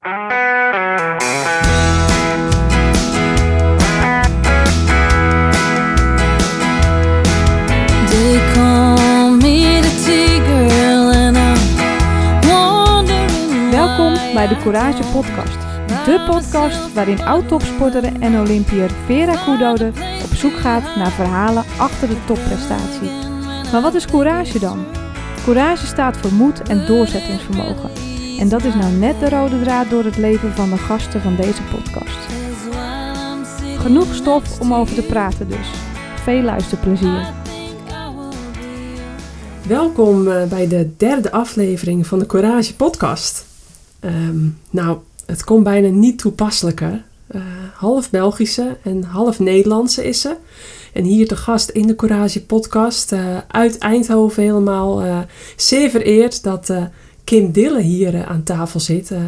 [0.00, 0.14] Welkom
[14.34, 15.58] bij de Courage Podcast.
[16.04, 19.92] De podcast waarin oud-topsporter en Olympiër Vera Koedoder
[20.24, 23.10] op zoek gaat naar verhalen achter de topprestatie.
[23.72, 24.86] Maar wat is courage dan?
[25.44, 28.17] Courage staat voor moed en doorzettingsvermogen.
[28.38, 31.36] En dat is nou net de rode draad door het leven van de gasten van
[31.36, 32.18] deze podcast.
[33.78, 35.70] Genoeg stof om over te praten dus.
[36.22, 37.32] Veel luisterplezier.
[39.66, 43.46] Welkom eh, bij de derde aflevering van de Courage Podcast.
[44.00, 47.04] Ehm, nou, het komt bijna niet toepasselijker.
[47.26, 47.40] Eh,
[47.74, 50.36] half Belgische en half Nederlandse is ze.
[50.92, 55.02] En hier de gast in de Courage Podcast eh, uit Eindhoven helemaal.
[55.02, 55.18] eh,
[55.56, 56.72] zeer vereerd dat
[57.28, 59.10] Kim Dille hier eh, aan tafel zit.
[59.10, 59.18] eh,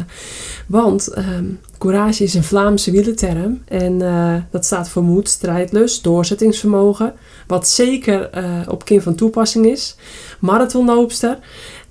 [0.67, 1.45] want ehm,
[1.77, 3.61] courage is een Vlaamse wielerterm.
[3.67, 7.13] En eh, dat staat voor moed, strijdlust, doorzettingsvermogen.
[7.47, 8.29] Wat zeker
[8.69, 9.95] op Kim van toepassing is
[10.39, 11.39] marathonloopster.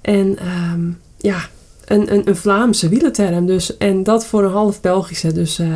[0.00, 1.48] En ehm, ja,
[1.84, 3.46] een, een, een Vlaamse wielerterm.
[3.46, 5.32] Dus, en dat voor een half Belgische.
[5.32, 5.74] Dus eh,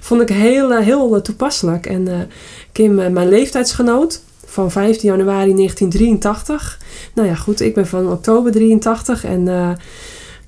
[0.00, 1.86] vond ik heel, heel toepasselijk.
[1.86, 2.28] En
[2.72, 4.22] Kim, mijn leeftijdsgenoot
[4.54, 6.80] van 15 januari 1983.
[7.14, 9.24] Nou ja, goed, ik ben van oktober 83.
[9.24, 9.70] En eh,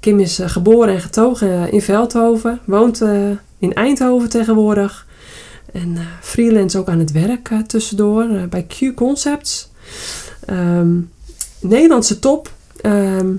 [0.07, 2.61] Kim is eh, geboren en getogen eh, in Veldhoven.
[2.65, 3.01] Woont
[3.59, 5.07] in Eindhoven tegenwoordig.
[5.73, 9.71] En eh, freelance ook aan het werk tussendoor bij Q Concepts.
[10.45, 11.01] Ehm,
[11.61, 13.35] Nederlandse top ehm,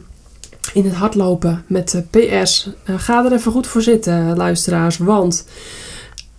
[0.74, 2.70] in het hardlopen met PS.
[2.86, 4.98] Ga er even goed voor zitten, luisteraars.
[4.98, 5.46] Want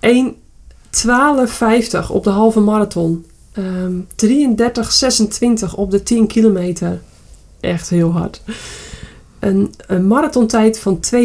[0.06, 0.10] 1.12.50
[2.10, 3.26] op de halve marathon.
[3.58, 4.00] Ehm
[5.68, 7.00] 33.26 op de 10 kilometer.
[7.60, 8.42] Echt heel hard.
[9.38, 11.20] Een, een marathontijd van 2.33.24.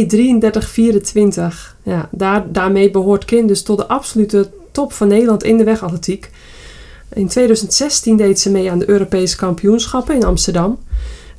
[1.84, 6.32] Ja, daar, daarmee behoort Kim dus tot de absolute top van Nederland in de wegatletiek.
[7.14, 10.80] In 2016 deed ze mee aan de Europese kampioenschappen in Amsterdam.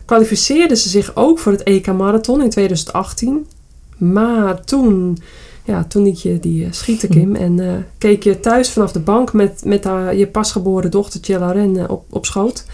[0.05, 3.47] Kwalificeerde ze zich ook voor het EK Marathon in 2018.
[3.97, 5.19] Maar toen,
[5.65, 7.35] ja, toen liet je die eh, schieten, Kim.
[7.35, 11.77] En eh, keek je thuis vanaf de bank met, met haar, je pasgeboren dochtertje Lauren
[11.77, 12.67] eh, op, op schoot.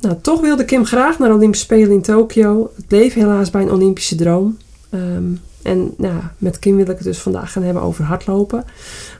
[0.00, 2.70] Nou, toch wilde Kim graag naar de Olympische Spelen in Tokio.
[2.76, 4.56] Het bleef helaas bij een Olympische droom.
[4.90, 8.64] Ehm, en nou, met Kim wil ik het dus vandaag gaan hebben over hardlopen.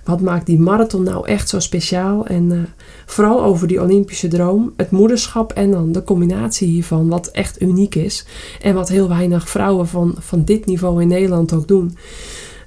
[0.05, 2.27] Wat maakt die marathon nou echt zo speciaal?
[2.27, 2.59] En eh,
[3.07, 7.95] vooral over die Olympische droom, het moederschap en dan de combinatie hiervan, wat echt uniek
[7.95, 8.27] is.
[8.63, 11.97] En wat heel weinig vrouwen van, van dit niveau in Nederland ook doen.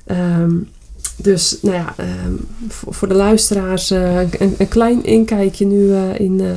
[0.06, 0.56] Ehm,
[1.16, 2.34] dus nou ja, ehm,
[2.68, 6.48] voor, voor de luisteraars eh, een, een klein inkijkje nu eh, in, eh,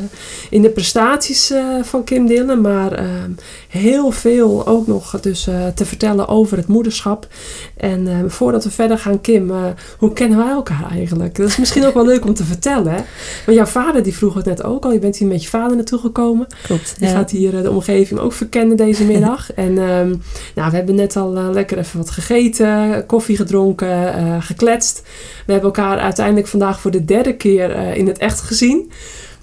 [0.51, 1.53] in de prestaties
[1.83, 2.57] van Kim Dille.
[2.57, 3.31] Maar ehm,
[3.69, 7.29] heel veel ook nog dus, te vertellen over het moederschap.
[7.77, 9.53] En eh, voordat we verder gaan, Kim,
[9.99, 11.35] hoe kennen wij elkaar eigenlijk?
[11.35, 12.93] Dat is misschien ook wel leuk om te vertellen.
[12.93, 13.01] Hè?
[13.47, 14.93] Want jouw vader die vroeg het net ook al.
[14.93, 16.47] Je bent hier met je vader naartoe gekomen.
[16.63, 16.95] Klopt.
[16.99, 17.15] Die ja.
[17.15, 19.53] gaat hier de omgeving ook verkennen deze middag.
[19.53, 20.15] en ehm,
[20.55, 25.03] nou, we hebben net al lekker even wat gegeten, koffie gedronken, gekletst.
[25.47, 28.91] We hebben elkaar uiteindelijk vandaag voor de derde keer eh, in het echt gezien.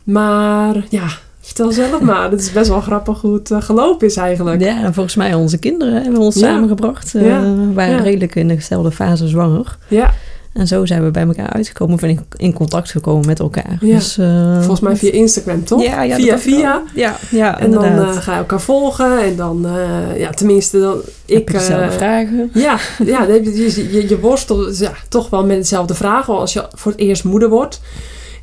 [0.03, 1.07] Maar ja,
[1.41, 2.31] vertel zelf maar.
[2.31, 4.61] Het is best wel grappig hoe het eh, gelopen is eigenlijk.
[4.61, 6.41] Ja, en volgens mij onze kinderen hebben ons Ja.
[6.47, 7.15] samengebracht.
[7.15, 7.41] Eh, Ja.
[7.41, 8.01] We waren Ja.
[8.03, 9.77] redelijk in dezelfde fase zwanger.
[9.87, 10.13] Ja,
[10.53, 13.77] En zo zijn we bij elkaar uitgekomen, of in, in contact gekomen met elkaar.
[13.81, 13.95] Ja.
[13.95, 15.83] Dus, eh, volgens mij via Instagram, toch?
[15.83, 16.83] Ja, ja, via via.
[16.95, 19.23] Ja, ja En dan eh, ga je elkaar volgen.
[19.23, 21.51] En dan, eh, ja, tenminste, dan, Heb ik...
[21.51, 22.51] je dezelfde vragen.
[22.53, 26.53] Ja, ja heb je, je, je, je worstelt ja, toch wel met dezelfde vragen als
[26.53, 27.81] je voor het eerst moeder wordt.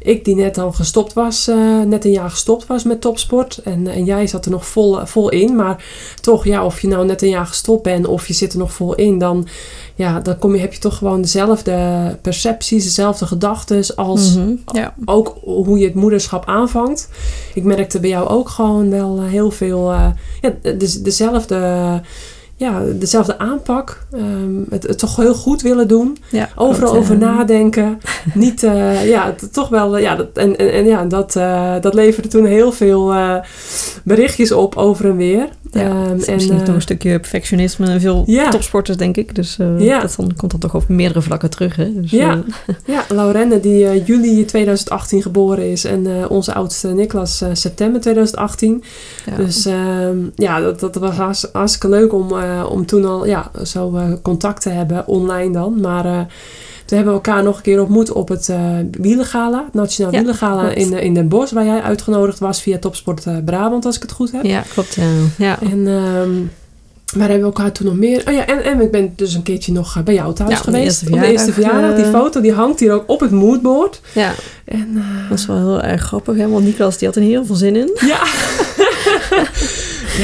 [0.03, 3.61] Ik die net dan gestopt was, eh, net een jaar gestopt was met topsport.
[3.65, 5.57] En, en jij zat er nog vol, vol in.
[5.57, 5.85] Maar
[6.21, 8.73] toch, ja, of je nou net een jaar gestopt bent of je zit er nog
[8.73, 9.49] vol in, dan,
[9.95, 14.95] ja, dan kom je, heb je toch gewoon dezelfde percepties, dezelfde gedachten als Mhm, Ja,
[15.05, 17.09] ook hoe je het moederschap aanvangt.
[17.55, 20.07] Ik merkte bij jou ook gewoon wel eh, heel veel, eh,
[20.41, 22.01] ja, de, dezelfde,
[22.61, 24.07] ja, dezelfde aanpak.
[24.13, 26.19] Ehm, het, het toch heel goed willen doen.
[26.31, 27.21] ja, Overal over ja.
[27.21, 28.01] nadenken.
[28.35, 31.95] Niet, eh, ja, toch wel, eh, ja, dat, en, en, en ja, dat, eh, dat
[31.95, 33.37] leverde toen heel veel eh,
[34.05, 35.49] berichtjes op over en weer.
[35.73, 38.49] Ja, Ehm, en, misschien eh, toch een stukje perfectionisme en veel Ja.
[38.51, 39.35] topsporters, denk ik.
[39.35, 40.01] Dus eh, Ja.
[40.01, 41.77] dat dan, komt dan toch op meerdere vlakken terug.
[41.77, 42.01] Hè?
[42.01, 42.43] Dus, Ja.
[42.67, 47.49] eh, Ja, Laurenne die eh, juli 2018 geboren is en eh, onze oudste Niklas eh,
[47.53, 48.83] september 2018.
[49.27, 49.37] ja.
[49.37, 53.51] Dus ehm, ja, dat, dat was hartst- hartstikke leuk om, eh, om toen al ja,
[53.65, 55.81] zo eh, contact te hebben, online dan.
[55.81, 56.21] Maar eh,
[56.91, 58.51] toen hebben we elkaar nog een keer ontmoet op het
[58.91, 60.77] Wielengala, het Nationaal Ja, klopt.
[60.77, 64.03] in, eh, in Den Bosch, waar jij uitgenodigd was via Topsport eh, Brabant, als ik
[64.03, 64.45] het goed heb.
[64.45, 64.95] ja, klopt.
[64.95, 65.05] Ja.
[65.39, 65.59] ja.
[65.71, 65.85] En
[67.15, 68.23] waar hebben we elkaar toen nog meer?
[68.29, 71.03] Oh ja, en, en ik ben dus een keertje nog bij jou thuis Ja, geweest.
[71.11, 71.97] op de eerste verjaardag.
[71.97, 74.01] Die foto die hangt hier ook op het moodboard.
[74.15, 74.33] Ja,
[74.65, 76.37] En, dat is wel heel erg grappig.
[76.37, 76.49] Hè?
[76.49, 77.91] Want Niklas die had er heel veel zin in.
[78.07, 78.21] ja.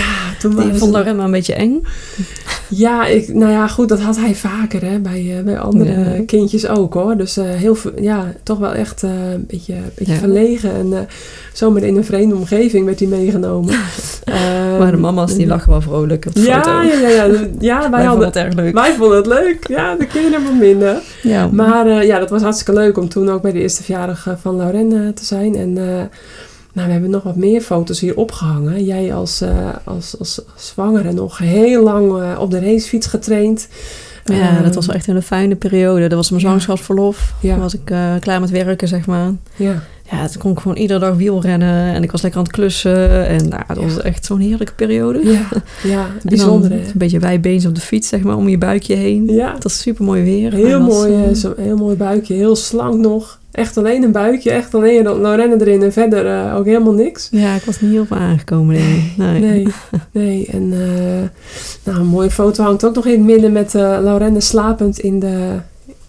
[0.00, 1.82] ja, toen Die was vond het- Lorena een beetje eng.
[2.68, 6.22] Ja, ik, nou ja, goed, dat had hij vaker hè, bij, eh, bij andere Ja.
[6.26, 7.16] kindjes ook hoor.
[7.16, 10.18] Dus eh, heel ja, toch wel echt eh, een beetje, een beetje Ja.
[10.18, 10.70] verlegen.
[10.74, 11.08] En
[11.52, 13.74] zomaar in een vreemde omgeving werd hij meegenomen.
[14.78, 16.70] Maar de mama's die lachen wel vrolijk op de Ja, foto.
[16.82, 17.08] ja, ja,
[17.58, 18.74] ja, wij, hadden, het erg leuk.
[18.74, 19.66] wij vonden het leuk.
[19.68, 21.02] Ja, de kinderen wat minder.
[21.22, 24.56] Ja, Maar ja, dat was hartstikke leuk om toen ook bij de eerste verjaardag van
[24.56, 25.54] Lauren te zijn.
[25.56, 25.78] En
[26.76, 28.84] nou, we hebben nog wat meer foto's hier opgehangen.
[28.84, 33.68] Jij als, eh, als, als zwangere nog heel lang eh, op de racefiets getraind.
[34.24, 36.08] ja, Ehm, dat was echt een fijne periode.
[36.08, 37.34] Dat was mijn zwangerschapsverlof.
[37.40, 37.52] Ja.
[37.52, 39.32] Toen was ik eh, klaar met werken, zeg maar.
[39.56, 41.94] Ja, Ja, toen kon ik gewoon iedere dag wielrennen.
[41.94, 43.26] En ik was lekker aan het klussen.
[43.26, 45.24] En nou, dat was echt zo'n heerlijke periode.
[45.24, 45.48] ja,
[45.92, 46.72] ja bijzonder?
[46.72, 49.26] Een beetje wijbeens op de fiets, zeg maar, om je buikje heen.
[49.26, 50.52] Ja, Het was super mooi weer.
[50.52, 53.38] heel dat, mooi, eh, zo, heel mooi buikje, heel slank nog.
[53.56, 57.28] Echt alleen een buikje, echt alleen Lauren erin en verder eh, ook helemaal niks.
[57.30, 59.12] Ja, ik was niet heel veel aangekomen, ik.
[59.16, 59.40] Nee.
[59.40, 59.66] Nee,
[60.12, 60.46] nee.
[60.46, 61.28] En eh,
[61.84, 65.56] nou, een mooie foto hangt ook nog in het midden met uh, slapend in de,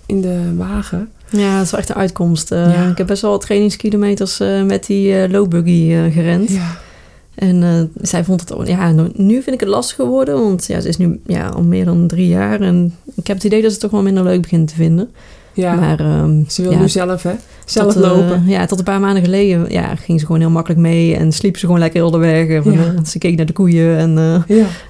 [0.06, 1.10] in de wagen.
[1.30, 2.52] Ja, dat is wel echt een uitkomst.
[2.52, 2.90] Eh, Ja.
[2.90, 6.50] Ik heb best wel wat trainingskilometers eh, met die low buggy eh, gerend.
[6.52, 6.78] Ja,
[7.36, 8.54] En zij vond het...
[8.54, 10.36] ook- Ja, nu- nu vind ik het lastig geworden.
[10.44, 12.62] Want ja, ze is nu ja, al meer dan drie jaar.
[12.62, 15.10] En ik heb het idee dat ze het toch wel minder leuk begint te vinden.
[15.54, 15.74] ja.
[15.76, 17.32] Maar ehm, ze wil ja, nu zelf, hè?
[17.66, 18.44] Zelf tot, lopen.
[18.48, 21.16] ja, tot een paar maanden geleden ja, ging ze gewoon heel makkelijk mee.
[21.16, 22.48] En sliep ze gewoon lekker heel de weg.
[22.48, 23.04] En, Ja.
[23.06, 24.44] ze keek naar de koeien en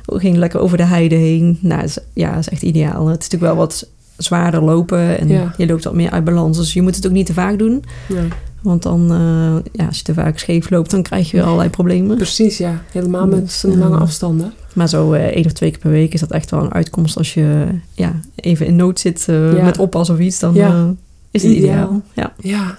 [0.07, 1.57] ging lekker over de heide heen.
[1.61, 3.07] Nou, is, ja, dat is echt ideaal.
[3.07, 3.87] Het is natuurlijk wel wat
[4.17, 5.19] zwaarder lopen.
[5.19, 5.53] En Ja.
[5.57, 6.57] je loopt wat meer uit balans.
[6.57, 7.83] Dus je moet het ook niet te vaak doen.
[8.09, 8.27] nee.
[8.61, 11.69] Want dan, eh, ja, als je te vaak scheef loopt, dan krijg je weer allerlei
[11.69, 12.15] problemen.
[12.17, 12.81] precies, ja.
[12.91, 14.53] Helemaal met zo'n lange afstanden.
[14.73, 17.17] Maar zo eh, één of twee keer per week is dat echt wel een uitkomst.
[17.17, 19.63] Als je ja, even in nood zit eh, Ja.
[19.63, 20.93] met oppas of iets, dan Ja.
[21.31, 21.73] is het Ideaal.
[21.73, 22.01] ideaal.
[22.13, 22.33] Ja.
[22.37, 22.77] Ja.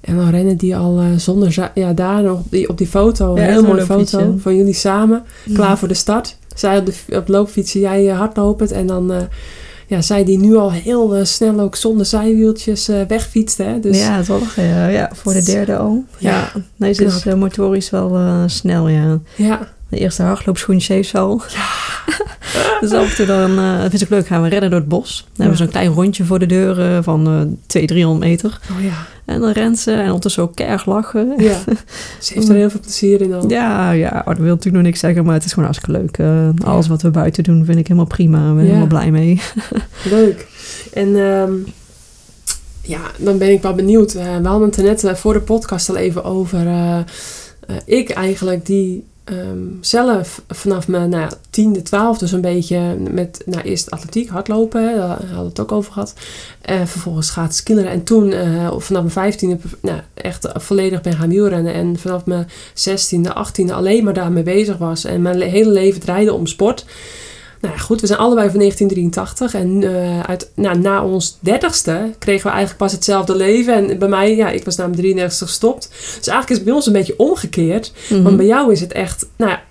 [0.00, 1.70] En Laurenne die al zonder...
[1.74, 3.36] Ja, daar nog op die, op die foto.
[3.36, 5.22] Ja, een heel mooie foto van jullie samen.
[5.54, 6.36] Klaar voor de start.
[6.54, 8.70] Zij op de, op de loopfietsen, jij hardlopend.
[8.72, 9.12] En dan...
[9.90, 13.58] ja, zij die nu al heel eh, snel ook zonder zijwieltjes wegfietst.
[13.58, 13.80] Hè?
[13.80, 14.54] Dus, ja, toch?
[14.54, 16.04] Ja, ja, voor de derde al.
[16.18, 19.18] Ja, Ja, nee, ze is eh, motorisch wel snel, ja.
[19.36, 19.68] ja.
[19.88, 21.42] De eerste hardloopschoentjes heeft ze al.
[22.90, 25.16] dus af en toe dan, dat vind ik leuk, gaan we rennen door het bos.
[25.22, 27.32] Dan hebben we zo'n klein rondje voor de deur eh, van eh
[27.66, 28.60] 200, 300 meter.
[28.76, 29.06] Oh ja.
[29.24, 31.34] En dan rent ze en ondertussen ook keihard lachen.
[31.38, 31.58] Ja,
[32.20, 33.48] ze heeft er heel veel plezier in al.
[33.50, 36.18] Ja, ja, oh, dat wil natuurlijk nog niks zeggen, maar het is gewoon hartstikke leuk.
[36.18, 38.48] Eh, alles wat we buiten doen vind ik helemaal prima.
[38.48, 38.66] Ik ben Ja.
[38.66, 39.40] helemaal blij mee.
[40.10, 40.46] Leuk.
[40.92, 41.52] En ehm,
[42.82, 44.12] ja, dan ben ik wel benieuwd.
[44.12, 46.66] We hadden het er net voor de podcast al even over.
[47.84, 53.90] ik eigenlijk die ehm, zelf vanaf mijn nou, tiende, twaalfde zo'n beetje met nou, eerst
[53.90, 56.14] atletiek, hardlopen, daar hadden we het ook over gehad.
[56.60, 57.90] En vervolgens schaatsen, skileren.
[57.90, 61.74] En toen eh, vanaf mijn vijftiende nou, echt volledig ben gaan wielrennen.
[61.74, 65.04] En vanaf mijn zestiende, achttiende alleen maar daarmee bezig was.
[65.04, 66.84] En mijn le- hele leven draaide om sport.
[67.60, 72.10] Nou ja, goed, we zijn allebei van 1983 en eh, uit, nou, na ons dertigste
[72.18, 73.74] kregen we eigenlijk pas hetzelfde leven.
[73.74, 75.88] En bij mij, ja, ik was na mijn 33ste gestopt.
[75.90, 77.92] Dus eigenlijk is het bij ons een beetje omgekeerd.
[78.08, 78.22] Mhm.
[78.22, 79.62] Want bij jou is het echt, nou ja,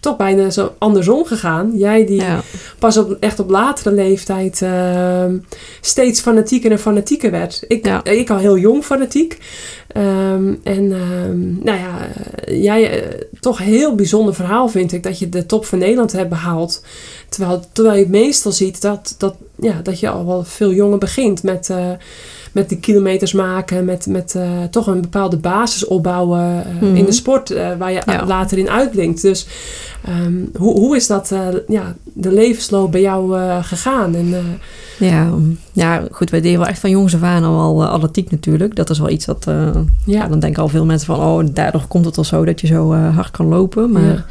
[0.00, 1.72] toch bijna zo andersom gegaan.
[1.74, 2.40] Jij die ja.
[2.78, 5.38] pas op, echt op latere leeftijd ehm,
[5.80, 7.64] steeds fanatieker en fanatieker werd.
[7.68, 8.04] Ik, Ja.
[8.04, 9.38] ik al heel jong fanatiek.
[9.88, 12.08] Ehm, en ehm, nou ja,
[12.44, 15.78] eh, jij eh, toch een heel bijzonder verhaal vind ik dat je de top van
[15.78, 16.84] Nederland hebt behaald.
[17.30, 21.42] Terwijl, terwijl je meestal ziet dat, dat, ja, dat je al wel veel jonger begint
[21.42, 21.86] met, eh,
[22.52, 26.96] met de kilometers maken, met, met eh, toch een bepaalde basis opbouwen eh, Mhm.
[26.96, 28.26] in de sport eh, waar je Ja.
[28.26, 29.22] later in uitblinkt.
[29.22, 29.46] Dus
[30.04, 31.32] ehm, hoe, hoe is dat,
[31.68, 34.14] ja, de levensloop bij jou gegaan?
[34.14, 34.34] En,
[34.98, 35.30] Ja,
[35.72, 38.76] ja, goed, wij deden wel echt van jongs af aan al atletiek natuurlijk.
[38.76, 39.72] Dat is wel iets wat, ja.
[40.04, 42.66] ja, dan denken al veel mensen van, oh, daardoor komt het al zo dat je
[42.66, 43.92] zo hard kan lopen.
[43.92, 44.24] Maar Ja.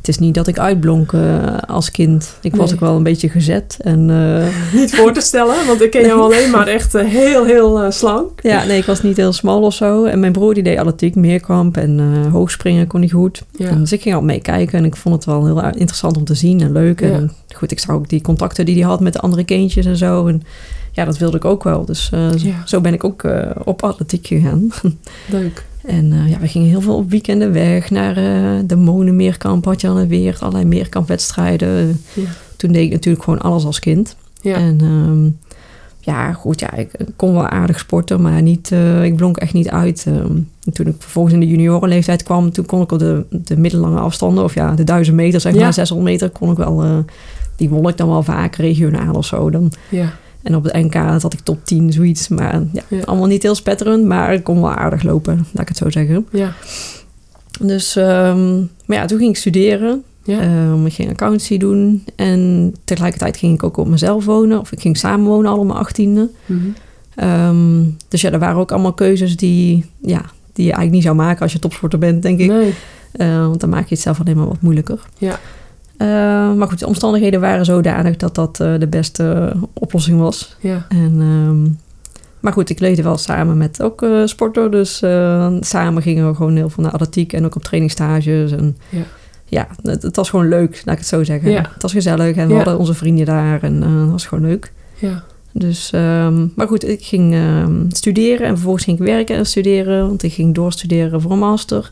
[0.00, 2.34] Het is niet dat ik uitblonk uh, als kind.
[2.42, 3.76] Ik was ook wel een beetje gezet.
[3.80, 4.46] En, uh,
[4.80, 8.42] niet voor te stellen, want ik ken jou alleen maar echt uh, heel, heel slank.
[8.42, 10.04] Ja, nee, ik was niet heel smal of zo.
[10.04, 12.00] En mijn broer die deed atletiek, meerkamp en
[12.32, 13.42] hoogspringen kon hij goed.
[13.56, 13.70] Ja.
[13.70, 16.60] Dus ik ging al meekijken en ik vond het wel heel interessant om te zien
[16.60, 17.00] en leuk.
[17.00, 17.56] En Ja.
[17.56, 20.26] goed, ik zag ook die contacten die hij had met de andere kindjes en zo.
[20.26, 20.42] En
[21.00, 21.84] ja, dat wilde ik ook wel.
[21.84, 22.62] Dus uh, Ja.
[22.66, 24.68] zo ben ik ook uh, op atletiek gegaan.
[25.30, 25.64] Leuk.
[25.86, 28.14] En uh, ja, we gingen heel veel op weekenden weg naar
[28.66, 32.00] de Monenmeerkamp, had je het weer, allerlei meerkampwedstrijden.
[32.12, 32.22] Ja.
[32.56, 34.16] Toen deed ik natuurlijk gewoon alles als kind.
[34.42, 34.54] Ja.
[34.54, 35.38] En um,
[36.00, 39.68] ja, goed, ja, ik kon wel aardig sporten, maar niet, eh, ik blonk echt niet
[39.68, 40.04] uit.
[40.06, 43.56] Ehm, en toen ik vervolgens in de juniorenleeftijd kwam, toen kon ik op de, de
[43.56, 45.60] middellange afstanden, of ja, de 1000 meter, zeg Ja.
[45.60, 46.96] maar, 600 meter, kon ik wel, eh,
[47.56, 49.50] die won ik dan wel vaak regionaal of zo.
[49.50, 50.12] Dan, Ja.
[50.42, 52.28] En op het NK had ik top 10, zoiets.
[52.28, 53.00] Maar ja, Ja.
[53.04, 56.26] allemaal niet heel spetterend, maar ik kon wel aardig lopen, laat ik het zo zeggen.
[56.32, 56.52] Ja.
[57.60, 60.02] Dus, ehm, maar ja, toen ging ik studeren.
[60.24, 60.40] Ja.
[60.40, 62.04] Ehm, ik ging accountancy doen.
[62.16, 64.60] En tegelijkertijd ging ik ook op mezelf wonen.
[64.60, 66.30] Of ik ging samenwonen al op mijn achttiende.
[66.46, 66.58] Mhm.
[67.14, 70.20] Ehm, dus ja, er waren ook allemaal keuzes die, ja,
[70.52, 72.48] die je eigenlijk niet zou maken als je topsporter bent, denk ik.
[72.48, 72.74] Nee.
[73.12, 75.00] Eh, want dan maak je het zelf alleen maar wat moeilijker.
[75.18, 75.38] Ja.
[76.00, 76.06] Eh,
[76.52, 80.56] maar goed, de omstandigheden waren zodanig dat dat eh, de beste oplossing was.
[80.60, 80.86] Ja.
[80.88, 81.62] En, ehm,
[82.40, 84.70] maar goed, ik leefde wel samen met ook eh sporter.
[84.70, 88.52] Dus eh, samen gingen we gewoon heel veel naar atletiek en ook op trainingstages.
[88.52, 89.02] En Ja.
[89.44, 91.50] ja, het, het was gewoon leuk, laat ik het zo zeggen.
[91.50, 91.70] Ja.
[91.72, 94.72] Het was gezellig en we hadden onze vrienden daar en eh, het was gewoon leuk.
[94.98, 95.24] Ja.
[95.52, 100.06] Dus, ehm, maar goed, ik ging ehm, studeren en vervolgens ging ik werken en studeren.
[100.06, 101.90] Want ik ging doorstuderen voor een master.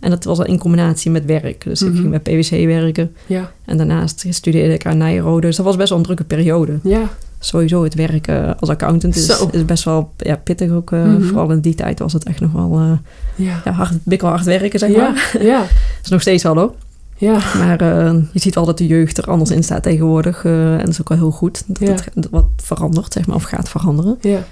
[0.00, 1.64] En dat was dan in combinatie met werk.
[1.64, 1.90] Dus Mhm.
[1.92, 3.14] ik ging bij PwC werken.
[3.26, 3.50] Ja.
[3.64, 5.46] En daarnaast studeerde ik aan Nijrode.
[5.46, 6.78] Dus dat was best wel een drukke periode.
[6.82, 7.00] Ja.
[7.38, 9.48] Sowieso het werken als accountant is, Zo.
[9.52, 10.92] is best wel ja, pittig ook.
[10.92, 11.22] eh, Mhm.
[11.22, 12.92] Vooral in die tijd was het echt nog wel uh,
[13.34, 13.60] Ja.
[13.64, 15.30] ja, hard, werken, zeg maar.
[15.40, 15.58] Ja.
[15.58, 15.68] Dat
[16.04, 16.74] is nog steeds wel hoor.
[17.16, 17.32] Ja.
[17.58, 20.44] Maar uh, je ziet wel dat de jeugd er anders in staat tegenwoordig.
[20.44, 21.94] En dat is ook wel heel goed dat Ja.
[22.14, 24.18] het wat verandert, zeg maar, of gaat veranderen.
[24.20, 24.44] Ja.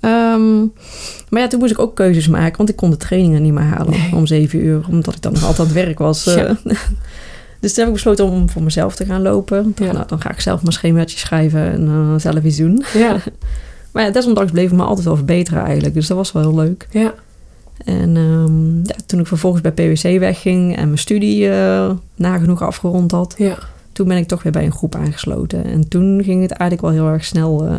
[0.00, 0.72] Um,
[1.28, 3.62] maar ja, toen moest ik ook keuzes maken, want ik kon de trainingen niet meer
[3.62, 4.14] halen Nee.
[4.14, 6.24] om zeven uur, omdat ik dan nog altijd werk was.
[6.24, 6.48] Ja.
[6.48, 6.54] Uh,
[7.60, 9.58] dus toen heb ik besloten om voor mezelf te gaan lopen.
[9.68, 9.96] Ik dacht, Ja.
[9.96, 12.84] nou, dan ga ik zelf mijn schemaatje schrijven en uh, zelf iets doen.
[12.94, 13.16] Ja.
[13.92, 16.54] Maar ja, desondanks bleef het me altijd wel verbeteren eigenlijk, dus dat was wel heel
[16.54, 16.86] leuk.
[16.90, 17.14] Ja.
[17.84, 23.10] En um, ja, toen ik vervolgens bij PwC wegging en mijn studie uh, nagenoeg afgerond
[23.10, 23.58] had, Ja.
[23.92, 25.64] toen ben ik toch weer bij een groep aangesloten.
[25.64, 27.66] En toen ging het eigenlijk wel heel erg snel.
[27.66, 27.74] Uh,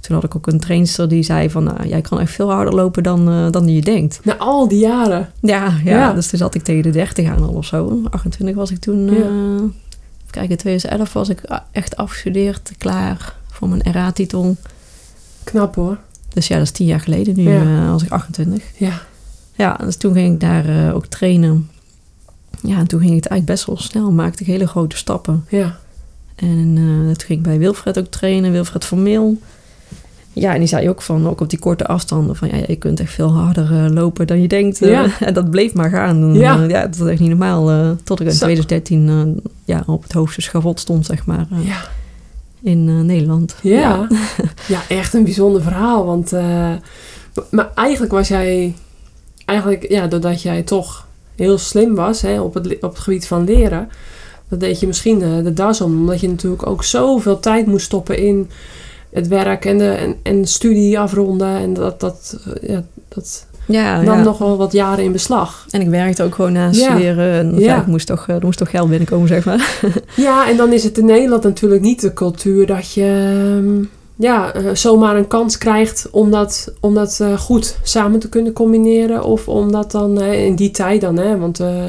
[0.00, 1.64] toen had ik ook een trainster die zei van...
[1.64, 4.20] Nou, jij kan echt veel harder lopen dan, uh, dan je denkt.
[4.24, 5.30] Na al die jaren.
[5.40, 6.12] Ja, ja, Ja.
[6.12, 8.00] dus toen zat ik tegen de 30 aan al of zo.
[8.10, 9.04] 28 was ik toen.
[9.04, 9.10] Ja.
[9.10, 11.40] Uh, even kijken, in 2011 was ik
[11.72, 14.56] echt afgestudeerd, klaar voor mijn RA-titel.
[15.44, 15.98] Knap hoor.
[16.32, 17.34] Dus ja, dat is tien jaar geleden.
[17.36, 17.62] Nu Ja.
[17.62, 18.62] uh, was ik 28.
[18.76, 19.02] Ja.
[19.54, 21.70] Ja, dus toen ging ik daar ook trainen.
[22.62, 24.10] Ja, en toen ging het eigenlijk best wel snel.
[24.12, 25.44] Maakte ik hele grote stappen.
[25.48, 25.78] Ja.
[26.36, 29.38] En uh, toen ging ik bij Wilfred ook trainen, Wilfred Vermeel.
[30.32, 33.00] Ja, en die zei ook van, ook op die korte afstanden, van ja, je kunt
[33.00, 34.82] echt veel harder uh, lopen dan je denkt.
[34.82, 35.06] Uh, Ja.
[35.26, 36.34] en dat bleef maar gaan.
[36.34, 36.58] Ja.
[36.58, 37.96] uh, ja, dat was echt niet normaal.
[38.04, 38.38] tot ik in Zo.
[38.38, 41.80] 2013 uh, ja, op het hoogste schavot stond, zeg maar, Ja.
[42.62, 43.56] in Nederland.
[43.62, 44.06] Ja.
[44.68, 46.04] ja, echt een bijzonder verhaal.
[46.04, 46.32] Want,
[47.50, 48.74] maar eigenlijk was jij,
[49.44, 51.06] eigenlijk, ja, doordat jij toch
[51.36, 53.88] heel slim was hè, op, het, op het gebied van leren,
[54.48, 55.98] dat deed je misschien de das om.
[56.00, 58.50] Omdat je natuurlijk ook zoveel tijd moest stoppen in
[59.12, 61.48] het werk en de en, en studie afronden.
[61.56, 64.22] En dat, dat, uh, ja, dat Ja, nam ja.
[64.24, 65.66] nog wel wat jaren in beslag.
[65.70, 66.90] En ik werkte ook gewoon naast Ja.
[66.90, 67.32] studeren.
[67.32, 67.80] En Ja.
[67.80, 69.78] ik moest toch, uh, er moest toch geld binnenkomen, zeg maar.
[70.16, 73.84] Ja, en dan is het in Nederland natuurlijk niet de cultuur dat je ehm,
[74.16, 78.52] ja, eh, zomaar een kans krijgt om dat, om dat eh, goed samen te kunnen
[78.52, 79.24] combineren.
[79.24, 81.84] Of om dat dan eh, in die tijd dan, hè, want eh,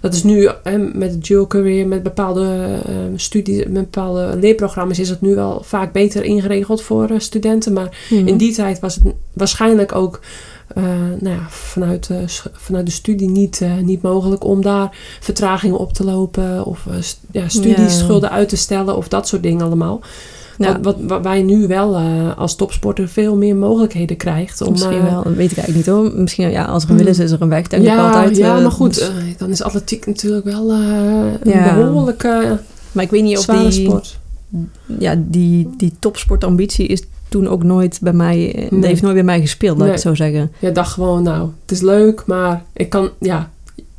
[0.00, 4.98] dat is nu hè, met het dual career, met bepaalde eh, studies, met bepaalde leerprogramma's
[4.98, 7.72] is het nu wel vaak beter ingeregeld voor eh, studenten.
[7.72, 8.26] Maar Mhm.
[8.28, 10.20] in die tijd was het waarschijnlijk ook
[10.74, 10.84] eh,
[11.20, 15.78] nou ja, vanuit, de, sch- vanuit de studie niet, eh, niet mogelijk om daar vertragingen
[15.78, 19.64] op te lopen of eh, st- ja, studieschulden uit te stellen of dat soort dingen
[19.66, 20.00] allemaal.
[20.58, 24.60] Ja, Wat, wij nu wel eh, als topsporter veel meer mogelijkheden krijgt.
[24.60, 26.20] Om, misschien eh, wel, dat weet ik eigenlijk niet hoor.
[26.20, 27.04] Misschien, ja, als er een Hmm.
[27.04, 28.36] wil is, is er een weg, denk ik ja, altijd.
[28.36, 31.74] ja, eh, maar goed, dus- dan is atletiek natuurlijk wel een Ja.
[31.74, 32.58] behoorlijke
[32.92, 34.18] maar ik weet niet of die, sport.
[34.98, 38.68] ja, die, die topsportambitie is toen ook nooit bij mij, Nee.
[38.70, 40.52] dat heeft nooit bij mij gespeeld, laat ik het zo zeggen.
[40.58, 43.50] Je dacht gewoon, nou, het is leuk, maar ik kan, ja,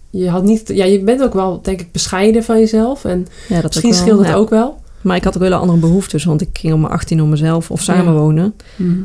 [0.09, 3.05] je had niet, ja, je bent ook wel, denk ik, bescheiden van jezelf.
[3.05, 4.33] En Ja, dat misschien scheelt het ja.
[4.35, 4.77] ook wel.
[5.01, 7.71] Maar ik had ook hele andere behoeftes, want ik ging op mijn 18 om mezelf
[7.71, 8.53] of samenwonen.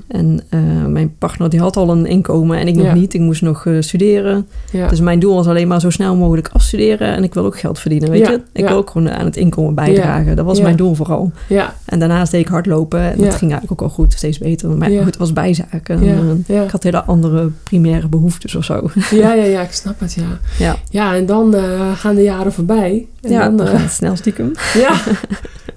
[0.08, 2.94] En eh, mijn partner die had al een inkomen en ik nog Ja.
[2.94, 3.14] niet.
[3.14, 4.49] Ik moest nog eh, studeren.
[4.70, 4.88] Ja.
[4.88, 7.14] Dus mijn doel was alleen maar zo snel mogelijk afstuderen.
[7.16, 8.40] En ik wil ook geld verdienen, weet Ja, je.
[8.52, 8.68] Ik ja.
[8.68, 10.37] wil ook gewoon aan het inkomen bijdragen.
[10.37, 10.62] Dat was Ja.
[10.62, 11.32] mijn doel vooral.
[11.49, 13.00] ja, En daarnaast deed ik hardlopen.
[13.00, 13.25] En Ja.
[13.25, 14.70] dat ging eigenlijk ook al goed, steeds beter.
[14.70, 14.96] Maar Ja.
[14.99, 16.04] goed, het was bijzaken.
[16.04, 16.62] Ja, En, eh, ja.
[16.62, 18.90] Ik had hele andere primaire behoeftes of zo.
[19.11, 20.38] ja, ja, ja, ik snap het, ja.
[20.58, 20.76] Ja.
[20.90, 21.54] Ja, en dan
[21.94, 23.06] gaan de jaren voorbij.
[23.20, 24.52] En ja, dan, dan gaat het snel stiekem.
[24.75, 24.94] ja,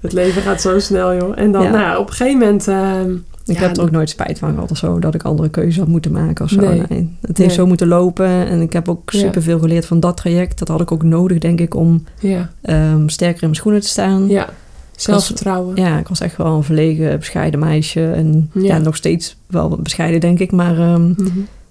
[0.06, 1.32] het leven gaat zo snel, joh.
[1.38, 1.70] En dan, Ja.
[1.70, 2.68] nou ja, op een gegeven moment...
[2.68, 3.10] ehm,
[3.44, 5.76] Ik ja, heb er ook nooit spijt van gehad of zo, dat ik andere keuzes
[5.78, 6.60] had moeten maken of zo.
[6.60, 6.82] Nee.
[6.88, 7.16] Nee.
[7.20, 7.58] Het heeft Nee.
[7.58, 10.58] zo moeten lopen en ik heb ook superveel geleerd van dat traject.
[10.58, 13.88] Dat had ik ook nodig, denk ik, om Ja, ehm, sterker in mijn schoenen te
[13.88, 14.28] staan.
[14.28, 14.48] ja,
[14.96, 15.76] Zelfvertrouwen.
[15.76, 18.10] Ja, ik was echt wel een verlegen, bescheiden meisje.
[18.10, 18.78] En ja, Ja.
[18.78, 20.52] nog steeds wel bescheiden, denk ik.
[20.52, 21.28] Maar ehm, Mhm.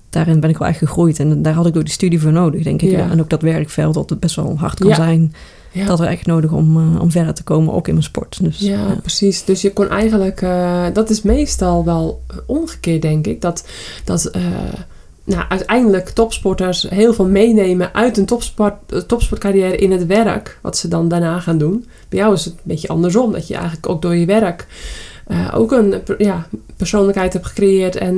[0.10, 1.20] daarin ben ik wel echt gegroeid.
[1.20, 2.89] En daar had ik ook die studie voor nodig, denk ik.
[2.92, 3.10] Ja.
[3.12, 4.96] En ook dat werkveld, dat het best wel hard kan Ja.
[4.96, 5.34] zijn.
[5.75, 5.86] Ja.
[5.86, 8.38] Dat er echt nodig om, eh, om verder te komen, ook in mijn sport.
[8.44, 8.96] Dus, Ja, ja.
[9.01, 9.44] precies.
[9.44, 13.41] Dus je kon eigenlijk, eh, dat is meestal wel omgekeerd, denk ik.
[13.41, 13.65] Dat,
[14.03, 14.41] dat eh,
[15.24, 20.88] nou, uiteindelijk topsporters heel veel meenemen uit een topsport, topsportcarrière in het werk, wat ze
[20.88, 21.86] dan daarna gaan doen.
[22.10, 24.67] Bij jou is het een beetje andersom, dat je eigenlijk ook door je werk
[25.53, 28.17] ook een ja, persoonlijkheid hebt gecreëerd en,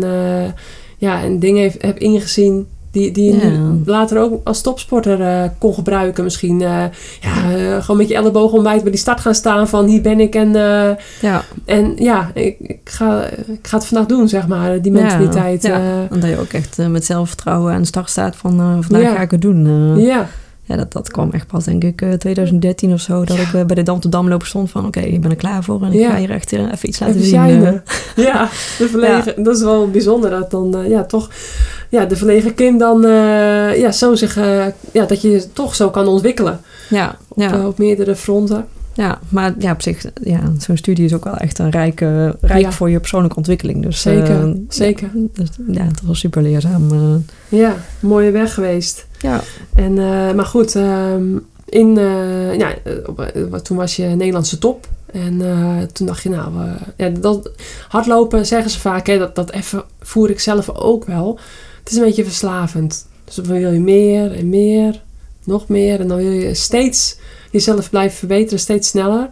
[0.97, 2.67] ja, en dingen heeft, hebt ingezien.
[2.97, 3.73] Die, die je Ja.
[3.85, 6.23] later ook als topsporter eh, kon gebruiken.
[6.23, 6.83] Misschien eh,
[7.21, 10.19] ja, eh, gewoon met je elleboog ontbijt bij die start gaan staan van hier ben
[10.19, 10.51] ik en,
[11.21, 11.43] ja.
[11.65, 14.81] en ja, ik, ik, ga, ik ga het vandaag doen, zeg maar.
[14.81, 15.63] Die mentaliteit.
[15.63, 19.21] Ja, En dat je ook echt met zelfvertrouwen aan de start staat van vandaag ga
[19.21, 19.95] ik het doen.
[19.99, 20.27] ja,
[20.67, 23.23] Ja, dat, dat kwam echt pas, denk ik, eh, 2013 of zo.
[23.23, 23.43] Dat Ja.
[23.43, 24.85] ik eh, bij de Dam te Dam lopen stond van...
[24.85, 26.09] oké, ik ben er klaar voor en ik Ja.
[26.11, 27.39] ga hier echt eh, even iets laten even zien.
[27.49, 27.83] shinen.
[28.15, 28.25] eh.
[28.25, 28.43] ja,
[28.77, 31.29] de verlegen, dat is wel bijzonder dat dan eh, ja, toch
[31.89, 35.75] ja, de verlegen Kim dan eh, ja, zo zich, eh, ja, dat je je toch
[35.75, 36.59] zo kan ontwikkelen
[36.89, 38.65] ja, op, ja, eh, op meerdere fronten.
[38.93, 42.29] ja, maar ja, op zich, ja, zo'n studie is ook wel echt een rijk, eh,
[42.41, 42.71] rijk Ja.
[42.71, 43.83] voor je persoonlijke ontwikkeling.
[43.83, 45.09] Dus, Zeker, eh, zeker.
[45.13, 46.91] Dus, ja, het was super leerzaam.
[46.91, 47.59] eh.
[47.59, 49.06] Ja, mooie weg geweest.
[49.19, 49.41] Ja,
[49.75, 53.31] En, eh, maar goed, ehm, in, eh, ja, eh, op,
[53.63, 54.87] toen was je Nederlandse top.
[55.11, 55.41] En
[55.93, 56.51] toen dacht je, nou,
[56.97, 57.51] ja, dat
[57.87, 61.39] hardlopen zeggen ze vaak, hè, dat, dat even voer ik zelf ook wel.
[61.79, 63.07] Het is een beetje verslavend.
[63.25, 65.01] Dus dan wil je meer en meer,
[65.43, 65.99] nog meer.
[65.99, 67.17] En dan wil je steeds
[67.51, 69.29] jezelf blijven verbeteren, steeds sneller.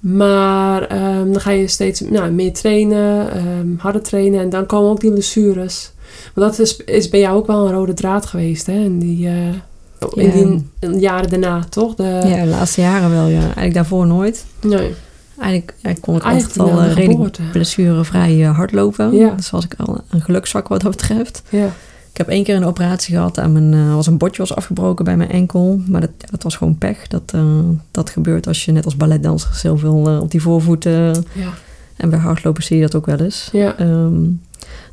[0.00, 4.40] Maar ehm, dan ga je steeds nou, meer trainen, ehm, harder trainen.
[4.40, 5.92] En dan komen ook die blessures.
[6.34, 8.72] Maar dat is, is bij jou ook wel een rode draad geweest, hè?
[8.72, 11.94] In die, eh, in die jaren daarna, toch?
[11.94, 13.40] De, ja, de laatste jaren wel, ja.
[13.40, 14.44] Eigenlijk daarvoor nooit.
[14.60, 14.94] Nee.
[15.38, 19.16] Eigenlijk ja, kon ik Eigenlijk altijd al de eh, redelijk blessurevrij eh, hardlopen.
[19.16, 19.30] Ja.
[19.30, 21.42] Dus was ik al een gelukzak wat dat betreft.
[21.48, 21.72] Ja.
[22.14, 23.38] Ik heb één keer een operatie gehad.
[23.38, 25.80] Aan mijn, eh, was een botje was afgebroken bij mijn enkel.
[25.88, 27.06] Maar dat, ja, dat was gewoon pech.
[27.06, 27.58] Dat, eh,
[27.90, 31.24] dat gebeurt als je net als balletdanser heel veel eh, op die voorvoeten...
[31.32, 31.52] Ja.
[31.96, 33.48] en bij hardlopen zie je dat ook wel eens.
[33.52, 33.76] Ja.
[33.78, 34.14] Ehm,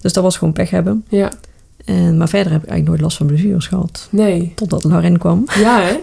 [0.01, 1.05] dus dat was gewoon pech hebben.
[1.09, 1.31] Ja.
[1.85, 4.07] En, maar verder heb ik eigenlijk nooit last van blessures gehad.
[4.09, 4.51] Nee.
[4.55, 5.43] Totdat Lauren kwam.
[5.55, 5.97] Ja, hè?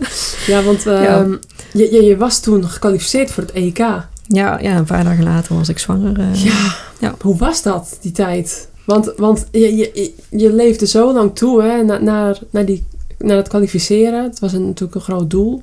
[0.46, 1.26] Ja, want ehm, Ja.
[1.72, 3.78] Je, je, je was toen gekwalificeerd voor het EK.
[3.78, 6.18] Ja, ja, een paar dagen later was ik zwanger.
[6.20, 6.44] eh.
[6.44, 6.74] Ja.
[7.00, 7.14] Ja.
[7.20, 8.68] Hoe was dat, die tijd?
[8.84, 12.84] Want, want je, je, je leefde zo lang toe hè, na- naar, naar, die,
[13.18, 14.22] naar het kwalificeren.
[14.24, 15.62] Het was een, natuurlijk een groot doel.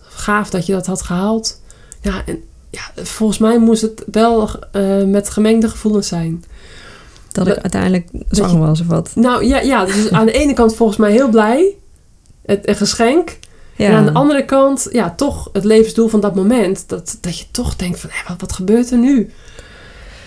[0.00, 1.60] Gaaf dat je dat had gehaald.
[2.00, 2.38] Ja, en
[2.70, 6.44] ja, volgens mij moest het wel eh, met gemengde gevoelens zijn.
[7.44, 9.10] Dat ik uiteindelijk zwanger was of wat.
[9.14, 11.74] Nou ja, ja dus aan de ene kant volgens mij heel blij.
[12.46, 13.38] Het, een geschenk.
[13.76, 13.86] Ja.
[13.88, 16.88] En aan de andere kant, ja, toch het levensdoel van dat moment.
[16.88, 19.30] Dat, dat je toch denkt van, hé, wat, wat gebeurt er nu?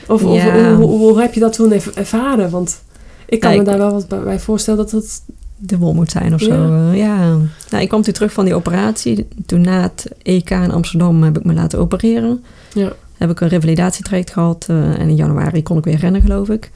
[0.07, 0.73] Of, of Ja.
[0.75, 2.49] hoe, hoe, hoe heb je dat toen even ervaren?
[2.49, 2.81] Want
[3.25, 5.21] ik kan Ja, me ik- daar wel wat bij- voorstellen dat het...
[5.57, 6.51] dubbel moet zijn of zo.
[6.51, 7.17] eh, ja.
[7.69, 9.27] Nou, ik kwam toen terug van die operatie.
[9.45, 12.43] Toen na het EK in Amsterdam heb ik me laten opereren.
[12.73, 12.91] Ja.
[13.17, 14.65] Heb ik een revalidatietraject gehad.
[14.67, 16.71] eh, en in januari kon ik weer rennen, geloof ik.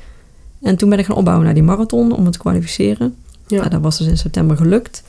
[0.64, 3.16] En toen ben ik gaan opbouwen naar die marathon om het te kwalificeren.
[3.48, 3.58] Ja.
[3.58, 5.04] Nou, dat was dus in september gelukt.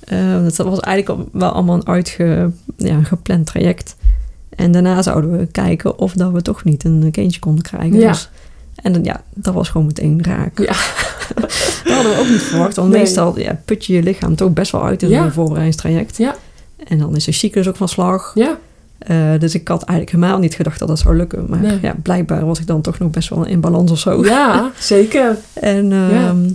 [0.00, 3.96] Eh, dat was eigenlijk wel allemaal een uitge, ja, gepland traject.
[4.56, 7.98] En daarna zouden we kijken of dat we toch niet een kindje konden krijgen.
[7.98, 8.08] Ja.
[8.08, 8.30] Dus,
[8.74, 10.58] en dan- ja, dat was gewoon meteen raak.
[10.58, 10.64] Ja.
[11.34, 11.52] dat
[11.84, 12.76] hadden we ook niet verwacht.
[12.76, 12.98] Want Nee.
[12.98, 16.16] meestal ja, put je je lichaam toch best wel uit in een voorbereidingstraject.
[16.16, 16.34] Ja.
[16.88, 18.32] En dan is de cyclus ook van slag.
[18.34, 18.58] Ja,
[19.06, 21.44] Eh, dus ik had eigenlijk helemaal niet gedacht dat dat zou lukken.
[21.48, 21.78] Maar Nee.
[21.82, 24.24] ja, blijkbaar was ik dan toch nog best wel in balans of zo.
[24.24, 25.36] ja zeker.
[25.52, 26.10] En, Ja.
[26.10, 26.50] ehm,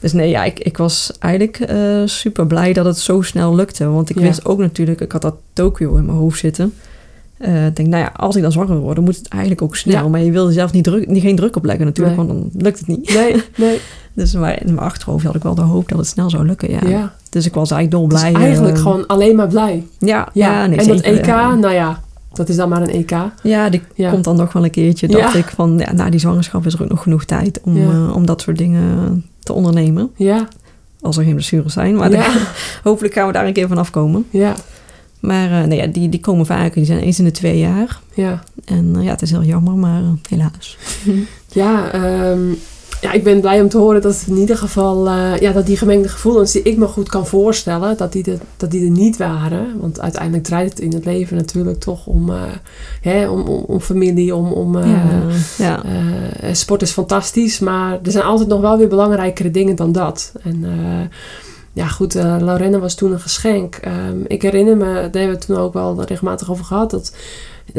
[0.00, 3.88] Dus nee, ja, ik, ik was eigenlijk eh, super blij dat het zo snel lukte.
[3.88, 4.22] Want ik Ja.
[4.22, 6.74] wist ook natuurlijk, ik had dat Tokio in mijn hoofd zitten.
[7.38, 9.76] Eh, ik denk, nou ja, als ik dan zwanger word, dan moet het eigenlijk ook
[9.76, 10.02] snel.
[10.02, 10.08] Ja.
[10.08, 12.26] Maar je wil jezelf niet, druk, niet geen druk opleggen natuurlijk, Nee.
[12.26, 13.14] want dan lukt het niet.
[13.14, 13.80] Nee, nee.
[14.12, 16.70] Dus maar in mijn achterhoofd had ik wel de hoop dat het snel zou lukken,
[16.70, 16.80] ja.
[16.88, 17.14] Ja.
[17.34, 18.42] Dus ik was eigenlijk Dus dolblij.
[18.42, 19.86] eigenlijk eh, gewoon alleen maar blij.
[19.98, 21.54] Ja, Ja, ja, nee, en dat EK, ja.
[21.54, 22.00] nou ja,
[22.32, 23.14] dat is dan maar een EK.
[23.42, 24.10] Ja, die Ja.
[24.10, 25.08] komt dan nog wel een keertje.
[25.08, 25.38] Dacht Ja.
[25.38, 28.26] ik van, ja, na die zwangerschap is er ook nog genoeg tijd om, eh, om
[28.26, 30.10] dat soort dingen te ondernemen.
[30.16, 30.48] Ja,
[31.00, 31.96] Als er geen blessures zijn.
[31.96, 32.22] Maar dan-
[32.82, 34.24] hopelijk gaan we daar een keer van afkomen.
[34.30, 34.54] ja,
[35.20, 36.74] Maar eh, nee, ja, die, die komen vaker.
[36.74, 38.00] Die zijn eens in de twee jaar.
[38.14, 38.42] ja.
[38.64, 40.76] En ja, het is heel jammer, maar helaas.
[41.48, 42.40] Ja, ehm,
[43.04, 45.66] ja, ik ben blij om te horen dat het in ieder geval, eh, ja, dat
[45.66, 48.90] die gemengde gevoelens die ik me goed kan voorstellen, dat die, er, dat die er
[48.90, 49.80] niet waren.
[49.80, 52.42] Want uiteindelijk draait het in het leven natuurlijk toch om, eh,
[53.00, 54.86] hè, om, om, om familie, om, om eh,
[55.58, 55.82] ja,
[56.40, 56.54] ja.
[56.54, 60.32] sport is fantastisch, maar er zijn altijd nog wel weer belangrijkere dingen dan dat.
[60.42, 60.64] En
[61.72, 63.74] ja, goed, eh Lorena was toen een geschenk.
[63.74, 67.12] Ehm, ik herinner me, daar hebben we het toen ook wel regelmatig over gehad, dat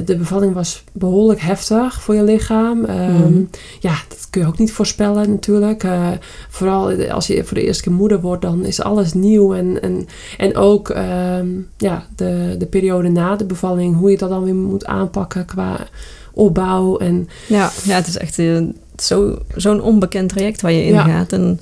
[0.06, 2.86] de bevalling was behoorlijk heftig voor je lichaam.
[2.86, 3.42] Ehm, Mhm.
[3.80, 5.84] Ja, dat kun je ook niet voorspellen natuurlijk.
[5.84, 6.10] Eh,
[6.50, 9.54] vooral als je voor de eerste keer moeder wordt, dan is alles nieuw.
[9.54, 14.30] En, en, en ook ehm, ja, de, de periode na de bevalling, hoe je dat
[14.30, 15.88] dan weer moet aanpakken qua
[16.34, 16.98] opbouw.
[16.98, 18.58] En Ja, ja het is echt eh,
[18.98, 21.04] zo, zo'n onbekend traject waar je in Ja.
[21.04, 21.32] gaat.
[21.32, 21.60] En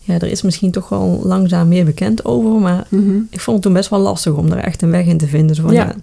[0.00, 2.50] ja, er is misschien toch wel langzaam meer bekend over.
[2.60, 2.86] Maar
[3.30, 5.56] ik vond het toen best wel lastig om er echt een weg in te vinden.
[5.56, 5.82] Van, Ja.
[5.84, 5.94] ja.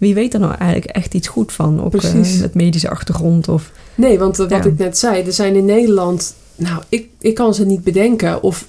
[0.00, 1.84] Wie weet er nou eigenlijk echt iets goed van?
[1.84, 2.40] Ook eh, Precies.
[2.40, 3.48] met medische achtergrond.
[3.48, 4.64] Of, Nee, want wat Ja.
[4.64, 8.42] ik net zei, er zijn in Nederland, nou, ik, ik kan ze niet bedenken.
[8.42, 8.68] Of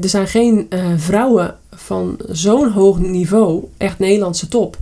[0.00, 4.76] er zijn geen eh, vrouwen van zo'n hoog niveau, echt Nederlandse top,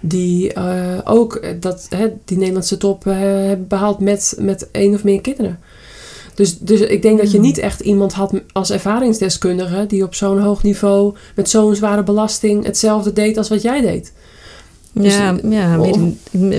[0.00, 5.20] die eh, ook dat, hè, die Nederlandse top hebben behaald met, met één of meer
[5.20, 5.58] kinderen.
[6.34, 7.46] Dus, dus ik denk dat je Hmm.
[7.46, 12.64] niet echt iemand had als ervaringsdeskundige die op zo'n hoog niveau met zo'n zware belasting
[12.64, 14.12] hetzelfde deed als wat jij deed.
[14.92, 15.98] Dus, ja, ja of-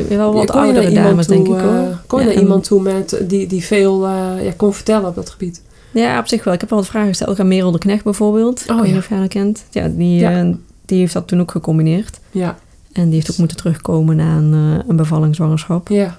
[0.10, 2.02] wel wat Ja, oudere dames, denk ik eh, hoor.
[2.08, 5.15] kon je Ja, naar iemand toe met, die, die veel eh, ja, kon vertellen op
[5.15, 5.62] dat gebied?
[5.94, 6.54] Ja, op zich wel.
[6.54, 7.30] Ik heb wel wat vragen gesteld.
[7.30, 8.60] Ook aan Merel de Knecht bijvoorbeeld.
[8.70, 9.15] Oh, ik weet ja.
[9.15, 9.63] niet of kent.
[9.72, 10.32] Ja, die, Ja.
[10.44, 10.50] eh,
[10.86, 12.20] die heeft dat toen ook gecombineerd.
[12.32, 12.58] Ja,
[12.92, 15.88] En die heeft ook moeten terugkomen na een, eh, een bevalling zwangerschap.
[15.88, 16.18] ja,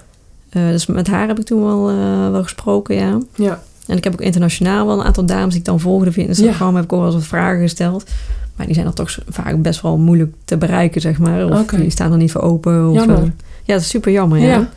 [0.49, 3.17] Eh, dus met haar heb ik toen wel, eh, wel gesproken, ja.
[3.35, 3.61] ja.
[3.87, 6.75] En ik heb ook internationaal wel een aantal dames die ik dan volgde via Instagram.
[6.75, 8.03] Heb ik ook wel eens wat vragen gesteld.
[8.61, 11.45] Maar die zijn dan toch vaak best wel moeilijk te bereiken, zeg maar.
[11.45, 11.77] Of Oké.
[11.77, 12.89] die staan er niet voor open.
[12.89, 13.17] Of, Jammer.
[13.17, 13.23] eh,
[13.63, 14.45] ja, dat is super jammer, ja.
[14.47, 14.69] Ja.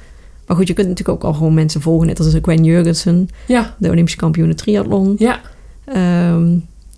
[0.46, 2.06] Maar goed, je kunt natuurlijk ook al gewoon mensen volgen.
[2.06, 5.14] Net als Gwen Jurgensen, Ja, de Olympische kampioen triathlon.
[5.18, 5.40] ja,
[5.84, 6.46] Ehm,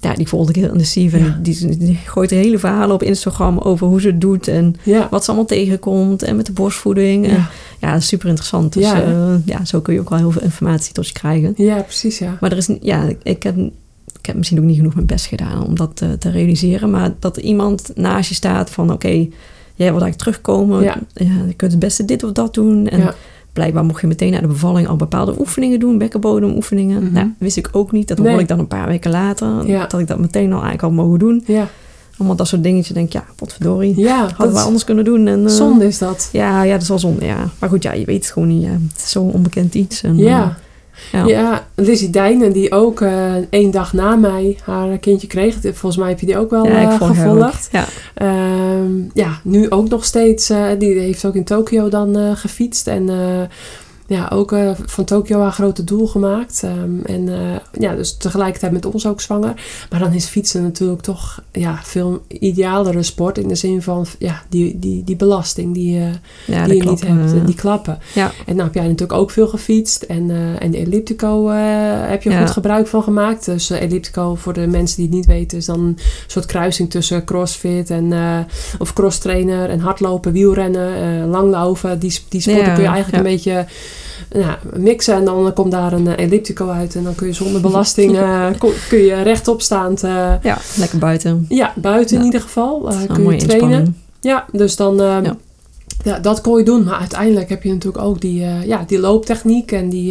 [0.01, 1.13] ja, die volgde ik heel intensief.
[1.13, 1.39] En Ja.
[1.43, 4.49] die, die, gooit hele verhalen op Instagram over hoe ze het doet.
[4.49, 5.09] En ja.
[5.11, 6.23] wat ze allemaal tegenkomt.
[6.23, 7.25] En met de borstvoeding.
[7.27, 7.49] En, Ja,
[7.81, 8.73] ja, dat is super interessant.
[8.73, 9.37] Dus Ja, ja, hè?
[9.45, 11.53] ja, zo kun je ook wel heel veel informatie tot je krijgen.
[11.57, 12.37] ja, precies, ja.
[12.41, 13.55] Maar er is, ja, ik heb,
[14.27, 16.91] ik heb misschien ook niet genoeg mijn best gedaan om dat te, te realiseren.
[16.91, 19.29] Maar dat er iemand naast je staat van, oké, jij
[19.93, 20.83] wil eigenlijk terugkomen.
[20.83, 20.97] Ja.
[21.15, 22.89] je kunt het beste dit of dat doen.
[22.89, 23.15] En Ja.
[23.53, 27.03] blijkbaar mocht je meteen na de bevalling al bepaalde oefeningen doen, bekkenbodemoefeningen.
[27.05, 27.13] Mhm.
[27.13, 28.09] Nou, wist ik ook niet.
[28.09, 28.27] Dat Nee.
[28.27, 29.67] hoorde ik dan een paar weken later.
[29.67, 29.87] Ja.
[29.87, 31.43] Dat ik dat meteen al eigenlijk al mogen doen.
[31.47, 31.69] Ja,
[32.19, 32.95] Allemaal dat soort dingetjes.
[32.95, 33.95] denk ja, potverdorie.
[34.01, 35.27] ja Hadden we anders kunnen doen.
[35.27, 36.29] En, eh, zonde is dat.
[36.33, 37.49] Ja, ja, dat is wel zonde, ja.
[37.59, 38.67] Maar goed, ja, je weet het gewoon niet.
[38.67, 40.03] Het is zo'n onbekend iets.
[40.03, 40.43] En, Ja.
[40.43, 40.49] eh,
[41.13, 41.27] ja.
[41.27, 45.57] Ja, Lizzie Dijnen, die ook eh één dag na mij haar kindje kreeg.
[45.63, 47.69] Volgens mij heb je die ook wel Ja, ik eh, gevolgd.
[47.73, 47.85] Ja.
[48.15, 50.51] Ehm, ja, nu ook nog steeds.
[50.51, 52.87] eh, die heeft ook in Tokio dan gefietst.
[52.87, 53.09] En
[54.09, 56.63] ja, ook eh, van Tokio haar grote doel gemaakt.
[56.65, 59.55] Ehm, en eh, ja, dus tegelijkertijd met ons ook zwanger.
[59.91, 63.39] Maar dan is fietsen natuurlijk toch ja, veel idealere sport.
[63.39, 66.09] In de zin van ja, die, die, die belasting die, eh,
[66.47, 67.33] Ja, die je niet hebt.
[67.33, 67.99] eh, Die klappen.
[68.15, 68.33] Ja.
[68.47, 70.03] En nou heb jij natuurlijk ook veel gefietst.
[70.03, 72.41] En, en de elliptico heb je Ja.
[72.41, 73.45] goed gebruik van gemaakt.
[73.45, 77.25] Dus elliptico, voor de mensen die het niet weten, is dan een soort kruising tussen
[77.25, 78.13] crossfit en
[78.79, 81.99] of crosstrainer en hardlopen, wielrennen, langlopen.
[81.99, 83.67] Die, die sporten kun je eigenlijk een beetje
[84.33, 85.15] ja, mixen.
[85.15, 86.95] En dan komt daar een eh, elliptico uit.
[86.95, 88.47] En dan kun je zonder belasting eh,
[88.89, 90.03] kun je rechtopstaand.
[90.03, 91.47] eh Ja, lekker buiten.
[91.49, 92.81] ja, buiten in ieder geval.
[92.81, 93.37] kun je trainen.
[93.39, 93.93] inspanning.
[94.21, 95.01] Ja, dus dan...
[95.01, 95.37] ehm, Ja.
[96.05, 96.19] ja.
[96.19, 96.85] dat kon je doen.
[96.85, 100.07] Maar uiteindelijk heb je natuurlijk ook die, ja, die looptechniek en die,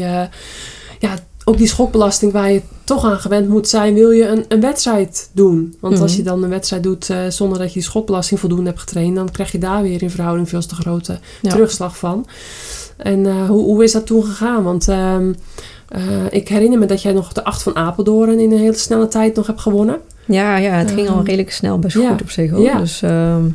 [1.00, 1.18] ja,
[1.48, 5.30] ook die schokbelasting waar je toch aan gewend moet zijn, wil je een, een wedstrijd
[5.34, 5.76] doen.
[5.80, 6.20] Want als Mhm.
[6.20, 9.52] je dan een wedstrijd doet zonder dat je die schokbelasting voldoende hebt getraind, dan krijg
[9.52, 11.50] je daar weer in verhouding veel te grote Ja.
[11.50, 12.26] terugslag van.
[12.98, 14.64] En eh, hoe, hoe is dat toen gegaan?
[14.64, 15.34] Want ehm,
[15.88, 19.08] eh, ik herinner me dat jij nog de acht van Apeldoorn in een hele snelle
[19.08, 19.98] tijd nog hebt gewonnen.
[20.26, 22.10] Ja, ja, het ging al Ehm, redelijk snel, best ja.
[22.12, 22.62] goed op zich hoor.
[22.62, 22.78] Ja.
[22.80, 23.46] Dus ehm,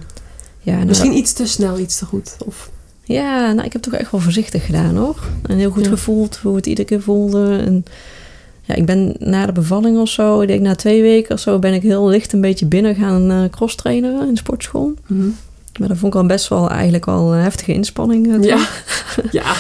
[0.61, 2.37] ja, nou, Misschien iets te snel, iets te goed.
[2.47, 2.71] Of,
[3.03, 5.17] ja, nou, ik heb toch echt wel voorzichtig gedaan hoor.
[5.47, 5.91] En heel goed Ja.
[5.91, 7.63] gevoeld hoe het iedere keer voelde.
[7.67, 7.85] En
[8.63, 11.59] ja, ik ben na de bevalling of zo, ik denk na twee weken of zo,
[11.59, 14.95] ben ik heel licht een beetje binnen gaan eh cross trainen in de sportschool.
[15.07, 15.29] Mhm.
[15.81, 18.35] Maar dat vond ik al best wel eigenlijk al een heftige inspanning.
[18.37, 18.59] eh, Ja,
[19.41, 19.43] ja.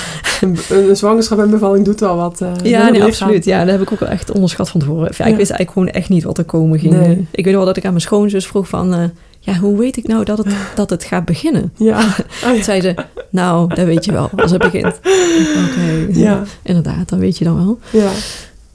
[0.71, 2.41] Een, zwangerschap en bevalling doet wel wat.
[2.41, 3.45] eh, Ja, nee, absoluut.
[3.45, 5.05] Ja, dat heb ik ook wel echt onderschat van tevoren.
[5.17, 5.31] Ja, Ja.
[5.31, 6.93] Ik wist eigenlijk gewoon echt niet wat er komen ging.
[6.95, 7.27] Nee.
[7.31, 8.95] Ik weet wel dat ik aan mijn schoonzus vroeg van...
[8.95, 9.05] eh,
[9.41, 11.73] ja, hoe weet ik nou dat het, dat het gaat beginnen?
[11.77, 11.99] Ja.
[11.99, 12.63] Oh, Toen ja.
[12.63, 12.95] zei ze,
[13.31, 15.01] nou, dat weet je wel als het begint.
[15.69, 16.43] Oké, Ja.
[16.63, 17.79] inderdaad, dat weet je dan wel.
[18.03, 18.11] Ja.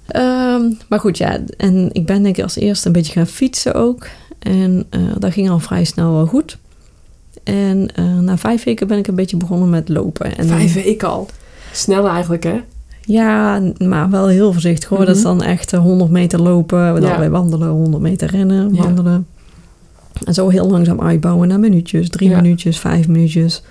[0.07, 3.73] Ehm, maar goed, ja, en ik ben denk ik als eerste een beetje gaan fietsen
[3.73, 4.07] ook.
[4.39, 6.57] En eh, dat ging al vrij snel wel goed.
[7.45, 10.37] En eh, na vijf weken ben ik een beetje begonnen met lopen.
[10.37, 11.27] En Vijf weken al.
[11.71, 12.61] Snel eigenlijk, hè?
[13.01, 15.05] Ja, maar wel heel voorzichtig hoor.
[15.05, 15.37] Dat is Mhm.
[15.37, 17.29] dan echt eh, 100 meter lopen, dan Ja.
[17.29, 18.81] wandelen, 100 meter rennen, Ja.
[18.81, 19.27] wandelen.
[20.23, 22.41] En zo heel langzaam uitbouwen naar minuutjes, drie Ja.
[22.41, 23.63] minuutjes, vijf minuutjes.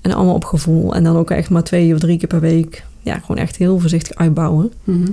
[0.00, 0.94] En allemaal op gevoel.
[0.94, 2.84] En dan ook echt maar twee of drie keer per week.
[3.02, 4.72] Ja, gewoon echt heel voorzichtig uitbouwen.
[4.84, 5.10] Mhm.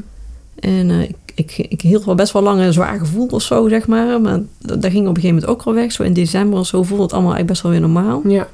[0.59, 3.69] En eh, ik, ik, ik hield wel best wel lang een zwaar gevoel of zo,
[3.69, 4.21] zeg maar.
[4.21, 5.91] Maar dat, dat ging op een gegeven moment ook wel weg.
[5.91, 8.21] Zo in december of zo voelde het allemaal eigenlijk best wel weer normaal.
[8.27, 8.47] Ja.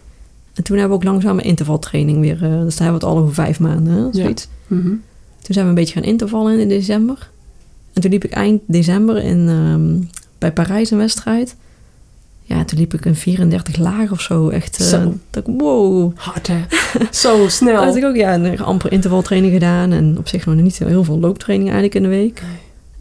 [0.53, 2.43] En toen hebben we ook langzaam een intervaltraining weer.
[2.43, 4.47] eh dus daar hebben we het al over vijf maanden, hè, zoiets.
[4.67, 4.87] Mhm.
[5.41, 7.29] Toen zijn we een beetje gaan intervallen in december.
[7.93, 11.55] En toen liep ik eind december in, ehm, bij Parijs een wedstrijd.
[12.43, 14.49] Ja, toen liep ik een 34 laag of zo.
[14.49, 15.13] Echt, eh, Zo.
[15.29, 16.11] dat wow.
[16.15, 16.57] Hard hè?
[17.11, 17.75] Zo snel.
[17.77, 19.91] Toen had ik ook ja, een amper intervaltraining gedaan.
[19.91, 22.43] En op zich nog niet heel veel looptraining eigenlijk in de week.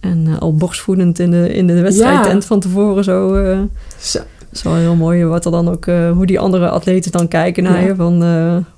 [0.01, 3.35] En eh, al borstvoedend in de, in de wedstrijdtent van tevoren zo.
[3.35, 3.59] eh
[4.01, 4.19] Zo.
[4.19, 7.29] dat is wel heel mooi wat er dan ook, eh, hoe die andere atleten dan
[7.29, 7.87] kijken naar Ja.
[7.87, 7.95] je.
[7.95, 8.19] Van,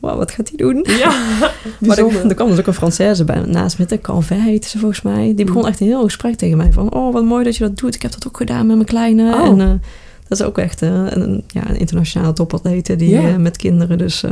[0.01, 0.85] wow, wat gaat hij doen?
[0.99, 1.13] Ja,
[1.87, 4.79] Maar er, er kwam dus ook een Française bij naast me, de Calvin heette ze
[4.79, 5.33] volgens mij.
[5.37, 5.69] Die begon Mm.
[5.69, 6.93] echt een heel gesprek tegen mij van...
[6.95, 7.95] Oh, wat mooi dat je dat doet.
[7.95, 9.35] Ik heb dat ook gedaan met mijn kleine.
[9.35, 9.47] Oh.
[9.47, 9.83] En
[10.29, 13.39] dat is ook echt een, ja, een internationale topatlete die Ja.
[13.39, 14.25] met kinderen dus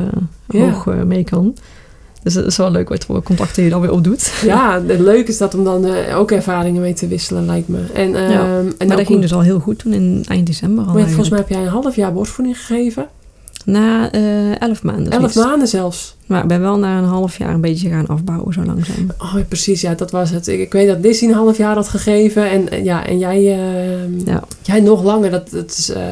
[0.47, 1.55] hoog mee kan.
[2.29, 4.33] Dus het is wel leuk wat contacten je dan weer opdoet.
[4.45, 7.79] Ja, het leuke is dat om dan eh, ook ervaringen mee te wisselen, lijkt me.
[7.93, 10.85] En, ehm Ja, en maar dat ging dus al heel goed toen in eind december
[10.85, 13.09] al Maar volgens mij heb jij een half jaar borstvoeding gegeven.
[13.65, 15.13] Na eh, elf maanden.
[15.13, 15.37] Elf zoiets.
[15.37, 16.17] maanden zelfs.
[16.27, 19.11] Maar ik ben wel na een half jaar een beetje gaan afbouwen zo langzaam.
[19.19, 19.81] Oh, ja, precies.
[19.81, 20.47] Ja, dat was het.
[20.47, 22.51] Ik, ik weet dat Lizzie een half jaar had gegeven.
[22.51, 24.43] En, en ja, en jij, ehm, Ja.
[24.63, 25.31] jij nog langer.
[25.31, 26.03] Dat, dat is eh,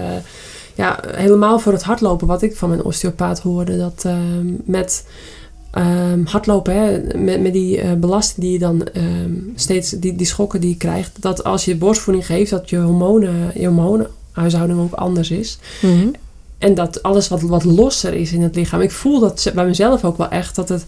[0.75, 2.27] ja, helemaal voor het hardlopen.
[2.27, 3.79] Wat ik van mijn osteopaat hoorde.
[3.79, 5.05] Dat ehm, met
[5.77, 10.27] ehm, hardlopen, hè, met, met die eh, belasting die je dan ehm, steeds, die, die
[10.27, 11.11] schokken die je krijgt.
[11.23, 15.59] Dat als je borstvoeding geeft, dat je hormonen, je hormonenhuishouding ook anders is.
[15.83, 16.07] Mhm.
[16.59, 18.81] En dat alles wat, wat losser is in het lichaam.
[18.81, 20.55] Ik voel dat bij mezelf ook wel echt.
[20.57, 20.85] Dat het,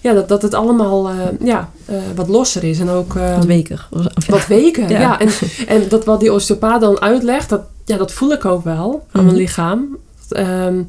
[0.00, 0.12] Ja.
[0.12, 2.78] dat, dat het allemaal eh, ja, eh, wat losser is.
[2.78, 3.88] En ook eh, Wat weker.
[3.90, 4.10] Ja.
[4.28, 4.88] wat weken.
[4.94, 5.00] Ja.
[5.00, 5.20] Ja.
[5.20, 5.28] En,
[5.66, 9.20] en dat wat die osteopaat dan uitlegt, dat, ja, dat voel ik ook wel aan
[9.20, 9.24] Mhm.
[9.24, 9.96] mijn lichaam.
[10.28, 10.82] Ehm,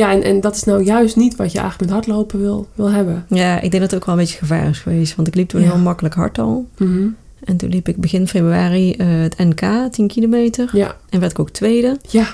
[0.00, 2.90] ja, en, en dat is nou juist niet wat je eigenlijk met hardlopen wil, wil
[2.90, 3.24] hebben.
[3.28, 5.14] Ja, ik denk dat het ook wel een beetje gevaar is geweest.
[5.16, 5.70] Want ik liep toen Ja.
[5.70, 6.66] heel makkelijk hard al.
[6.78, 7.06] Mhm.
[7.44, 10.70] En toen liep ik begin februari eh, het NK, 10 kilometer.
[10.72, 11.96] Ja, En werd ik ook tweede.
[12.08, 12.26] ja,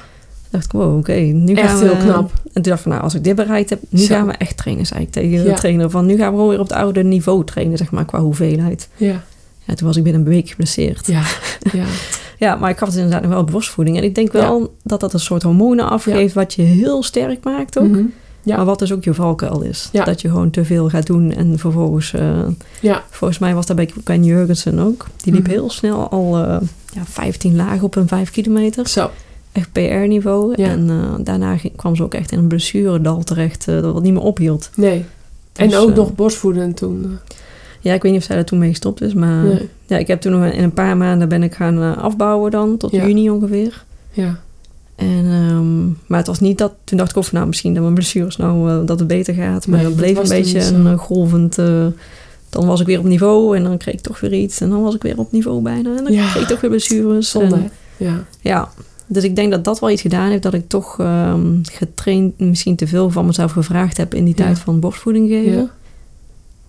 [0.50, 1.85] dacht ik, wow, oké, nu Echt gaan we...
[1.85, 2.33] heel knap.
[2.44, 4.14] En toen dacht ik van, nou, als ik dit bereikt heb, nu Zo.
[4.14, 5.55] gaan we echt trainen, zei ik tegen de Ja.
[5.55, 5.90] trainer.
[5.90, 8.88] Van, nu gaan we gewoon weer op het oude niveau trainen, zeg maar, qua hoeveelheid.
[8.96, 9.22] ja,
[9.64, 11.07] Ja, toen was ik binnen een week geblesseerd.
[11.07, 11.22] Ja.
[11.72, 11.85] ja.
[12.38, 12.55] ja.
[12.55, 13.96] maar ik gaf het inderdaad nog wel op borstvoeding.
[13.96, 17.79] En ik denk wel dat dat een soort hormonen afgeeft, wat je heel sterk maakt
[17.79, 17.88] ook.
[17.88, 18.05] Mhm.
[18.42, 18.57] Ja.
[18.57, 19.88] Maar wat dus ook je valkuil is.
[19.92, 20.05] Ja.
[20.05, 22.12] Dat je gewoon te veel gaat doen en vervolgens...
[22.12, 22.38] eh,
[22.81, 23.03] Ja.
[23.11, 25.07] Volgens mij was dat bij Ken Jurgensen ook.
[25.22, 25.51] Die liep Mhm.
[25.51, 26.57] heel snel al eh,
[26.92, 28.88] ja, 15 lagen op een 5 kilometer.
[28.88, 29.11] Zo.
[29.53, 30.53] Echt PR-niveau.
[30.62, 30.68] Ja.
[30.68, 33.64] En eh, daarna ging- kwam ze ook echt in een blessuredal terecht.
[33.66, 34.70] dat het niet meer ophield.
[34.75, 35.05] Nee.
[35.53, 37.18] En Dus, ook nog borstvoeden toen.
[37.87, 39.14] Ja, ik weet niet of zij er toen mee gestopt is.
[39.14, 39.68] Maar Nee.
[39.87, 42.77] ja, ik heb toen nog in een paar maanden ben ik gaan eh, afbouwen dan.
[42.77, 43.07] Tot Ja.
[43.07, 43.85] juni ongeveer.
[44.12, 44.38] Ja.
[44.96, 46.72] En, ehm, maar het was niet dat...
[46.85, 49.66] Toen dacht ik of nou misschien dat mijn blessures nou eh, dat het beter gaat.
[49.66, 51.55] Maar Nee, het dat bleef een beetje een eh, golvend...
[52.51, 54.61] dan was ik weer op niveau en dan kreeg ik toch weer iets.
[54.61, 55.96] En dan was ik weer op niveau bijna.
[55.96, 56.31] En dan Ja.
[56.31, 57.31] kreeg ik toch weer blessures.
[57.31, 57.55] Zonde.
[57.55, 57.70] En-?
[57.96, 58.25] Ja.
[58.40, 58.68] Ja,
[59.07, 62.77] dus ik denk dat dat wel iets gedaan heeft dat ik toch ehm, getraind, misschien
[62.77, 64.44] te veel van mezelf gevraagd heb in die Ja.
[64.44, 65.70] tijd van borstvoeding geven.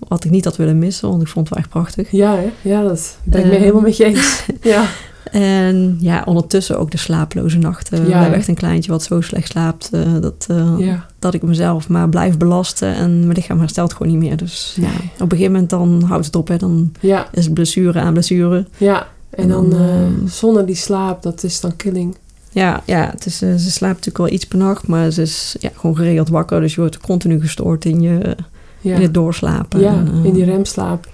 [0.07, 2.12] Wat ik niet had willen missen, want ik vond het wel echt prachtig.
[2.12, 2.69] Ja, hè?
[2.69, 3.60] ja, dat ben ik me Eh.
[3.60, 4.45] helemaal met je eens.
[4.62, 4.86] Ja.
[5.31, 8.01] En ja, ondertussen ook de slaaploze nachten.
[8.03, 8.38] We Ja, hebben hè?
[8.38, 11.05] echt een kleintje wat zo slecht slaapt eh, dat, eh, Ja.
[11.19, 14.38] dat ik mezelf maar blijf belasten en mijn lichaam herstelt gewoon niet meer.
[14.38, 16.47] Dus ja, op een gegeven moment dan houdt het op.
[16.47, 16.57] Hè.
[16.57, 17.27] Dan Ja.
[17.31, 18.65] is het blessure aan blessure.
[18.77, 19.07] Ja.
[19.29, 22.15] En En dan dan, eh, zonder die slaap, dat is dan killing.
[22.51, 25.69] Ja, ja het is, ze slaapt natuurlijk wel iets per nacht, maar ze is ja,
[25.75, 26.60] gewoon geregeld wakker.
[26.62, 28.36] Dus je wordt continu gestoord in, je,
[28.82, 28.96] Ja.
[28.96, 29.80] in het doorslapen.
[29.80, 31.08] Ja, En, eh, in die remslaap.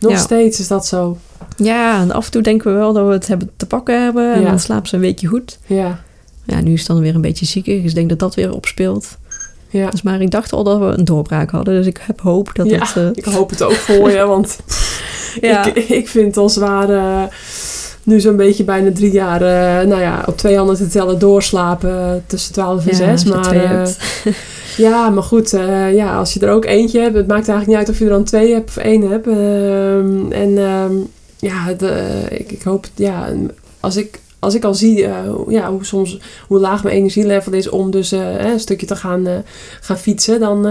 [0.00, 0.18] Nog ja.
[0.18, 1.16] steeds is dat zo.
[1.56, 4.32] Ja, en af en toe denken we wel dat we het hebben te pakken hebben.
[4.34, 5.58] En dan slaapt ze een weekje goed.
[5.66, 6.00] Ja,
[6.46, 7.80] Ja, nu is het dan weer een beetje ziekig.
[7.80, 9.18] Dus ik denk dat dat weer opspeelt.
[9.68, 9.90] ja.
[9.90, 11.74] Dus, maar ik dacht al dat we een doorbraak hadden.
[11.74, 12.96] Dus ik heb hoop dat ja, het...
[12.96, 14.58] eh, ik hoop het ook voor je, want
[15.40, 17.22] ja, ik, ik vind het al zwaar eh,
[18.04, 22.24] nu zo'n beetje bijna drie jaar, eh, nou ja, op twee handen te tellen doorslapen
[22.26, 23.10] tussen 12 en ja, 6.
[23.10, 24.32] als je Maar, eh,
[24.86, 27.76] ja, maar goed, eh, ja, als je er ook eentje hebt, het maakt eigenlijk niet
[27.76, 29.26] uit of je er dan twee hebt of één hebt.
[29.26, 30.92] Ehm, en ehm,
[31.38, 33.28] ja, de, ik, ik hoop, ja,
[33.80, 34.98] als ik, als ik al zie
[35.48, 39.26] ja, hoe, soms, hoe laag mijn energielevel is om dus een stukje te gaan,
[39.80, 40.62] gaan fietsen, dan,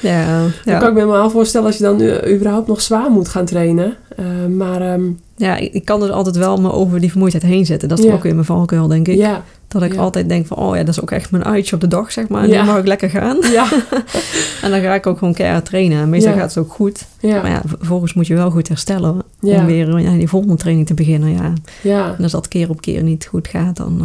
[0.00, 0.78] Ja, dan ja.
[0.78, 3.96] kan ik me helemaal voorstellen als je dan überhaupt nog zwaar moet gaan trainen.
[4.48, 5.02] Maar ehm,
[5.36, 7.88] ja, ik, kan dus altijd wel me over die vermoeidheid heen zetten.
[7.88, 8.12] Dat is Ja.
[8.12, 9.16] ook weer mijn valkuil, denk ik.
[9.16, 10.00] ja, Dat ik Ja.
[10.00, 12.28] altijd denk van, oh ja, dat is ook echt mijn uitje op de dag, zeg
[12.28, 12.48] maar.
[12.48, 12.60] Ja.
[12.60, 13.36] Nu mag ik lekker gaan.
[13.52, 13.66] ja,
[14.62, 15.98] En dan ga ik ook gewoon keihard trainen.
[16.02, 17.06] En meestal gaat het ook goed.
[17.22, 19.22] Maar ja, vervolgens moet je wel goed herstellen.
[19.40, 21.30] Om weer ja, die volgende training te beginnen.
[21.32, 21.52] Ja.
[21.82, 22.14] ja.
[22.16, 24.00] En als dat keer op keer niet goed gaat, dan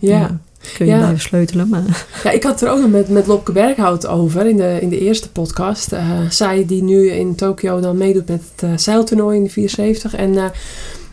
[0.00, 0.40] eh, Ja.
[0.76, 0.98] Kun je Ja.
[0.98, 1.68] blijven sleutelen.
[1.68, 4.78] Maar Ja, ik had het er ook nog met, met Lopke Berghout over in de,
[4.80, 5.92] in de eerste podcast.
[5.92, 10.14] Eh, zij die nu in Tokio dan meedoet met het eh, zeiltoernooi in de 74.
[10.14, 10.44] En eh,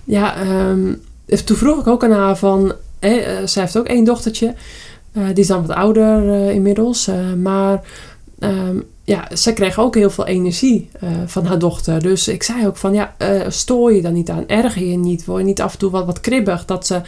[0.03, 0.93] ja, ehm,
[1.45, 2.73] toen vroeg ik ook aan haar van...
[2.99, 3.11] eh,
[3.45, 4.53] zij heeft ook één dochtertje.
[5.13, 7.09] Die is dan wat ouder inmiddels.
[7.37, 7.81] maar
[8.39, 10.89] ehm, ja, zij kreeg ook heel veel energie
[11.25, 12.01] van haar dochter.
[12.01, 14.47] Dus ik zei ook van, ja, eh, stoor je dan niet aan?
[14.47, 15.25] Erger je niet?
[15.25, 16.65] Word je niet af en toe wat, wat kribbig?
[16.65, 17.01] Dat ze,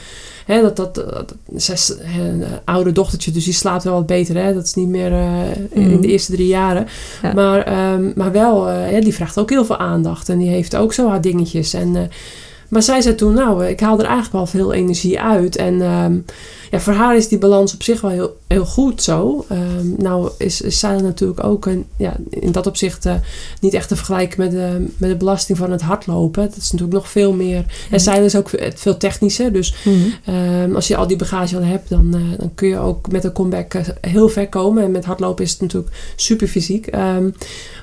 [0.52, 4.36] hè, dat, dat, dat zes, een oude dochtertje, dus die slaapt wel wat beter.
[4.44, 4.54] Hè?
[4.54, 5.30] Dat is niet meer eh,
[5.70, 6.02] in Mhm.
[6.02, 6.88] de eerste drie jaren.
[7.22, 7.34] Ja.
[7.34, 10.30] Maar, ehm, maar wel, eh, die vraagt ook heel veel aandacht.
[10.30, 11.74] En die heeft ook zo haar dingetjes.
[11.74, 12.02] En, eh,
[12.72, 15.56] maar zij zei toen, nou, eh, ik haal er eigenlijk wel veel energie uit.
[15.56, 16.18] En ehm,
[16.72, 19.46] ja, voor haar is die balans op zich wel heel, heel goed zo.
[19.50, 23.14] Ehm, nou is, is zij natuurlijk ook een, ja, in dat opzicht eh,
[23.60, 26.44] niet echt te vergelijken met de, met de belasting van het hardlopen.
[26.44, 27.66] Dat is natuurlijk nog veel meer.
[27.90, 29.54] En zij is ook veel technischer.
[29.54, 29.96] Dus Mhm.
[30.26, 33.24] Ehm, als je al die bagage al hebt, dan, eh, dan kun je ook met
[33.24, 34.84] een comeback heel ver komen.
[34.84, 36.88] En met hardlopen is het natuurlijk super fysiek.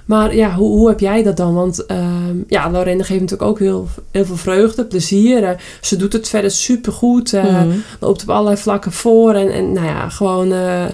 [0.09, 1.55] Maar ja, hoe, hoe heb jij dat dan?
[1.55, 5.45] Want ehm, ja, Lorena geeft natuurlijk ook heel, heel veel vreugde, plezier.
[5.45, 7.33] Eh, ze doet het verder super goed.
[7.33, 7.69] Mhm.
[8.01, 9.35] Loopt op allerlei vlakken voor.
[9.35, 10.85] En, en nou ja, gewoon eh,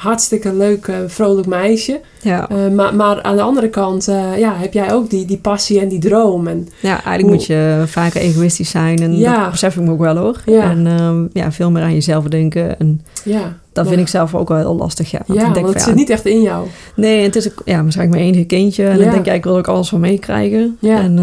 [0.00, 2.00] hartstikke leuk, eh, vrolijk meisje.
[2.22, 2.48] Ja.
[2.48, 5.80] Eh, maar, maar aan de andere kant eh, ja, heb jij ook die, die passie
[5.80, 6.46] en die droom.
[6.46, 8.98] En, ja, eigenlijk Hoe- moet je vaker egoïstisch zijn.
[8.98, 9.40] En Ja.
[9.42, 10.40] dat besef ik me ook wel hoor.
[10.46, 10.70] Ja.
[10.70, 12.78] En ehm, ja, veel meer aan jezelf denken.
[12.78, 15.10] En ja, dat vind ik zelf ook wel heel lastig.
[15.10, 16.66] Ja, Ja, ik want denk het zit niet echt in jou.
[16.96, 18.84] Nee, het is ook, ja, waarschijnlijk mijn enige kindje.
[18.84, 19.02] En Ja.
[19.04, 20.76] dan denk ik, ik wil ook alles van meekrijgen.
[20.80, 21.18] En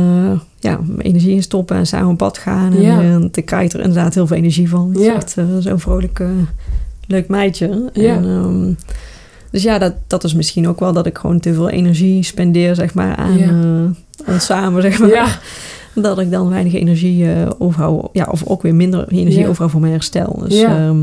[0.60, 2.74] ja, mijn energie in stoppen en samen op pad gaan.
[2.78, 4.90] En eh, ik krijg er inderdaad heel veel energie van.
[4.92, 6.28] Het is echt zo'n vrolijk, eh,
[7.08, 7.89] leuk meidje.
[7.93, 8.15] Ja.
[8.15, 8.74] En, ehm,
[9.52, 12.76] dus ja, dat, dat is misschien ook wel dat ik gewoon te veel energie spendeer,
[12.76, 13.48] zeg maar, aan Ja.
[14.26, 15.10] eh, ons samen, zeg maar.
[15.10, 15.28] Ja,
[16.02, 18.10] Dat ik dan weinig energie eh overhoud.
[18.13, 19.48] Ja, of ook weer minder energie Ja.
[19.48, 20.39] overhoud voor mijn herstel.
[20.48, 20.98] Dus ehm,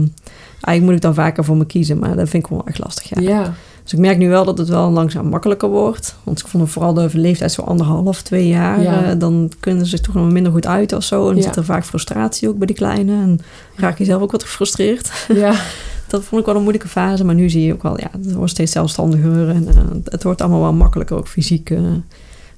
[0.60, 1.98] eigenlijk moet ik dan vaker voor me kiezen.
[1.98, 3.54] Maar dat vind ik wel echt lastig, ja.
[3.82, 6.16] Dus ik merk nu wel dat het wel langzaam makkelijker wordt.
[6.22, 8.82] Want ik vond vooral de leeftijd zo anderhalf, twee jaar.
[8.82, 9.04] Ja.
[9.04, 11.30] eh, dan kunnen ze zich toch nog minder goed uit of zo.
[11.30, 11.42] En Ja.
[11.42, 13.12] zit er vaak frustratie ook bij die kleine.
[13.12, 13.40] En
[13.76, 15.26] raak je zelf ook wat gefrustreerd.
[15.34, 15.54] ja.
[16.08, 17.24] Dat vond ik wel een moeilijke fase.
[17.24, 19.48] Maar nu zie je ook wel, ja, het wordt steeds zelfstandiger.
[19.48, 21.78] En eh, het wordt allemaal wel makkelijker, ook fysiek eh,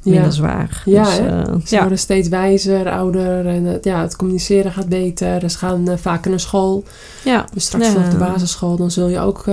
[0.02, 0.30] minder Ja.
[0.30, 0.82] zwaar.
[0.84, 1.80] Ja, dus, eh, Ze ja.
[1.80, 5.50] worden steeds wijzer, ouder en het, ja, het communiceren gaat beter.
[5.50, 6.84] Ze gaan vaker naar school.
[7.24, 7.44] ja.
[7.54, 9.44] Dus straks vanaf de basisschool, dan zul je ook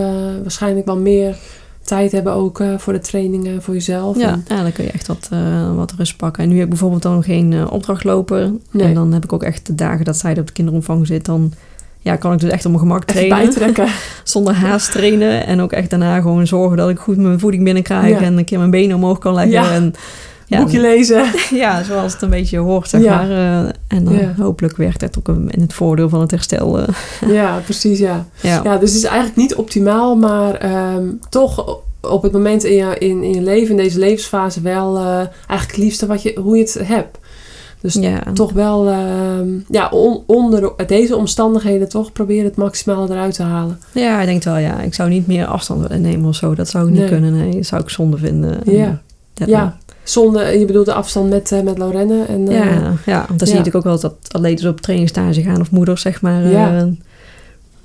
[0.42, 1.38] waarschijnlijk wel meer
[1.82, 4.18] tijd hebben ook voor de trainingen voor jezelf.
[4.20, 6.44] Ja, En- ja, dan kun je echt wat, eh, wat rust pakken.
[6.44, 8.52] En nu heb ik bijvoorbeeld dan geen eh, opdrachtloper.
[8.72, 8.88] Nee.
[8.88, 11.26] En dan heb ik ook echt de dagen dat zij op de kinderopvang zit.
[11.26, 11.54] Dan
[12.04, 13.38] ja, kan ik dus echt op mijn gemak trainen.
[13.38, 13.88] bijtrekken.
[14.24, 15.46] Zonder haast trainen.
[15.46, 18.20] En ook echt daarna gewoon zorgen dat ik goed mijn voeding binnenkrijg.
[18.20, 18.26] Ja.
[18.26, 19.52] En een keer mijn benen omhoog kan leggen.
[19.52, 19.72] Ja.
[19.72, 19.94] En,
[20.48, 21.26] ja, Boekje lezen.
[21.64, 23.30] ja, zoals het een beetje hoort, zeg maar.
[23.30, 26.80] Eh, en dan hopelijk werkt het ook in het voordeel van het herstel.
[26.80, 26.88] eh.
[27.40, 28.26] ja, precies, ja.
[28.42, 28.62] ja.
[28.64, 32.98] Ja, dus het is eigenlijk niet optimaal, maar ehm, toch op het moment in je,
[32.98, 36.58] in, in je leven, in deze levensfase, wel eh, eigenlijk het liefste wat je, hoe
[36.58, 37.18] je het hebt.
[37.84, 38.24] Dus ja.
[38.34, 43.80] toch wel, ehm, ja, on- onder deze omstandigheden toch proberen het maximale eruit te halen.
[43.92, 44.82] ja, ik denk wel, ja.
[44.82, 46.56] Ik zou niet meer afstand willen nemen of zo.
[46.56, 47.52] Dat zou ik niet kunnen, nee.
[47.52, 48.60] Dat zou ik zonde vinden.
[48.66, 49.02] Ja.
[49.34, 49.46] Ja.
[49.48, 52.24] Ja, zonder, je bedoelt de afstand met, eh, met Lorenne.
[52.28, 53.58] En, eh, Ja, ja, want dan zie je ja.
[53.58, 56.48] natuurlijk ook wel dat atleten op trainingstage gaan of moeders, zeg maar.
[56.48, 56.78] Ja.
[56.78, 56.84] eh,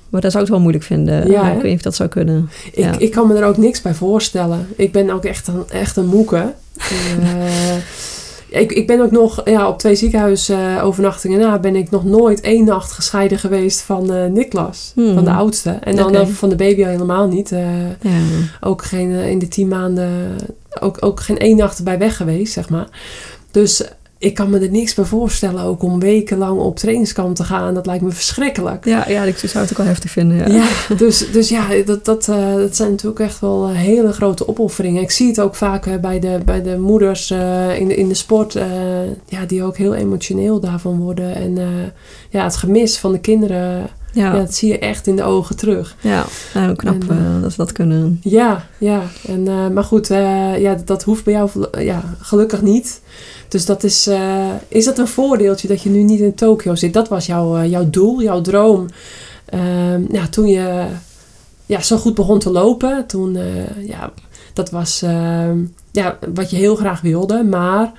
[0.09, 1.31] maar dat zou ik wel moeilijk vinden.
[1.31, 2.49] Ja, ik weet niet of dat zou kunnen.
[2.71, 2.97] ik, ja.
[2.99, 4.67] ik kan me er ook niks bij voorstellen.
[4.75, 6.53] Ik ben ook echt een, echt een moeke.
[7.21, 7.75] Eh,
[8.49, 12.65] ik, ik ben ook nog ja, op twee ziekenhuisovernachtingen na ben ik nog nooit één
[12.65, 15.13] nacht gescheiden geweest van eh Niklas, Hmm.
[15.13, 15.69] van de oudste.
[15.69, 17.51] En dan van de baby al helemaal niet.
[17.51, 18.11] Eh, Ja.
[18.61, 20.35] ook geen, eh, in de tien maanden,
[20.79, 22.87] ook, ook geen één nacht erbij weg geweest, zeg maar.
[23.51, 23.83] Dus
[24.19, 27.73] ik kan me er niks bij voorstellen ook om wekenlang op trainingskamp te gaan.
[27.73, 28.85] Dat lijkt me verschrikkelijk.
[28.85, 30.37] Ja, ja, ik zou het ook wel heftig vinden.
[30.37, 30.47] Ja.
[30.47, 34.47] Ja, dus, dus ja, dat, dat, eh, dat zijn natuurlijk echt wel eh, hele grote
[34.47, 35.01] opofferingen.
[35.01, 38.13] Ik zie het ook vaak bij, de, bij de moeders eh, in, de, in de
[38.13, 38.53] sport,
[39.25, 41.35] ja, die ook heel emotioneel daarvan worden.
[41.35, 41.57] En
[42.29, 44.33] ja, het gemis van de kinderen, ja.
[44.33, 45.95] Ja, dat zie je echt in de ogen terug.
[46.01, 46.25] ja.
[46.53, 48.19] Nou, knap En, dat ze dat kunnen.
[48.23, 49.01] Ja, ja.
[49.27, 53.01] En, maar goed, ja, dat hoeft bij jou ja, gelukkig niet.
[53.49, 56.93] Dus dat is, eh, is dat een voordeeltje dat je nu niet in Tokio zit?
[56.93, 58.85] Dat was jouw, eh, jouw doel, jouw droom.
[59.45, 60.85] Ehm, ja, toen je
[61.65, 64.11] ja, zo goed begon te lopen, toen, eh, ja,
[64.53, 65.57] dat was ehm,
[65.91, 67.43] ja, wat je heel graag wilde.
[67.43, 67.91] Maar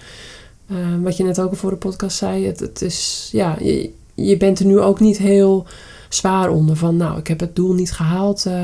[0.70, 3.90] ehm, wat je net ook al voor de podcast zei, het, het is, ja, je,
[4.14, 5.66] je bent er nu ook niet heel
[6.08, 8.46] zwaar onder van, nou, ik heb het doel niet gehaald.
[8.46, 8.62] eh,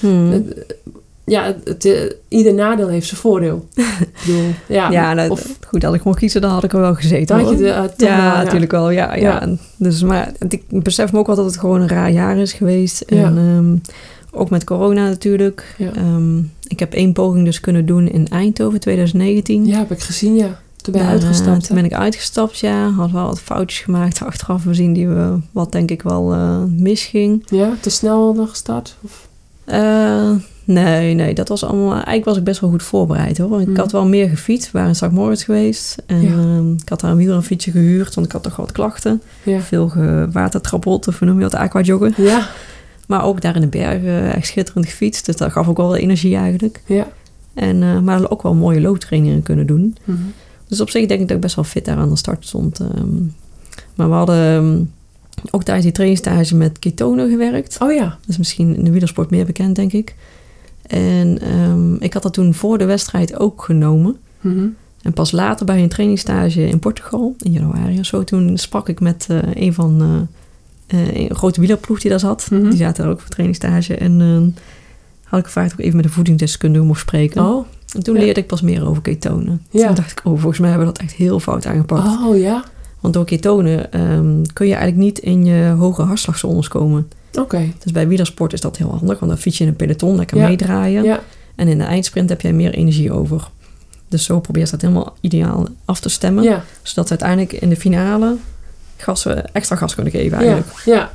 [0.00, 0.30] Hmm.
[0.30, 0.74] het-
[1.28, 3.68] ja, het, het, eh, ieder nadeel heeft zijn voordeel.
[3.74, 6.80] ik bedoel, ja, ja, nou, of goed, had ik mocht kiezen, dan had ik er
[6.80, 7.36] wel gezeten.
[7.40, 8.90] had je de, toch ja, wel, natuurlijk wel.
[8.90, 9.20] Ja, ja.
[9.20, 9.56] Ja.
[9.76, 13.02] Dus, maar ik besef me ook wel dat het gewoon een raar jaar is geweest.
[13.06, 13.24] Ja.
[13.24, 13.94] En ehm,
[14.40, 15.74] ook met corona natuurlijk.
[15.78, 15.92] Ja.
[15.94, 19.66] Ehm, ik heb één poging dus kunnen doen in Eindhoven 2019.
[19.66, 20.60] Ja, heb ik gezien, ja.
[20.76, 21.66] Toen ben je Eh, uitgestapt.
[21.66, 22.90] Toen ben ik uitgestapt, ja.
[22.90, 27.42] Had wel wat foutjes gemaakt achteraf gezien die we, wat denk ik wel eh, misging.
[27.50, 28.96] Ja, te snel dan gestart?
[29.04, 29.28] Of?
[30.74, 31.92] Nee, nee, dat was allemaal...
[31.92, 33.60] Eigenlijk was ik best wel goed voorbereid hoor.
[33.60, 33.78] Ik Mhm.
[33.78, 34.64] had wel meer gefietst.
[34.66, 35.10] We waren in St.
[35.10, 35.96] Moritz geweest.
[36.06, 36.28] En Ja.
[36.30, 39.22] ehm, ik had daar een wielrenfietsje gehuurd, want ik had toch wat klachten.
[39.42, 39.60] Ja.
[39.60, 42.14] Veel gewatertrappeld, of noem je dat, aquajoggen.
[42.16, 42.48] Ja,
[43.06, 45.26] Maar ook daar in de bergen echt schitterend gefietst.
[45.26, 46.80] Dus dat gaf ook wel energie eigenlijk.
[46.86, 47.06] ja.
[47.54, 49.96] En, eh, maar ook wel mooie looptrainingen kunnen doen.
[50.04, 50.18] Mhm.
[50.68, 52.80] Dus op zich denk ik dat ik best wel fit daar aan de start stond.
[52.80, 53.06] ehm.
[53.94, 54.78] maar we hadden ehm,
[55.50, 57.76] ook tijdens die trainingstage met ketonen gewerkt.
[57.80, 58.04] Oh ja.
[58.04, 60.14] Dat is misschien in de wielersport meer bekend, denk ik.
[60.88, 64.16] En ehm, ik had dat toen voor de wedstrijd ook genomen.
[64.40, 64.66] Mhm.
[65.02, 69.00] En pas later bij een trainingstage in Portugal, in januari of zo, toen sprak ik
[69.00, 70.02] met eh, een van
[70.86, 72.48] eh, een grote wielerploeg die daar zat.
[72.50, 72.68] Mhm.
[72.68, 73.94] Die zaten daar ook voor trainingstage.
[73.96, 74.62] En eh,
[75.24, 77.44] had ik gevraagd of ik even met een voedingsdeskundige mocht spreken.
[77.44, 77.66] Oh.
[77.94, 78.20] En toen Ja.
[78.20, 79.62] leerde ik pas meer over ketonen.
[79.70, 79.86] Ja.
[79.86, 82.06] Toen dacht ik, oh, volgens mij hebben we dat echt heel fout aangepakt.
[82.26, 82.64] Oh ja.
[83.00, 87.08] Want door ketonen ehm, kun je eigenlijk niet in je hoge hartslagzones komen.
[87.34, 87.72] Oké.
[87.82, 90.36] Dus bij wielersport is dat heel handig, want dan fiets je in een peloton, lekker
[90.36, 90.46] Ja.
[90.48, 91.02] meedraaien.
[91.04, 91.20] Ja.
[91.54, 93.48] En in de eindsprint heb jij meer energie over.
[94.08, 96.44] Dus zo probeer je dat helemaal ideaal af te stemmen.
[96.44, 96.64] Ja.
[96.82, 98.36] Zodat we uiteindelijk in de finale
[98.96, 100.66] gas, eh, extra gas kunnen geven eigenlijk.
[100.84, 100.94] Ja.
[100.94, 101.10] Ja,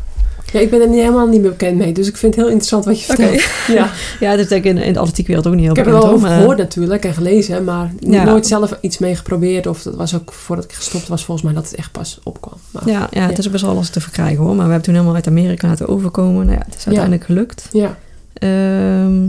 [0.59, 1.93] ik ben er niet helemaal niet meer bekend mee.
[1.93, 3.43] Dus ik vind het heel interessant wat je vertelt.
[3.77, 3.89] Ja.
[4.19, 5.91] Ja, dat is denk ik in, in de atletiekwereld ook niet heel Ik heb er
[5.91, 7.63] bekend wel over maar- gehoord natuurlijk en gelezen.
[7.63, 8.23] Maar Ja.
[8.23, 9.67] nooit zelf iets mee geprobeerd.
[9.67, 12.57] Of dat was ook voordat ik gestopt was volgens mij dat het echt pas opkwam.
[12.71, 14.47] Maar, Ja, ja, het is best wel lastig te verkrijgen hoor.
[14.55, 16.45] Maar we hebben toen helemaal uit Amerika laten overkomen.
[16.45, 17.67] Nou ja, het is uiteindelijk gelukt.
[17.71, 17.97] ja.
[18.33, 19.21] Ehm,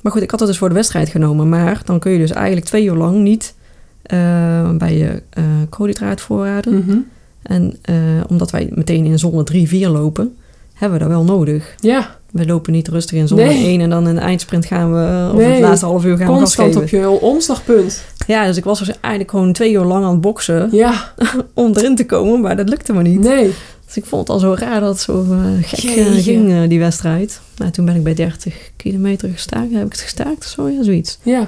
[0.00, 1.48] maar goed, ik had het dus voor de wedstrijd genomen.
[1.48, 3.54] Maar dan kun je dus eigenlijk twee uur lang niet
[4.02, 6.74] eh, bij je eh koolhydraatvoorraden.
[6.78, 6.96] Mhm.
[7.42, 7.94] En eh,
[8.28, 10.36] omdat wij meteen in zone 3, 4 lopen,
[10.78, 11.74] hebben we dat wel nodig.
[11.80, 13.64] Ja, We lopen niet rustig in zone Nee.
[13.66, 15.50] 1 en dan in de eindsprint gaan we, of Nee.
[15.52, 18.04] het laatste half uur gaan we gas constant op je omslagpunt.
[18.26, 21.12] Ja, dus ik was dus eigenlijk gewoon twee uur lang aan het boksen Ja,
[21.54, 23.20] om erin te komen, maar dat lukte me niet.
[23.20, 23.50] nee.
[23.86, 26.68] Dus ik vond het al zo raar dat het zo eh, gek eh, ging, eh,
[26.68, 27.40] die wedstrijd.
[27.56, 29.72] Nou, toen ben ik bij 30 kilometer gestaakt.
[29.72, 30.68] Heb ik het gestaakt of zo?
[30.68, 31.18] Ja, zoiets.
[31.22, 31.46] Ja,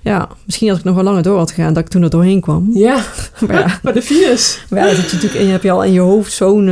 [0.00, 2.40] Ja, misschien als ik nog wel langer door had gegaan, dat ik toen er doorheen
[2.40, 2.70] kwam.
[2.74, 2.96] ja.
[3.46, 4.64] Maar ja, Maar de virus.
[4.70, 6.68] maar ja dat je natuurlijk, en je hebt je al in je hoofd zo'n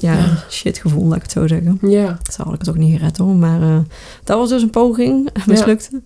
[0.00, 0.44] ja, Ja.
[0.50, 1.78] shit gevoel, laat ik het zo zeggen.
[1.82, 3.34] Ja, Zo had ik het ook niet gered hoor.
[3.34, 3.78] Maar eh,
[4.24, 6.00] dat was dus een poging, mislukte.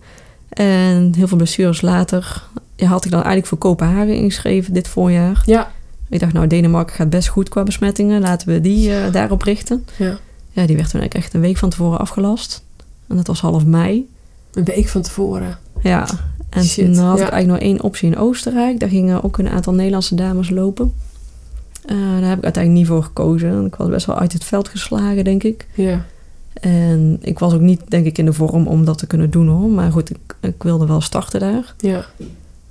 [0.49, 2.43] En heel veel blessures later
[2.75, 5.41] ja, had ik dan eigenlijk voor Kopenhagen ingeschreven dit voorjaar.
[5.45, 5.71] ja,
[6.09, 8.21] Ik dacht, nou, Denemarken gaat best goed qua besmettingen.
[8.21, 9.85] Laten we die eh, daarop richten.
[9.97, 10.17] ja.
[10.51, 12.63] Ja, die werd toen eigenlijk echt een week van tevoren afgelast.
[13.07, 14.09] En dat was half mei.
[14.53, 15.57] Een week van tevoren.
[15.81, 16.07] Ja,
[16.49, 17.25] en Shit, toen had ja.
[17.25, 18.79] ik eigenlijk nog één optie in Oostenrijk.
[18.79, 20.93] Daar gingen ook een aantal Nederlandse dames lopen.
[21.85, 23.65] Eh, daar heb ik uiteindelijk niet voor gekozen.
[23.65, 25.67] Ik was best wel uit het veld geslagen, denk ik.
[25.73, 26.05] Ja,
[26.61, 29.47] En ik was ook niet, denk ik, in de vorm om dat te kunnen doen
[29.47, 29.69] hoor.
[29.69, 31.73] Maar goed, ik, ik wilde wel starten daar.
[31.77, 32.05] ja,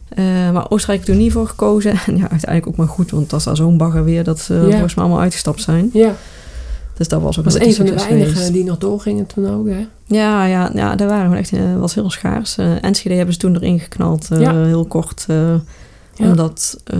[0.08, 1.92] Eh, maar Oostenrijk heb ik toen niet voor gekozen.
[2.06, 4.54] En ja, uiteindelijk ook maar goed, want het was daar zo'n bagger weer dat ze
[4.54, 4.70] Ja.
[4.70, 5.90] volgens mij allemaal uitgestapt zijn.
[5.92, 6.14] ja.
[6.96, 9.86] Dus dat was ook was een van de weinigen die nog doorgingen toen ook, hè?
[10.06, 12.56] Ja, ja, ja, daar waren we echt, eh, was heel schaars.
[12.58, 14.64] Eh Enschede hebben ze toen erin geknald, eh, Ja.
[14.64, 15.26] heel kort.
[16.16, 16.28] Ja.
[16.30, 16.98] Omdat eh,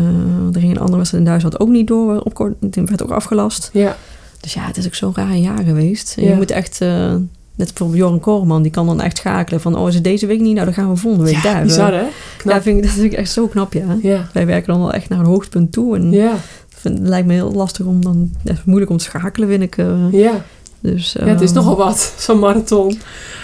[0.53, 2.21] er ging een andere wedstrijd in Duitsland ook niet door.
[2.21, 3.71] Op, werd ook afgelast.
[3.73, 3.97] Ja,
[4.41, 6.15] Dus ja, het is ook zo'n raar jaar geweest.
[6.19, 7.15] En je moet echt, eh,
[7.55, 9.77] net bijvoorbeeld Joran Korman, die kan dan echt schakelen van...
[9.79, 10.53] oh, is het deze week niet?
[10.55, 11.63] Nou, dan gaan we volgende week ja daar.
[11.63, 12.05] bizar, hè?
[12.37, 12.55] Knap.
[12.55, 13.97] Ja, vind ik, dat vind ik echt zo knap, ja.
[14.03, 15.97] Ja, Wij werken dan wel echt naar een hoogtepunt toe.
[15.97, 16.35] En ja,
[16.83, 18.31] het lijkt me heel lastig om dan...
[18.43, 19.77] Ja, moeilijk om te schakelen, vind ik.
[19.79, 20.13] eh.
[20.13, 20.45] ja.
[20.93, 22.99] Dus, ja, het is eh, nogal wat, zo'n marathon.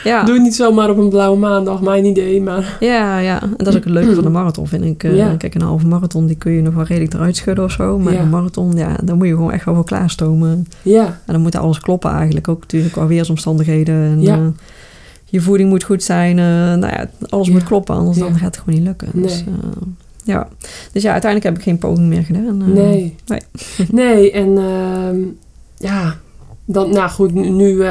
[0.05, 2.77] Ja, Doe het niet zomaar op een blauwe maandag, mijn idee, maar...
[2.81, 5.05] ja, ja, en dat is ook het leuke van de marathon, vind ik.
[5.05, 5.35] Eh, Ja.
[5.37, 7.99] Kijk, een halve marathon, die kun je nog wel redelijk eruit schudden of zo.
[7.99, 8.21] Maar Ja.
[8.21, 10.67] een marathon, ja, daar moet je gewoon echt wel voor klaarstomen.
[10.83, 12.49] Ja, En dan moet alles kloppen eigenlijk.
[12.49, 13.95] Ook natuurlijk qua weersomstandigheden.
[13.95, 14.35] En, Ja.
[14.37, 14.47] eh,
[15.25, 16.39] je voeding moet goed zijn.
[16.39, 19.09] eh, nou ja, alles moet kloppen, anders dan gaat het gewoon niet lukken.
[19.13, 19.23] Nee.
[19.23, 19.45] Dus,
[20.25, 20.49] ja.
[20.93, 22.73] dus ja, uiteindelijk heb ik geen poging meer gedaan.
[22.73, 23.15] nee.
[23.27, 23.41] nee.
[23.91, 25.17] Nee, en ehm,
[25.77, 26.17] ja,
[26.73, 27.85] dan, nou goed, nu,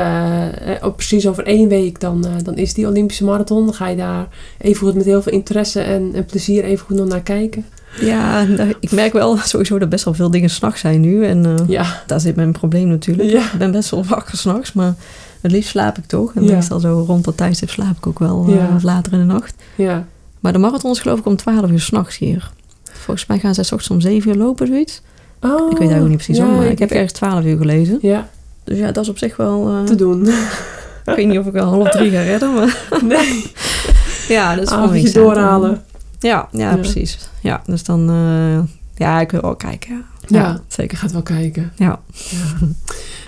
[0.82, 3.66] ook precies over één week, dan, eh, dan is die Olympische marathon.
[3.66, 4.28] Dan ga je daar
[4.58, 7.66] even goed met heel veel interesse en, en plezier even goed nog naar kijken.
[8.00, 11.26] Ja, nou, ik merk wel sowieso dat best wel veel dingen s'nachts zijn nu.
[11.26, 13.30] En Ja, daar zit mijn probleem natuurlijk.
[13.30, 13.44] Ja.
[13.54, 14.96] Ik ben best wel wakker s'nachts, maar
[15.42, 16.34] het liefst slaap ik toch.
[16.36, 16.54] En Ja.
[16.54, 19.54] meestal zo rond dat tijdstip slaap ik ook wel wat later in de nacht.
[19.76, 20.06] ja,
[20.40, 22.52] Maar de marathon is geloof ik om 12 uur s'nachts hier.
[22.84, 25.02] Volgens mij gaan zij 's ochtends om 7 uur lopen, zoiets.
[25.42, 27.98] Oh, Ik weet eigenlijk niet precies ja, hoe, maar ik heb ergens 12 uur gelezen.
[28.02, 28.30] Ja,
[28.70, 29.68] Dus ja, dat is op zich wel...
[29.68, 30.28] eh, te doen.
[31.06, 33.52] ik weet niet of ik wel half drie ga redden, maar Nee,
[34.38, 35.84] ja, gewoon avondje niks aan te doorhalen.
[36.20, 36.76] Ja, ja, Ja.
[36.78, 37.18] precies.
[37.42, 38.10] Ja, dus dan...
[38.10, 38.60] eh,
[38.96, 40.06] ja, ik wil wel kijken.
[40.28, 40.98] Ja, Je zeker.
[40.98, 41.72] gaat wel kijken.
[41.76, 42.00] Ja.
[42.14, 42.68] Ja.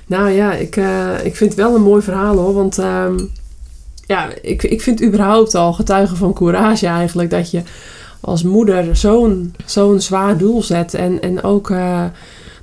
[0.05, 2.53] nou ja, ik, eh, ik vind het wel een mooi verhaal hoor.
[2.53, 3.19] Want ehm,
[4.05, 7.29] ja, ik, ik vind überhaupt al getuigen van courage eigenlijk.
[7.29, 7.61] Dat je
[8.19, 10.93] als moeder zo'n zo'n zwaar doel zet.
[10.93, 11.73] En, en ook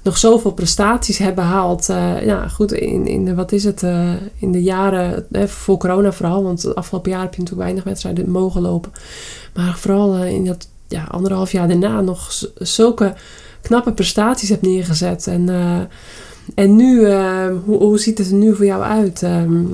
[0.03, 1.89] nog zoveel prestaties hebben behaald.
[1.89, 5.79] Eh, ja, goed, in, in de, wat is het, eh, in de jaren, eh, voor
[5.79, 6.43] corona vooral.
[6.43, 8.93] Want het afgelopen jaar heb je natuurlijk weinig wedstrijden mogen lopen.
[9.55, 13.15] Maar vooral in dat ja, anderhalf jaar daarna nog zulke
[13.61, 15.27] knappe prestaties hebt neergezet.
[15.27, 15.49] En,
[16.55, 17.13] en nu,
[17.65, 19.23] hoe, hoe ziet het er nu voor jou uit?
[19.23, 19.65] Ehm,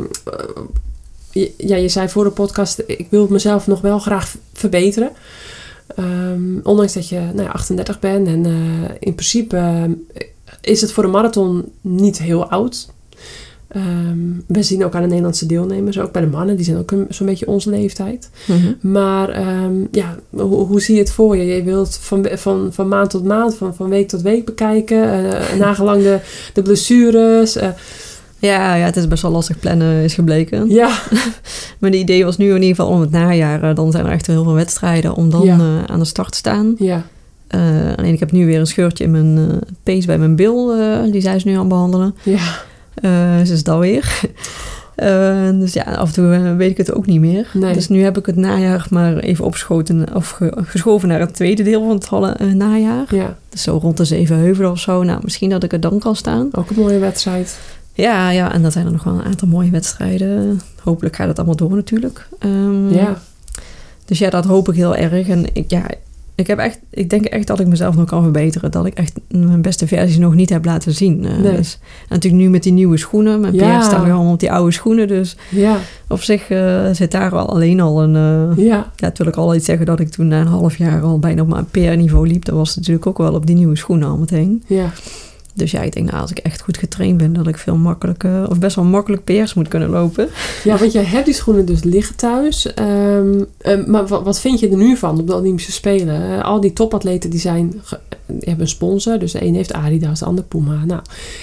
[1.35, 5.11] eh, ja, je zei voor de podcast, ik wil mezelf nog wel graag verbeteren.
[5.97, 8.53] Ehm, ondanks dat je nou ja, 38 bent en eh,
[8.99, 9.82] in principe eh,
[10.61, 12.89] is het voor een marathon niet heel oud.
[13.68, 16.91] Ehm, we zien ook aan de Nederlandse deelnemers, ook bij de mannen, die zijn ook
[16.91, 18.30] een- zo'n beetje onze leeftijd.
[18.47, 18.93] Mhm.
[18.93, 21.45] Maar ehm, ja, hoe, hoe zie je het voor je?
[21.45, 25.59] Je wilt van, van, van maand tot maand, van, van week tot week bekijken, eh
[25.59, 26.18] nagelang de,
[26.55, 27.57] de blessures.
[28.45, 30.68] Ja, ja, het is best wel lastig plannen, is gebleken.
[30.70, 30.99] ja,
[31.80, 33.62] Maar de idee was nu in ieder geval om het najaar.
[33.62, 35.59] eh, Dan zijn er echt heel veel wedstrijden om dan Ja.
[35.59, 36.74] eh, aan de start te staan.
[36.78, 37.03] ja,
[37.49, 37.61] Eh,
[37.97, 40.74] alleen ik heb nu weer een scheurtje in mijn eh pees bij mijn bil.
[41.11, 42.14] die zijn ze nu aan het behandelen.
[42.22, 44.05] ja, dus alweer.
[44.95, 47.51] Eh, dus ja, af en toe weet ik het ook niet meer.
[47.53, 47.72] Nee.
[47.74, 51.62] Dus nu heb ik het najaar maar even opgeschoten of ge- geschoven naar het tweede
[51.62, 53.14] deel van het najaar.
[53.14, 53.36] ja.
[53.49, 55.03] Dus zo rond de zeven heuvelen of zo.
[55.03, 56.49] Nou, misschien dat ik er dan kan staan.
[56.53, 57.59] Ook een mooie wedstrijd.
[57.97, 60.61] Ja, ja, en dan zijn er nog wel een aantal mooie wedstrijden.
[60.82, 62.28] Hopelijk gaat het allemaal door natuurlijk.
[62.38, 63.18] Ehm, Ja,
[64.05, 65.28] Dus ja, dat hoop ik heel erg.
[65.28, 65.86] En ik, ja,
[66.34, 68.70] ik, heb echt, ik denk echt dat ik mezelf nog kan verbeteren.
[68.70, 71.24] Dat ik echt mijn beste versie nog niet heb laten zien.
[71.24, 71.57] Eh, Nee.
[71.57, 73.40] dus, en natuurlijk nu met die nieuwe schoenen.
[73.40, 73.62] Mijn Ja.
[73.64, 75.09] Pierre staat weer allemaal op die oude schoenen.
[75.09, 75.76] Dus ja,
[76.09, 78.16] op zich eh, zit daar al alleen al een...
[78.57, 81.03] eh, ja, ja, toen ik al iets zeggen dat ik toen na een half jaar
[81.03, 82.45] al bijna op mijn PR-niveau liep.
[82.45, 84.62] Dat was natuurlijk ook wel op die nieuwe schoenen al meteen.
[84.66, 84.90] ja.
[85.57, 88.50] Dus ja, ik denk nou, als ik echt goed getraind ben, dat ik veel makkelijker,
[88.50, 90.28] of best wel makkelijk PR's moet kunnen lopen.
[90.64, 92.74] Ja, want jij hebt die schoenen dus liggen thuis.
[92.74, 96.38] Ehm, eh, maar wat, wat vind je er nu van op de Olympische Spelen?
[96.38, 97.70] Eh, al die topatleten die zijn,
[98.26, 99.18] die hebben een sponsor.
[99.18, 100.84] Dus de een heeft Adidas, de ander Puma.
[100.84, 101.00] Nou,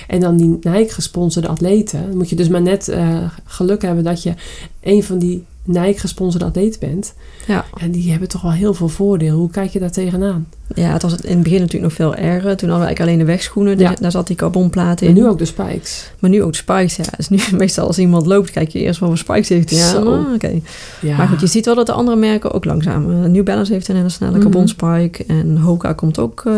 [0.08, 2.08] en dan die Nike gesponsorde atleten.
[2.08, 4.34] Dan moet je dus maar net eh, geluk hebben dat je
[4.82, 7.14] een van die Nike gesponsorde atleten bent.
[7.48, 7.66] Ja.
[7.78, 9.38] En die hebben toch wel heel veel voordeel.
[9.38, 10.48] Hoe kijk je daar tegenaan?
[10.76, 12.42] Ja, het was in het begin natuurlijk nog veel erger.
[12.58, 13.94] Toen hadden we eigenlijk alleen de wegschoenen, Ja.
[14.00, 15.08] daar, zat die carbonplaat in.
[15.08, 16.12] En nu ook de spikes.
[16.20, 17.04] Maar nu ook de spikes, ja.
[17.18, 19.80] Dus nu meestal als iemand loopt, kijk je eerst wel voor spikes heeft hij.
[19.80, 20.14] Zo.
[20.14, 20.60] Ah, oké.
[21.02, 21.18] Ja.
[21.18, 23.10] Maar goed, je ziet wel dat de andere merken ook langzaam.
[23.24, 24.42] eh, New Balance heeft een hele snelle Mhm.
[24.42, 25.24] carbon spike.
[25.28, 26.54] En Hoka komt ook eh,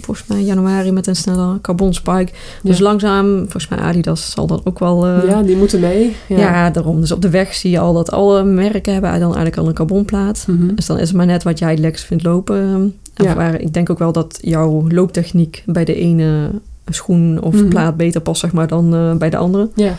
[0.00, 2.32] volgens mij in januari met een snelle carbon spike.
[2.62, 2.84] Dus Ja.
[2.84, 5.06] langzaam, volgens mij Adidas zal dat ook wel...
[5.06, 6.16] eh, ja, die moeten mee.
[6.28, 6.36] Ja.
[6.38, 6.70] ja.
[6.70, 7.00] daarom.
[7.00, 9.74] Dus op de weg zie je al dat alle merken hebben dan eigenlijk al een
[9.74, 10.44] carbonplaat.
[10.48, 10.74] Mhm.
[10.74, 12.94] Dus dan is het maar net wat jij het lekkerst vindt lopen.
[13.24, 13.34] Ja.
[13.34, 16.50] waar, ik denk ook wel dat jouw looptechniek bij de ene
[16.86, 17.68] schoen of Mhm.
[17.68, 19.68] plaat beter past zeg maar, dan eh, bij de andere.
[19.74, 19.96] Ja.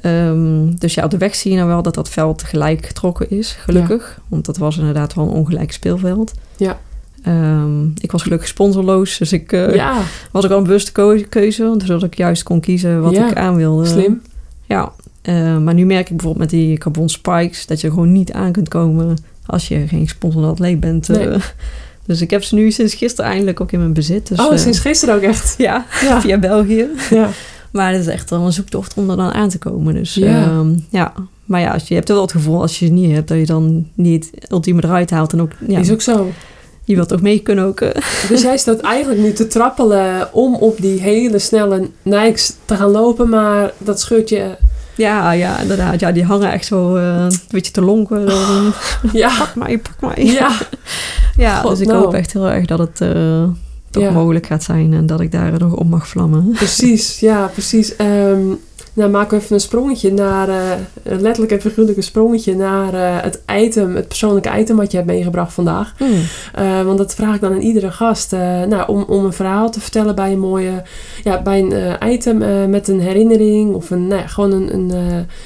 [0.00, 3.30] Ehm, dus ja, op de weg zie je nou wel dat dat veld gelijk getrokken
[3.30, 4.20] is, gelukkig.
[4.28, 6.32] Want dat was inderdaad wel een ongelijk speelveld.
[6.56, 6.78] Ja.
[7.22, 10.00] Ehm, ik was gelukkig sponsorloos, dus ik eh, ja,
[10.30, 10.92] was ook al een bewuste
[11.28, 11.74] keuze.
[11.84, 13.86] Zodat ik juist kon kiezen wat Ja, ik aan wilde.
[13.86, 14.22] slim.
[14.66, 14.92] Ja,
[15.22, 17.66] eh, maar nu merk ik bijvoorbeeld met die carbon spikes...
[17.66, 21.08] dat je er gewoon niet aan kunt komen als je geen gesponsorde atleet bent.
[21.10, 21.16] eh.
[21.16, 21.38] Nee.
[22.06, 24.28] Dus ik heb ze nu sinds gisteren eindelijk ook in mijn bezit.
[24.28, 25.54] Dus, oh, eh, sinds gisteren ook echt.
[25.58, 26.20] Ja, Ja.
[26.20, 26.86] via België.
[27.10, 27.28] ja.
[27.72, 29.94] Maar het is echt wel een zoektocht om er dan aan te komen.
[29.94, 30.26] Dus Ja.
[30.26, 31.12] ja, ja.
[31.44, 33.28] Maar ja, als je, hebt wel het gevoel als je ze niet hebt...
[33.28, 35.32] dat je dan niet het ultieme eruit haalt.
[35.32, 36.30] En ook, ja, Is ook zo.
[36.84, 37.80] je wilt toch mee kunnen ook.
[37.80, 38.02] eh.
[38.28, 42.90] Dus jij staat eigenlijk nu te trappelen om op die hele snelle Nikes te gaan
[42.90, 44.56] lopen, maar dat scheurt je.
[44.96, 46.00] Ja, ja, inderdaad.
[46.00, 48.24] Ja, die hangen echt zo eh, een beetje te lonken.
[49.12, 50.24] Ja, pak mij, pak mij.
[50.24, 50.50] ja,
[51.36, 52.04] Ja, God, dus ik nou.
[52.04, 53.42] hoop echt heel erg dat het eh,
[53.90, 54.10] toch Ja.
[54.10, 56.50] mogelijk gaat zijn en dat ik daar nog op mag vlammen.
[56.52, 57.20] precies.
[57.20, 57.96] Ja, precies.
[57.96, 58.40] Ehm,
[58.94, 60.48] nou, maken we even een sprongetje naar,
[61.02, 64.96] een letterlijk en figuurlijk een sprongetje naar eh, het item, het persoonlijke item wat je
[64.96, 65.94] hebt meegebracht vandaag.
[66.54, 68.32] Eh, want dat vraag ik dan aan iedere gast.
[68.68, 70.82] nou, om, om een verhaal te vertellen bij een mooie,
[71.24, 74.92] ja, bij een item met een herinnering of een, nou ja, gewoon een, een,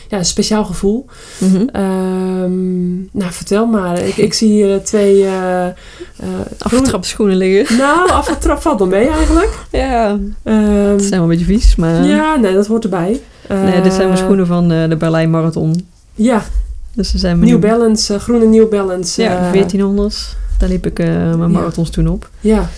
[0.09, 1.07] ja, een speciaal gevoel.
[1.39, 1.67] Mhm.
[1.73, 3.99] Ehm, nou, vertel maar.
[4.03, 5.25] Ik, ik zie hier twee.
[5.25, 5.75] eh eh,
[6.19, 7.77] groene- Afgetrapte schoenen liggen.
[7.77, 9.51] Nou, afgetrapt valt wel mee eigenlijk.
[9.71, 10.57] Ja, Ehm,
[10.91, 12.05] het zijn wel een beetje vies, maar...
[12.05, 13.21] ja, nee, dat hoort erbij.
[13.49, 15.87] Nee, dit zijn mijn Eh, schoenen van eh, de Berlijn Marathon.
[16.15, 16.43] Ja,
[16.95, 19.23] Dus ze zijn mijn New Balance, eh, groene New Balance.
[19.23, 20.37] Ja, eh, 1400.
[20.59, 21.47] Daar liep ik mijn Ja.
[21.47, 22.31] marathons toen op.
[22.41, 22.69] Ja,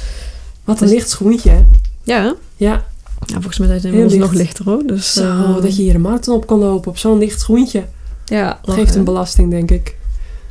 [0.65, 1.51] wat een Dus- licht schoentje.
[1.51, 1.65] hè?
[2.03, 2.33] Ja, hè?
[2.57, 2.85] Ja,
[3.27, 4.35] ja volgens mij zijn ze nog licht.
[4.35, 4.83] lichter hoor.
[4.87, 7.85] Dus, zo, dat je hier een marathon op kan lopen op zo'n licht schoentje.
[8.25, 8.99] ja, Geeft lachen.
[8.99, 9.97] een belasting, denk ik.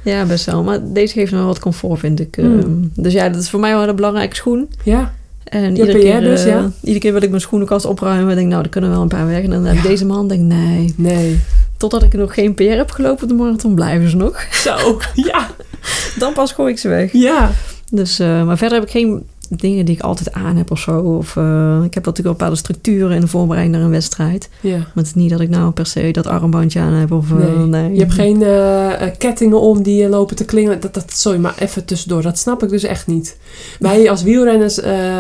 [0.04, 0.64] Ja, best wel.
[0.64, 2.38] Maar deze geeft nog wel wat comfort, vind ik.
[2.38, 2.60] Mm.
[2.60, 4.70] Ehm, Dus ja, dat is voor mij wel een belangrijke schoen.
[4.84, 5.14] Ja,
[5.44, 6.72] En Ja, iedere, keer, dus, eh, ja.
[6.82, 8.28] iedere keer wil ik mijn schoenenkast opruimen.
[8.36, 9.44] denk ik, nou, er kunnen wel een paar weg.
[9.44, 9.90] En dan heb ik Ja.
[9.90, 10.94] deze man, denk nee.
[10.98, 11.40] nee.
[11.78, 14.42] Totdat ik nog geen PR heb gelopen op de marathon, blijven ze nog.
[14.52, 15.48] Zo, ja,
[16.20, 17.12] Dan pas gooi ik ze weg.
[17.14, 17.52] ja.
[17.92, 21.00] Dus, eh, maar verder heb ik geen dingen die ik altijd aan heb of zo.
[21.00, 24.50] Of, eh, ik heb natuurlijk wel bepaalde structuren in de voorbereiding naar een wedstrijd.
[24.62, 24.78] Ja.
[24.78, 27.12] Maar het is niet dat ik nou per se dat armbandje aan heb.
[27.12, 27.66] Of, eh, Nee.
[27.66, 27.94] nee.
[27.94, 30.80] Je hebt geen eh, kettingen om die lopen te klingen.
[30.80, 32.22] Dat, dat, sorry, maar even tussendoor.
[32.22, 33.38] Dat snap ik dus echt niet.
[33.80, 34.80] Wij als wielrenners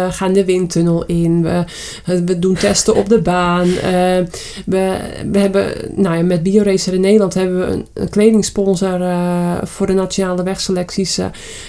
[0.10, 1.42] gaan de windtunnel in.
[1.42, 1.66] We,
[2.26, 3.68] we doen testen op de baan.
[4.66, 4.98] We,
[5.32, 9.00] we hebben, nou ja, met BioRacer in Nederland hebben we een, een kledingsponsor
[9.64, 11.20] voor de nationale wegselecties.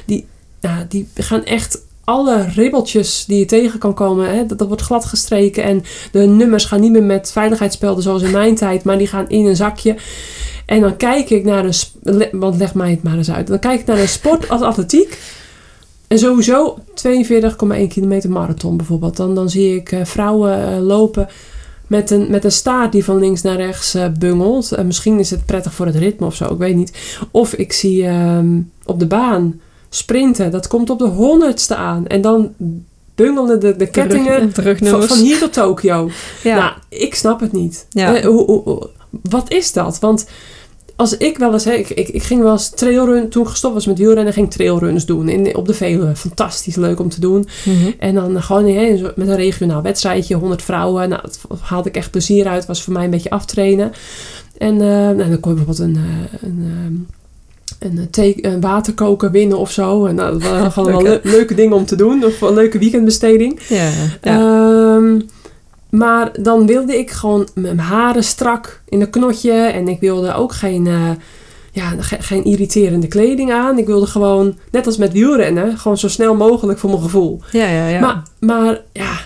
[0.05, 0.27] die,
[0.61, 1.81] ja, die gaan echt
[2.11, 5.63] alle ribbeltjes die je tegen kan komen, hè, dat, dat wordt glad gestreken.
[5.63, 5.83] En
[6.13, 9.47] de nummers gaan niet meer met veiligheidsspelden zoals in mijn tijd, maar die gaan in
[9.47, 9.97] een zakje.
[10.67, 13.47] En dan kijk ik naar een, want leg mij het maar eens uit.
[13.47, 15.19] Dan kijk ik naar een sport als atletiek.
[16.09, 19.17] En sowieso 42,1 kilometer marathon bijvoorbeeld.
[19.17, 21.29] Dan, dan zie ik eh, vrouwen eh, lopen
[21.87, 24.73] met een, met een staart die van links naar rechts eh, bungelt.
[24.73, 27.19] En misschien is het prettig voor het ritme of zo, ik weet niet.
[27.31, 30.51] Of ik zie ehm, op de baan sprinten.
[30.51, 32.07] Dat komt op de honderdste aan.
[32.07, 32.55] En dan
[33.15, 35.07] bungelen de, de kettingen van, terugnummers.
[35.07, 36.11] van hier tot Tokio.
[36.43, 36.57] ja.
[36.57, 37.87] Nou, ik snap het niet.
[37.91, 38.17] Ja.
[38.17, 38.89] Eh, hoe, hoe- hoe-
[39.23, 39.99] wat is dat?
[39.99, 40.27] Want
[40.97, 43.75] als ik wel eens, hè, ik, ik, ik ging wel eens trailrun, toen ik gestopt
[43.75, 46.17] was met wielrennen, ging ik trailruns doen in, op de Veluwe.
[46.17, 47.49] Fantastisch leuk om te doen.
[47.65, 47.91] Mhm.
[47.99, 51.09] En dan gewoon hè, met een regionaal wedstrijdje, 100 vrouwen.
[51.09, 53.93] Nou, dat haalde ik echt plezier uit, was voor mij een beetje aftrainen.
[54.59, 56.95] En eh, nou, dan kon je bijvoorbeeld een, eh, een, ehm,
[57.81, 60.07] een, thee- een waterkoker winnen of zo.
[60.07, 62.25] En nou, dat waren gewoon wel Leuk, le- leuke dingen om te doen.
[62.25, 63.61] Of een leuke weekendbesteding.
[63.69, 63.91] ja.
[64.23, 64.39] ja.
[64.97, 65.21] Ehm,
[65.91, 69.53] maar dan wilde ik gewoon mijn haren strak in een knotje.
[69.53, 71.11] En ik wilde ook geen, eh,
[71.73, 73.79] ja, ge- geen irriterende kleding aan.
[73.79, 77.41] Ik wilde gewoon, net als met wielrennen, gewoon zo snel mogelijk voor mijn gevoel.
[77.53, 78.01] ja, ja, ja.
[78.01, 79.19] Maar, maar ja,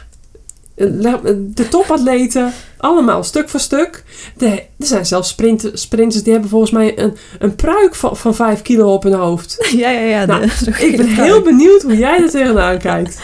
[1.54, 2.52] de topatleten,
[2.84, 4.04] allemaal stuk voor stuk.
[4.36, 4.46] De,
[4.78, 8.62] er zijn zelfs sprint, sprinters die hebben volgens mij een, een pruik van, van 5
[8.62, 9.68] kilo op hun hoofd.
[9.76, 10.24] ja, ja, ja.
[10.24, 10.42] Nou,
[10.88, 13.18] Ik ben heel benieuwd hoe jij er tegenaan kijkt.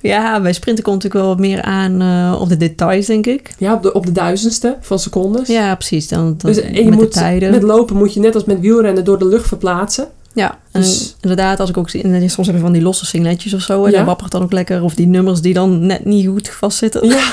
[0.00, 3.50] Ja, bij sprinten komt natuurlijk wel wat meer aan eh, op de details, denk ik.
[3.58, 5.48] Ja, op de, op de duizendste van secondes.
[5.48, 6.08] Ja, precies.
[6.08, 7.50] Dan, dan Dus en je met moet, de tijden.
[7.50, 10.08] met lopen moet je net als met wielrennen door de lucht verplaatsen.
[10.34, 13.06] Ja, en Dus- inderdaad, als ik ook zie, en soms heb je van die losse
[13.06, 13.96] singletjes of zo, en Ja.
[13.96, 14.82] dat wappert dan ook lekker.
[14.82, 17.08] Of die nummers die dan net niet goed vastzitten.
[17.08, 17.14] Ja,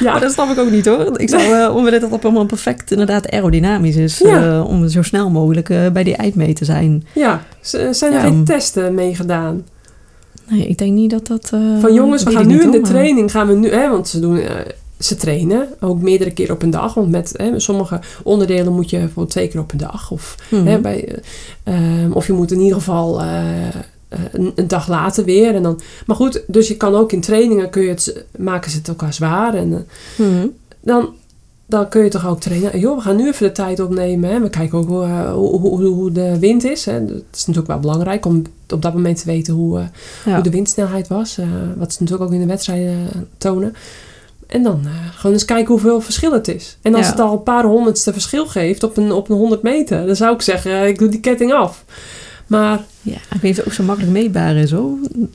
[0.00, 0.10] ja.
[0.12, 1.20] Maar dat snap ik ook niet hoor.
[1.20, 4.18] Ik zou uh, omdat dat op allemaal perfect inderdaad aerodynamisch is.
[4.18, 4.56] Ja.
[4.58, 7.06] eh, om zo snel mogelijk eh, bij die eind mee te zijn.
[7.14, 7.42] ja.
[7.60, 9.64] Zijn er geen testen mee gedaan?
[10.48, 11.48] Nee, ik denk niet dat dat...
[11.80, 14.20] Van jongens, we gaan nu in de maar- training, gaan we nu, hè, want ze
[14.20, 14.40] doen,
[15.04, 16.94] ze trainen ook meerdere keren op een dag.
[16.94, 20.10] Want met hè, sommige onderdelen moet je bijvoorbeeld twee keer op een dag.
[20.10, 20.66] Of, Mhm.
[20.66, 21.08] hè, bij,
[21.64, 23.74] eh, ehm, of je moet in ieder geval eh, eh,
[24.32, 25.54] een, een dag later weer.
[25.54, 28.76] En dan, maar goed, dus je kan ook in trainingen, kun je het, maken ze
[28.78, 29.54] het elkaar zwaar.
[29.54, 29.86] En
[30.18, 30.46] Mhm.
[30.80, 31.08] dan,
[31.66, 32.78] dan kun je toch ook trainen.
[32.78, 34.30] Joh, we gaan nu even de tijd opnemen.
[34.30, 34.40] Hè.
[34.40, 36.84] We kijken ook hoe, hoe, hoe, hoe de wind is.
[36.84, 37.04] Hè.
[37.04, 39.78] Dat is natuurlijk wel belangrijk om op dat moment te weten hoe,
[40.24, 40.34] Ja.
[40.34, 41.38] hoe de windsnelheid was.
[41.76, 42.96] wat ze natuurlijk ook in de wedstrijden
[43.38, 43.74] tonen.
[44.52, 46.76] En dan eh, gewoon eens kijken hoeveel verschil het is.
[46.82, 47.10] En als Ja.
[47.10, 50.34] het al een paar honderdste verschil geeft op een, op een 100 meter, dan zou
[50.34, 51.84] ik zeggen, eh, ik doe die ketting af.
[52.46, 54.90] Maar Ja, ik weet het ook zo makkelijk meetbaar is hoor.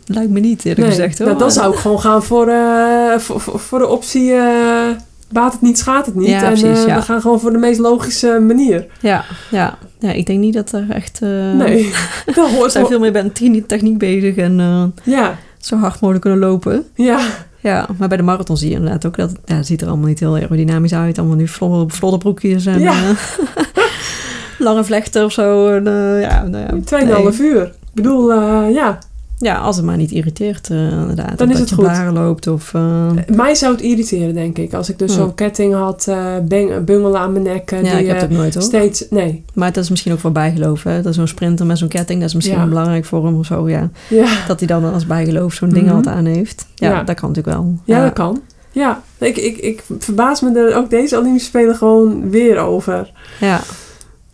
[0.06, 1.28] Lijkt me niet eerlijk nee, gezegd hoor.
[1.28, 4.90] nou, dan zou ik gewoon gaan voor, eh, voor, voor, voor de optie eh,
[5.32, 6.28] baat het niet, schaadt het niet.
[6.28, 6.96] Ja, en precies, ja.
[6.96, 8.86] we gaan gewoon voor de meest logische manier.
[9.02, 9.78] Ja, ja.
[10.00, 11.20] ja, ik denk niet dat er echt...
[11.22, 11.84] nee,
[12.26, 12.34] We
[12.68, 12.88] zijn wel.
[12.88, 16.86] veel meer met techniek, techniek bezig en Ja, zo hard mogelijk kunnen lopen.
[16.96, 17.20] ja,
[17.60, 20.08] Ja, maar bij de marathon zie je inderdaad ook dat ja, het ziet er allemaal
[20.08, 21.18] niet heel aerodynamisch uit.
[21.18, 22.92] Allemaal nu vlodder, vlodderbroekjes en Ja.
[22.92, 23.10] eh,
[24.58, 25.68] lange vlechten of zo.
[25.68, 27.00] En, eh, ja, nou ja,
[27.32, 27.50] 2,5 nee.
[27.50, 27.64] uur.
[27.64, 29.00] Ik bedoel, eh, ja,
[29.40, 31.38] Ja, als het maar niet irriteert eh, inderdaad.
[31.38, 32.14] Dan Of is dat het je goed.
[32.14, 32.74] loopt of...
[32.74, 34.74] eh, mij zou het irriteren, denk ik.
[34.74, 35.18] Als ik dus Hm.
[35.20, 37.72] zo'n ketting had, eh beng- bungelen aan mijn nek.
[37.72, 38.64] eh, ja, die, ik heb eh, ook nooit hoor.
[38.64, 40.84] steeds, nee, Maar dat is misschien ook voor bijgeloof.
[40.84, 41.02] Hè?
[41.02, 42.62] Dat zo'n sprinter met zo'n ketting, dat is misschien Ja.
[42.64, 43.70] wel belangrijk voor hem of zo.
[43.70, 43.90] Ja.
[44.10, 45.96] ja, Dat hij dan als bijgeloof zo'n ding Mhm.
[45.96, 46.66] altijd aan heeft.
[46.76, 47.04] Ja, Ja.
[47.04, 47.78] dat kan natuurlijk wel.
[47.84, 48.42] ja, dat kan.
[48.72, 53.12] Ja, ik, ik, ik verbaas me er ook deze Olympische Spelen gewoon weer over.
[53.40, 53.60] Ja.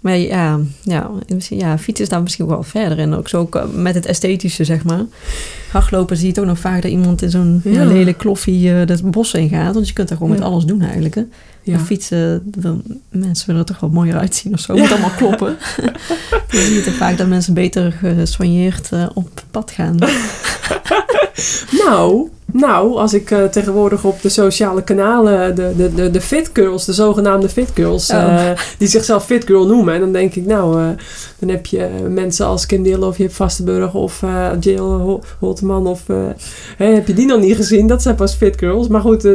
[0.03, 1.09] Maar ja, ja,
[1.49, 3.13] ja, fietsen is daar misschien ook wel verder in.
[3.13, 5.05] Ook zo eh, met het esthetische, zeg maar.
[5.71, 7.85] Hardlopen zie je ook nog vaak dat iemand in zo'n ja.
[7.85, 9.73] Lelijk kloffie eh het bos in gaat.
[9.73, 10.37] Want je kunt er gewoon Ja.
[10.39, 11.15] met alles doen eigenlijk.
[11.15, 11.21] Hè.
[11.63, 11.73] Ja.
[11.75, 14.73] Maar fietsen, dan, mensen willen er toch wel mooier uitzien of zo.
[14.75, 14.81] Ja.
[14.81, 15.57] Moet allemaal kloppen.
[16.49, 19.97] je toch vaak dat mensen beter gesoigneerd eh, op pad gaan.
[21.85, 26.49] Nou, nou, als ik eh, tegenwoordig op de sociale kanalen de, de, de, de fit
[26.53, 28.49] girls, de zogenaamde fit girls, Oh.
[28.49, 29.93] eh, die zichzelf fit girl noemen.
[29.93, 30.87] En dan denk ik, nou, eh,
[31.39, 35.23] dan heb je mensen als Kim Dille of je hebt Vastenburg of eh Jill Hol-
[35.39, 36.01] Holteman of...
[36.09, 36.17] eh,
[36.77, 37.87] heb je die nog niet gezien?
[37.87, 38.87] Dat zijn pas fit girls.
[38.87, 39.31] Maar goed, eh,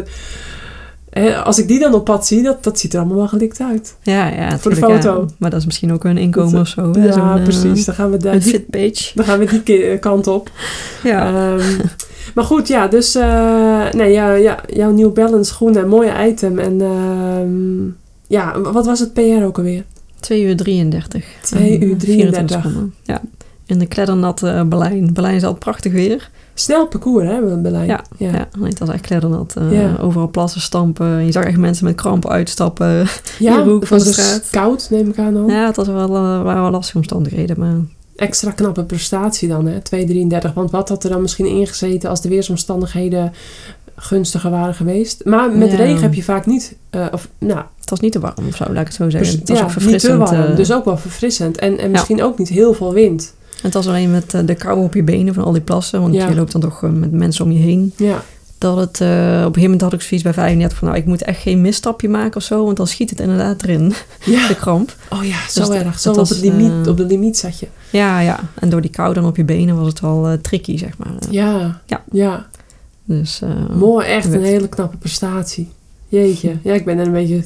[1.44, 3.96] als ik die dan op pad zie, dat, dat ziet er allemaal wel gelikt uit.
[4.02, 4.58] Ja, ja.
[4.58, 4.86] Voor de ja.
[4.86, 5.28] foto.
[5.38, 6.92] Maar dat is misschien ook een inkomen Dat- of zo.
[6.92, 7.84] hè, Ja, eh, precies.
[7.84, 9.10] Dan gaan we daar Een fitpage.
[9.14, 10.50] dan gaan we die ki- kant op.
[11.02, 11.26] Ja.
[11.52, 11.66] Ehm,
[12.34, 16.58] maar goed, ja, dus eh, nee, ja, ja, jouw New Balance schoenen, mooie item.
[16.58, 17.86] En ehm,
[18.26, 19.84] ja, wat was het PR ook alweer?
[20.20, 21.24] 2 uur 33.
[21.42, 22.56] 2 En, uur eh, 33.
[22.62, 22.94] seconden.
[23.02, 23.20] Ja.
[23.68, 25.12] In de kleddernat eh, Berlijn.
[25.12, 26.30] Berlijn is altijd prachtig weer.
[26.54, 27.86] Snel parcours, hè, Berlijn.
[27.86, 28.48] Ja, ja.
[28.62, 29.54] Het was echt kleddernat.
[29.56, 29.96] eh, Ja.
[30.00, 31.26] Overal plassen, stampen.
[31.26, 33.06] Je zag echt mensen met krampen uitstappen.
[33.38, 35.46] Ja, hoek van was de dus koud, neem ik aan dan.
[35.46, 37.58] Ja, het was wel, eh, waren wel lastige omstandigheden.
[37.58, 37.74] Maar
[38.16, 40.54] Extra knappe prestatie dan, hè, 2,33.
[40.54, 43.32] Want wat had er dan misschien ingezeten als de weersomstandigheden
[43.96, 45.24] gunstiger waren geweest?
[45.24, 45.76] Maar met Ja.
[45.76, 48.64] regen heb je vaak niet, eh, of nou, het was niet te warm of zo,
[48.64, 49.38] laat ik het zo zeggen.
[49.38, 50.18] het was ja, ook niet te verfrissend.
[50.30, 50.42] warm.
[50.50, 51.58] eh, dus ook wel verfrissend.
[51.58, 53.34] En, en misschien ook niet heel veel wind.
[53.62, 56.00] Het was alleen met eh, de kou op je benen van al die plassen.
[56.00, 56.28] Want Ja.
[56.28, 57.92] je loopt dan toch eh, met mensen om je heen.
[57.96, 58.22] Ja,
[58.58, 60.88] Dat het, eh, op een gegeven moment had ik zoiets bij 35 van...
[60.88, 62.64] nou, ik moet echt geen misstapje maken of zo.
[62.64, 63.92] Want dan schiet het inderdaad erin,
[64.24, 64.46] ja.
[64.48, 64.96] de kramp.
[65.10, 65.84] Oh ja, zo Dus erg.
[65.84, 67.66] dat Zo op, het limiet, op de limiet zat je.
[67.90, 68.40] Ja, ja.
[68.54, 71.12] En door die kou dan op je benen was het wel tricky, zeg maar.
[71.30, 72.02] Ja, Ja.
[72.12, 72.46] ja.
[73.04, 73.40] Dus,
[73.78, 75.68] Mooi, echt een hele knappe prestatie.
[76.08, 76.56] Jeetje.
[76.62, 77.42] Ja, ik ben een beetje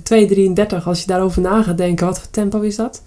[0.78, 2.06] 2,33 als je daarover na gaat denken.
[2.06, 3.02] Wat voor tempo is dat?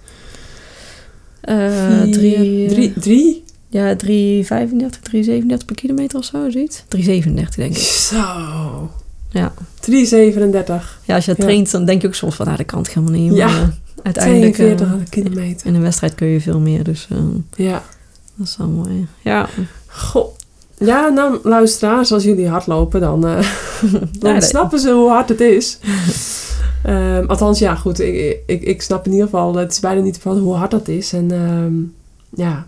[1.46, 3.44] Eh, Vier- drie, drie, drie?
[3.70, 6.84] Ja, 3,35, 3,37 per kilometer of zo, zoiets.
[6.88, 7.84] 3,37 denk ik.
[7.84, 8.92] Zo.
[9.30, 9.54] Ja.
[9.80, 11.00] 3,37.
[11.06, 11.44] Ja, als je Ja.
[11.44, 13.34] traint, dan denk je ook soms van, nou, dat kan het helemaal niet.
[13.36, 13.46] Ja.
[13.48, 13.68] Maar, eh,
[14.04, 15.68] uiteindelijk, eh, 42 kilometer.
[15.68, 17.18] in een wedstrijd kun je veel meer, dus eh,
[17.66, 17.84] Ja.
[18.36, 19.08] dat is wel mooi.
[19.22, 19.50] Ja,
[19.88, 20.34] Goh.
[20.78, 23.38] Ja, nou luisteraars, als jullie hardlopen, dan, eh,
[24.20, 25.78] dan Ja, snappen ze hoe hard het is.
[26.86, 28.00] Ehm, althans, ja, goed.
[28.00, 30.88] Ik, ik, ik snap in ieder geval, het is bijna niet van hoe hard dat
[30.88, 31.14] is.
[31.14, 31.74] En ehm,
[32.42, 32.68] ja.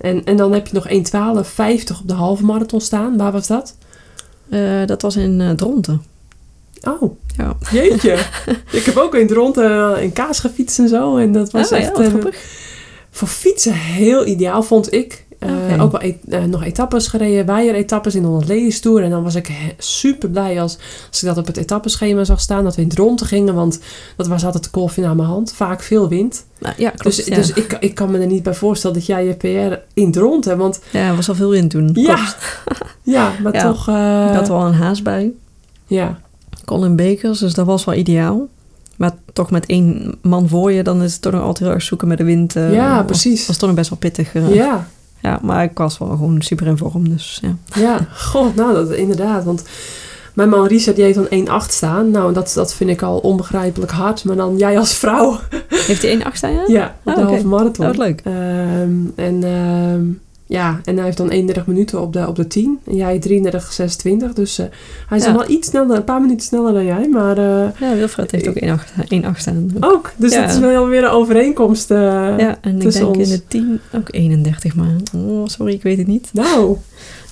[0.00, 3.16] En, en dan heb je nog 1.12.50 op de halve marathon staan.
[3.16, 3.76] Waar was dat?
[4.48, 6.02] Eh, dat was in eh Dronten.
[6.82, 7.56] Oh, Ja.
[7.70, 8.12] jeetje.
[8.78, 11.16] ik heb ook in rond uh, in kaas gefietst en zo.
[11.16, 12.12] En dat was Ah, echt ja, eh,
[13.10, 15.25] voor fietsen heel ideaal, vond ik.
[15.46, 15.82] Eh, Oké.
[15.82, 19.02] Ook wel et- eh, nog etappes gereden, waaieretappes in de 100 Ladies Tour.
[19.02, 20.78] En dan was ik super blij als,
[21.10, 22.64] als ik dat op het etappeschema zag staan.
[22.64, 23.80] Dat we in het rond gingen, want
[24.16, 25.52] dat was altijd de kolfje naar mijn hand.
[25.52, 26.44] Vaak veel wind.
[26.58, 27.16] Nou, ja, klopt.
[27.16, 27.34] Dus, ja.
[27.34, 30.16] dus ik, ik kan me er niet bij voorstellen dat jij je PR in het
[30.16, 30.58] rond hebt.
[30.58, 31.90] Want ja, er was al veel in toen.
[31.92, 32.34] ja,
[33.02, 33.62] ja maar Ja.
[33.62, 33.88] toch...
[33.88, 35.32] eh, Ik had wel een haas bij.
[35.86, 36.18] Ja,
[36.64, 38.46] Colin Bakers, dus dat was wel ideaal.
[38.96, 41.82] Maar toch met één man voor je, dan is het toch nog altijd heel erg
[41.82, 42.56] zoeken met de wind.
[42.56, 43.46] eh, ja precies.
[43.46, 44.34] was toch nog best wel pittig.
[44.34, 44.54] eh.
[44.54, 44.88] Ja,
[45.20, 47.80] Ja, maar ik was wel gewoon super in vorm, dus ja.
[47.80, 48.06] ja.
[48.16, 49.44] God, nou, dat, inderdaad.
[49.44, 49.62] Want
[50.34, 52.10] mijn man Richard, die heeft dan 1,8 staan.
[52.10, 54.24] Nou, dat, dat vind ik al onbegrijpelijk hard.
[54.24, 55.38] Maar dan jij als vrouw...
[55.68, 56.64] Heeft hij 1,8 staan, ja?
[56.66, 57.86] Ja, op Oh, de halve marathon.
[57.86, 58.20] Oh, wat leuk.
[58.24, 60.02] Ehm, en ehm,
[60.48, 62.78] ja, en hij heeft dan 31 minuten op de, op de 10.
[62.86, 64.32] En jij 33, 26.
[64.32, 64.66] Dus eh,
[65.08, 65.30] hij is Ja.
[65.32, 67.08] dan wel iets sneller, een paar minuten sneller dan jij.
[67.08, 68.68] Maar eh, Ja, Wilfred heeft ook 1,8
[69.08, 69.70] 1,8 staan.
[69.80, 70.12] ook.
[70.16, 70.40] Dus Ja.
[70.40, 71.90] dat is wel weer een overeenkomst.
[71.90, 71.98] eh,
[72.38, 73.18] ja, en ik denk ons.
[73.18, 76.28] in de 10 ook 31, maar oh, sorry, ik weet het niet.
[76.32, 76.76] Nou,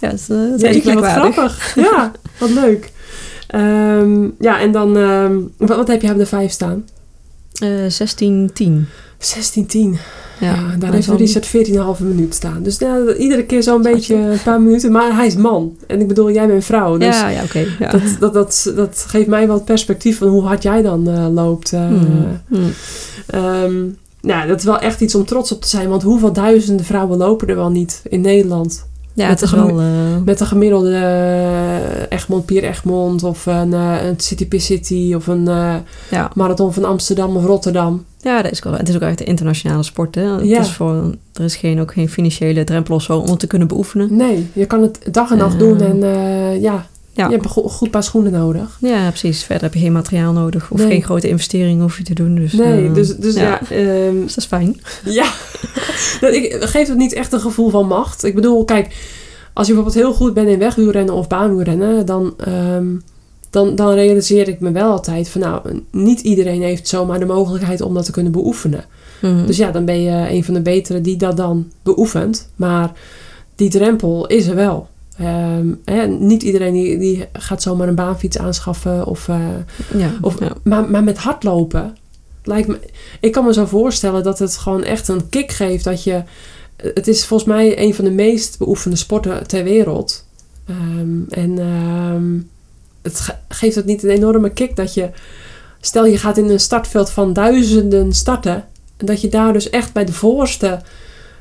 [0.01, 1.75] Ja, het is, het ja, ik wat grappig.
[1.75, 2.93] Ja, wat leuk.
[3.47, 6.85] Ehm, ja, en dan, ehm, wat, wat heb je op de 5 staan?
[7.63, 8.87] Eh 16, 10.
[9.25, 9.99] 16-10.
[10.41, 11.47] Ja, Ja, daar heeft Richard
[11.99, 12.63] 14,5 minuut staan.
[12.63, 14.93] Dus ja, iedere keer zo'n beetje een paar minuten.
[14.93, 15.77] Maar hij is man.
[15.87, 16.97] En ik bedoel, jij bent vrouw.
[16.97, 17.67] Dus Ja, ja, oké.
[17.79, 17.91] ja.
[17.91, 21.27] dat, dat, dat, dat geeft mij wel het perspectief van hoe hard jij dan eh,
[21.33, 21.73] loopt.
[21.73, 21.91] eh.
[23.27, 23.75] Ehm,
[24.21, 25.89] nou, dat is wel echt iets om trots op te zijn.
[25.89, 28.87] Want hoeveel duizenden vrouwen lopen er wel niet in Nederland?
[29.15, 29.81] Ja, Met de wel...
[29.81, 29.87] eh,
[30.25, 33.23] Met een gemiddelde eh, Egmond, Pier Egmond.
[33.23, 35.13] Of een, eh, een City Pier City.
[35.17, 35.75] Of een eh,
[36.11, 36.31] ja.
[36.35, 38.05] marathon van Amsterdam of Rotterdam.
[38.25, 40.15] Ja, dat is wel, het is ook echt een internationale sport.
[40.15, 40.23] Hè?
[40.23, 40.61] Het Ja.
[40.61, 43.69] is voor, er is geen, ook geen financiële drempel of zo om het te kunnen
[43.69, 44.17] beoefenen.
[44.17, 45.81] Nee, je kan het dag en nacht Eh, doen.
[45.81, 47.27] En eh, ja, Ja.
[47.27, 48.77] je hebt een go- goed paar schoenen nodig.
[48.81, 49.43] Ja, precies.
[49.45, 50.87] Verder heb je geen materiaal nodig of Nee.
[50.87, 52.35] geen grote investeringen hoef je te doen.
[52.35, 53.61] Dus, Nee, eh, dus, dus ja, ja.
[53.71, 54.81] ehm, dus dat is fijn.
[55.05, 55.27] Ja,
[56.21, 58.25] dat, ik, geeft het niet echt een gevoel van macht.
[58.25, 58.87] Ik bedoel, kijk,
[59.53, 62.87] als je bijvoorbeeld heel goed bent in wegwielrennen of baanwielrennen, dan, ehm,
[63.55, 67.81] dan, dan realiseer ik me wel altijd van, nou, niet iedereen heeft zomaar de mogelijkheid
[67.81, 68.85] om dat te kunnen beoefenen.
[69.21, 69.47] Mhm.
[69.47, 72.51] Dus ja, dan ben je een van de betere die dat dan beoefent.
[72.57, 72.93] Maar
[73.55, 74.89] die drempel is er wel.
[75.19, 79.29] Ehm, hè, niet iedereen die, die gaat zomaar een baanfiets aanschaffen of...
[79.29, 79.39] eh,
[79.97, 80.53] ja, of, ja.
[80.63, 81.97] maar, maar met hardlopen
[82.45, 82.79] lijkt me.
[83.21, 85.85] Ik kan me zo voorstellen dat het gewoon echt een kick geeft.
[85.85, 86.23] Dat je.
[86.77, 90.25] Het is volgens mij een van de meest beoefende sporten ter wereld.
[90.67, 92.39] Ehm, en ehm,
[93.05, 95.11] het ge- geeft het niet een enorme kick dat je.
[95.81, 98.65] Stel je gaat in een startveld van duizenden starten.
[98.97, 100.81] En dat je daar dus echt bij de voorste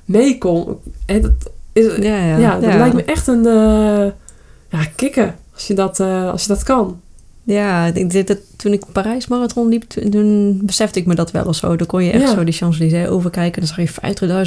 [0.05, 0.77] meekomt.
[1.05, 1.31] En dat,
[1.73, 3.45] is, ja, Ja, ja, dat lijkt me echt een.
[3.47, 4.05] eh
[4.69, 5.35] ja, kicken.
[5.53, 7.01] Als je dat, eh, als je dat kan.
[7.45, 11.55] Ja, ik dat toen ik Parijs Marathon liep, toen, besefte ik me dat wel of
[11.55, 11.75] zo.
[11.75, 12.33] Dan kon je echt Ja.
[12.33, 13.61] zo die Champs-Élysées overkijken.
[13.61, 13.87] Dan zag je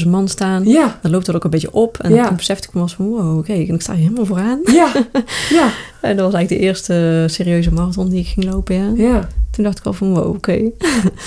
[0.05, 0.65] 50.000 man staan.
[0.65, 1.99] Ja, Dan loopt dat ook een beetje op.
[1.99, 2.27] En Ja.
[2.27, 4.61] toen besefte ik me eens van, wow, oké, en ik sta hier helemaal vooraan.
[4.65, 4.93] ja,
[5.59, 5.71] ja,
[6.01, 9.05] En dat was eigenlijk de eerste serieuze marathon die ik ging lopen, ja.
[9.09, 9.29] ja.
[9.51, 10.53] Toen dacht ik al van, wow, oké.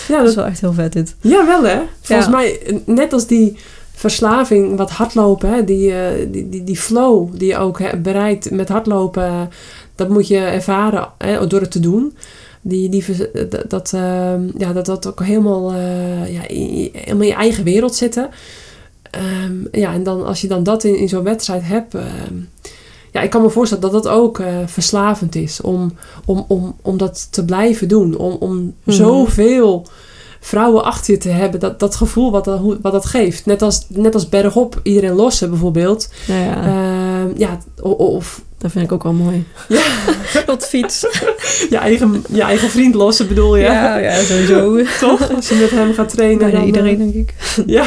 [0.07, 1.15] Ja, Dat is wel echt heel vet dit.
[1.21, 1.79] ja wel hè.
[2.01, 3.57] Volgens mij, net als die
[3.93, 8.51] verslaving, wat hardlopen, hè, die, eh, die, die, die flow die je ook hè, bereikt
[8.51, 9.41] met hardlopen, eh,
[9.99, 12.17] dat moet je ervaren hè, door het te doen.
[12.61, 13.03] Die, die,
[13.49, 17.33] dat, dat, ehm, ja, dat dat ook helemaal, eh, ja, in, je- helemaal in je
[17.33, 18.29] eigen wereld zitten.
[19.11, 21.93] Ehm, ja, en dan, als je dan dat in, in zo'n wedstrijd hebt.
[21.95, 22.35] ehm,
[23.11, 25.61] ja, ik kan me voorstellen dat dat ook eh, verslavend is.
[25.61, 25.93] Om,
[26.25, 28.17] om, om, om dat te blijven doen.
[28.17, 28.95] Om, om Mhm.
[28.95, 29.85] zoveel
[30.39, 31.59] vrouwen achter je te hebben.
[31.59, 33.45] Dat, dat gevoel wat dat, wat dat geeft.
[33.45, 36.09] Net als, net als bergop iedereen lossen bijvoorbeeld.
[36.27, 36.63] Ja,
[37.37, 39.45] ja, o- of dat vind ik ook wel mooi.
[39.67, 39.81] Ja.
[40.47, 41.01] Op de fiets.
[41.69, 43.63] je eigen, je eigen vriend lossen bedoel je.
[43.63, 44.77] Ja, ja, sowieso.
[45.07, 45.35] Toch?
[45.35, 46.37] Als je met hem gaat trainen.
[46.37, 47.33] Bijna dan, iedereen, eh, denk ik.
[47.65, 47.85] ja,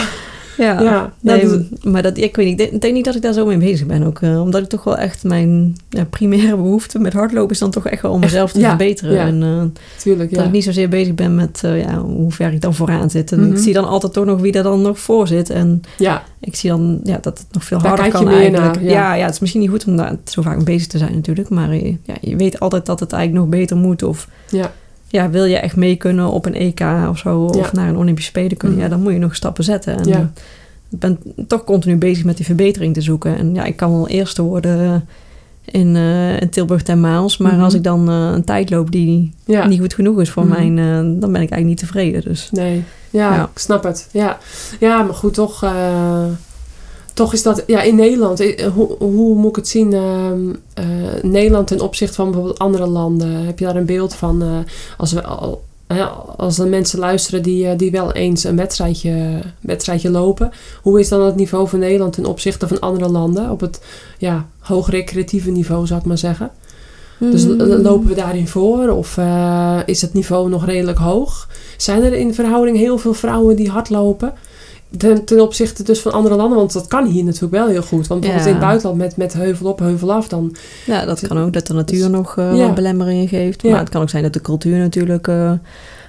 [0.59, 1.13] Ja, ja.
[1.21, 3.57] Nee, maar dat, ik weet niet, ik denk, denk niet dat ik daar zo mee
[3.59, 4.21] bezig ben ook.
[4.21, 7.87] eh, omdat ik toch wel echt mijn ja, primaire behoefte met hardlopen is dan toch
[7.87, 9.13] echt wel om mezelf te ja, verbeteren.
[9.15, 9.27] ja.
[9.27, 12.61] En eh, tuurlijk, dat ik niet zozeer bezig ben met eh, ja, hoe ver ik
[12.61, 13.33] dan vooraan zit.
[13.33, 13.51] En Mhm.
[13.53, 15.51] ik zie dan altijd toch nog wie er dan nog voor zit.
[15.51, 18.75] En Ja, ik zie dan ja, dat het nog veel Daar harder kan eigenlijk.
[18.75, 19.15] naar, ja.
[19.15, 19.25] ja.
[19.25, 21.49] Het is misschien niet goed om daar zo vaak mee bezig te zijn natuurlijk.
[21.49, 24.03] Maar je, ja, je weet altijd dat het eigenlijk nog beter moet.
[24.03, 24.73] Of ja,
[25.13, 27.69] ja, wil je echt mee kunnen op een EK of zo, of Ja.
[27.73, 28.87] naar een Olympische Spelen kunnen, Mhm.
[28.87, 29.99] ja, dan moet je nog stappen zetten.
[29.99, 30.19] En Ja.
[30.91, 33.37] ik ben toch continu bezig met die verbetering te zoeken.
[33.39, 35.05] En ja, ik kan wel eerste worden
[35.65, 37.63] in, eh, in Tilburg ten Maals, maar Mhm.
[37.63, 39.67] als ik dan eh, een tijd loop die ja.
[39.67, 40.53] niet goed genoeg is voor Mhm.
[40.73, 42.23] mijn, eh, dan ben ik eigenlijk niet tevreden.
[42.23, 43.43] Dus Nee, ja, Ja.
[43.43, 44.09] ik snap het.
[44.13, 44.39] Ja,
[44.81, 45.65] ja maar goed, toch,
[47.15, 47.63] toch is dat...
[47.67, 49.93] Ja, in Nederland, eh, hoe, hoe moet ik het zien?
[49.93, 50.41] ehm,
[50.75, 50.85] eh,
[51.23, 53.45] Nederland ten opzichte van bijvoorbeeld andere landen.
[53.45, 54.43] Heb je daar een beeld van?
[54.43, 54.49] eh,
[54.97, 55.63] als, we, al,
[56.37, 60.51] als er mensen luisteren die, die wel eens een wedstrijdje, wedstrijdje lopen.
[60.83, 63.51] Hoe is dan het niveau van Nederland ten opzichte van andere landen?
[63.51, 63.81] Op het
[64.19, 66.51] ja, hoog recreatieve niveau, zou ik maar zeggen.
[67.19, 68.89] Dus l- lopen we daarin voor?
[68.89, 69.19] Of
[69.87, 71.49] is het niveau nog redelijk hoog?
[71.77, 74.33] Zijn er in verhouding heel veel vrouwen die hardlopen?
[74.97, 76.59] Ten, ten opzichte dus van andere landen?
[76.59, 78.07] Want dat kan hier natuurlijk wel heel goed.
[78.07, 78.47] Want bijvoorbeeld Ja.
[78.47, 80.29] in het buitenland met, met heuvel op, heuvel af...
[80.29, 82.57] dan Ja, dat kan ook, dat de natuur Dus- nog ja.
[82.57, 83.63] wat belemmeringen geeft.
[83.63, 85.53] Maar het kan ook zijn dat de cultuur natuurlijk eh,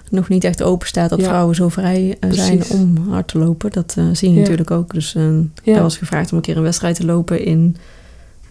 [0.09, 1.09] nog niet echt open staat.
[1.09, 3.71] Dat vrouwen zo vrij eh, zijn om hard te lopen.
[3.71, 4.93] Dat zie je natuurlijk ook.
[4.93, 5.15] Dus
[5.63, 7.75] ik was gevraagd om een keer een wedstrijd te lopen in...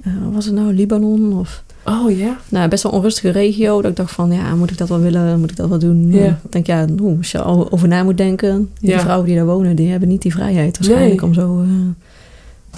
[0.02, 1.38] wat was het nou, Libanon?
[1.38, 2.36] Of, Oh ja?
[2.48, 3.82] nou, best wel een onrustige regio.
[3.82, 5.40] Dat ik dacht van, ja, moet ik dat wel willen?
[5.40, 6.10] Moet ik dat wel doen?
[6.12, 6.26] Ja.
[6.44, 8.70] Ik denk, ja, oeh, als je al over na moet denken.
[8.80, 9.00] Die Ja.
[9.00, 11.28] vrouwen die daar wonen, die hebben niet die vrijheid waarschijnlijk Nee.
[11.28, 11.60] om zo...
[11.60, 11.68] eh,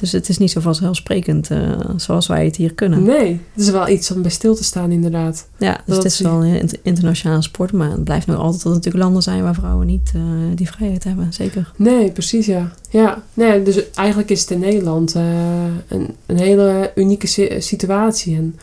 [0.01, 1.59] dus het is niet zo vanzelfsprekend eh,
[1.97, 3.03] zoals wij het hier kunnen.
[3.03, 5.47] Nee, het is wel iets om bij stil te staan inderdaad.
[5.59, 8.55] Ja, dus Dat het is wel een int- internationale sport, maar het blijft nog altijd
[8.63, 10.21] dat er natuurlijk landen zijn waar vrouwen niet eh,
[10.55, 11.73] die vrijheid hebben, zeker.
[11.77, 12.73] Nee, precies ja.
[12.91, 18.37] Ja, nee, dus eigenlijk is het in Nederland een, een hele unieke si- situatie.
[18.37, 18.57] En,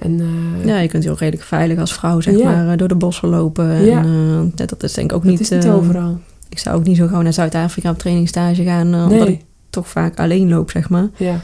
[0.00, 2.94] en, eh, Ja, je kunt ook redelijk veilig als vrouw, zeg maar, eh, door de
[2.94, 3.70] bossen lopen.
[3.70, 4.02] En, Ja.
[4.04, 5.40] eh, dat is denk ik ook dat niet...
[5.40, 6.18] is niet overal.
[6.48, 9.40] Ik zou ook niet zo gauw naar Zuid-Afrika op trainingstage gaan, omdat Nee, ik
[9.70, 11.08] toch vaak alleen loop, zeg maar.
[11.16, 11.40] ja.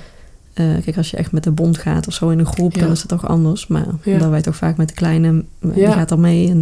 [0.84, 2.98] Kijk, als je echt met de bond gaat of zo in een groep, dan is
[3.00, 3.66] het toch anders.
[3.66, 6.48] Maar omdat wij toch vaak met de kleine, die gaat dan mee.
[6.50, 6.60] En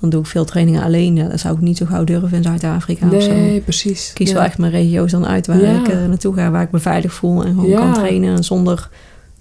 [0.00, 1.16] dan doe ik veel trainingen alleen.
[1.16, 3.30] Ja, dat zou ik niet zo gauw durven in Zuid-Afrika of zo.
[3.30, 4.08] Nee, precies.
[4.08, 4.34] Ik kies ja.
[4.34, 5.78] wel echt mijn regio's dan uit waar Ja.
[5.80, 7.78] ik naartoe ga, waar ik me veilig voel en gewoon Ja.
[7.78, 8.88] kan trainen zonder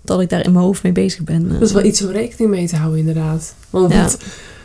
[0.07, 1.47] dat ik daar in mijn hoofd mee bezig ben.
[1.49, 3.53] Dat is wel iets om rekening mee te houden, inderdaad.
[3.69, 4.07] Want Ja.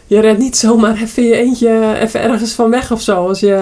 [0.07, 3.27] je rent niet zomaar even je eentje even ergens van weg of zo.
[3.29, 3.59] Als je...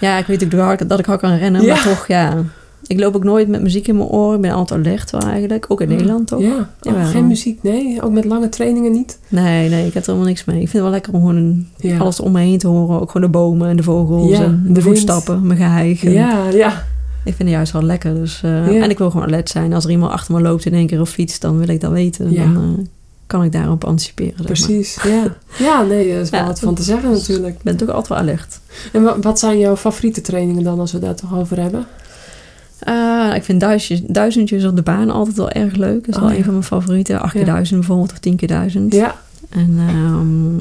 [0.00, 1.74] Ja, ik weet ook hard- dat ik hard kan rennen, Ja.
[1.74, 2.36] maar toch, ja.
[2.86, 4.34] Ik loop ook nooit met muziek in mijn oren.
[4.36, 6.40] Ik ben altijd alert wel eigenlijk, ook in Nederland toch?
[6.40, 8.02] Ja, oh, geen muziek, nee.
[8.02, 9.18] Ook met lange trainingen niet.
[9.28, 10.54] Nee, nee, ik heb er helemaal niks mee.
[10.60, 13.00] Ik vind het wel lekker om gewoon Ja, alles om me heen te horen.
[13.00, 16.04] Ook gewoon de bomen en de vogels Ja, en de voetstappen, mijn geheig.
[16.04, 16.84] En ja, ja.
[17.24, 18.14] Ik vind het juist wel lekker.
[18.14, 18.82] Dus, eh, Ja.
[18.82, 19.72] En ik wil gewoon alert zijn.
[19.72, 21.90] Als er iemand achter me loopt in één keer op fiets, dan wil ik dat
[21.92, 22.32] weten.
[22.32, 22.42] Ja.
[22.44, 22.84] Dan eh,
[23.26, 24.32] kan ik daarop anticiperen.
[24.36, 24.46] zeg maar.
[24.68, 24.98] precies.
[25.02, 25.24] Ja.
[25.58, 26.46] ja, nee, daar is wel Ja.
[26.46, 27.54] wat van te zeggen natuurlijk.
[27.56, 28.58] Ik ben toch altijd wel alert.
[28.92, 31.86] En wa- wat zijn jouw favoriete trainingen dan, als we daar toch over hebben?
[32.80, 36.00] Ah, ik vind duizendjes, duizendjes op de baan altijd wel erg leuk.
[36.06, 36.36] Dat is Oh, wel ja.
[36.36, 37.20] een van mijn favorieten.
[37.20, 38.94] 8 keer duizend bijvoorbeeld, of 10 keer duizend.
[38.94, 39.14] Ja,
[39.48, 40.56] En ehm,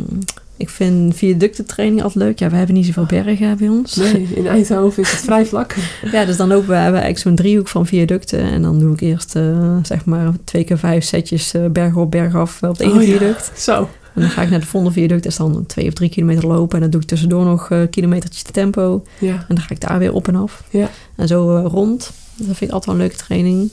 [0.61, 2.39] ik vind viaductentraining altijd leuk.
[2.39, 3.95] Ja, we hebben niet zoveel bergen bij ons.
[3.95, 5.75] nee, in Eindhoven is het vrij vlak.
[6.11, 8.39] Ja, dus dan lopen we, eigenlijk zo'n driehoek van viaducten.
[8.39, 12.11] En dan doe ik eerst eh, zeg maar twee keer vijf setjes eh, berg op,
[12.11, 13.07] berg af op ene Oh, ja.
[13.07, 13.51] viaduct.
[13.59, 13.89] Zo.
[14.15, 15.23] En dan ga ik naar de volgende viaduct.
[15.23, 16.75] Dat is dan twee of drie kilometer lopen.
[16.75, 19.03] En dan doe ik tussendoor nog eh kilometertjes tempo.
[19.19, 20.63] Ja, En dan ga ik daar weer op en af.
[20.69, 20.89] Ja.
[21.15, 22.11] En zo eh, rond.
[22.35, 23.71] Dat vind ik altijd wel een leuke training.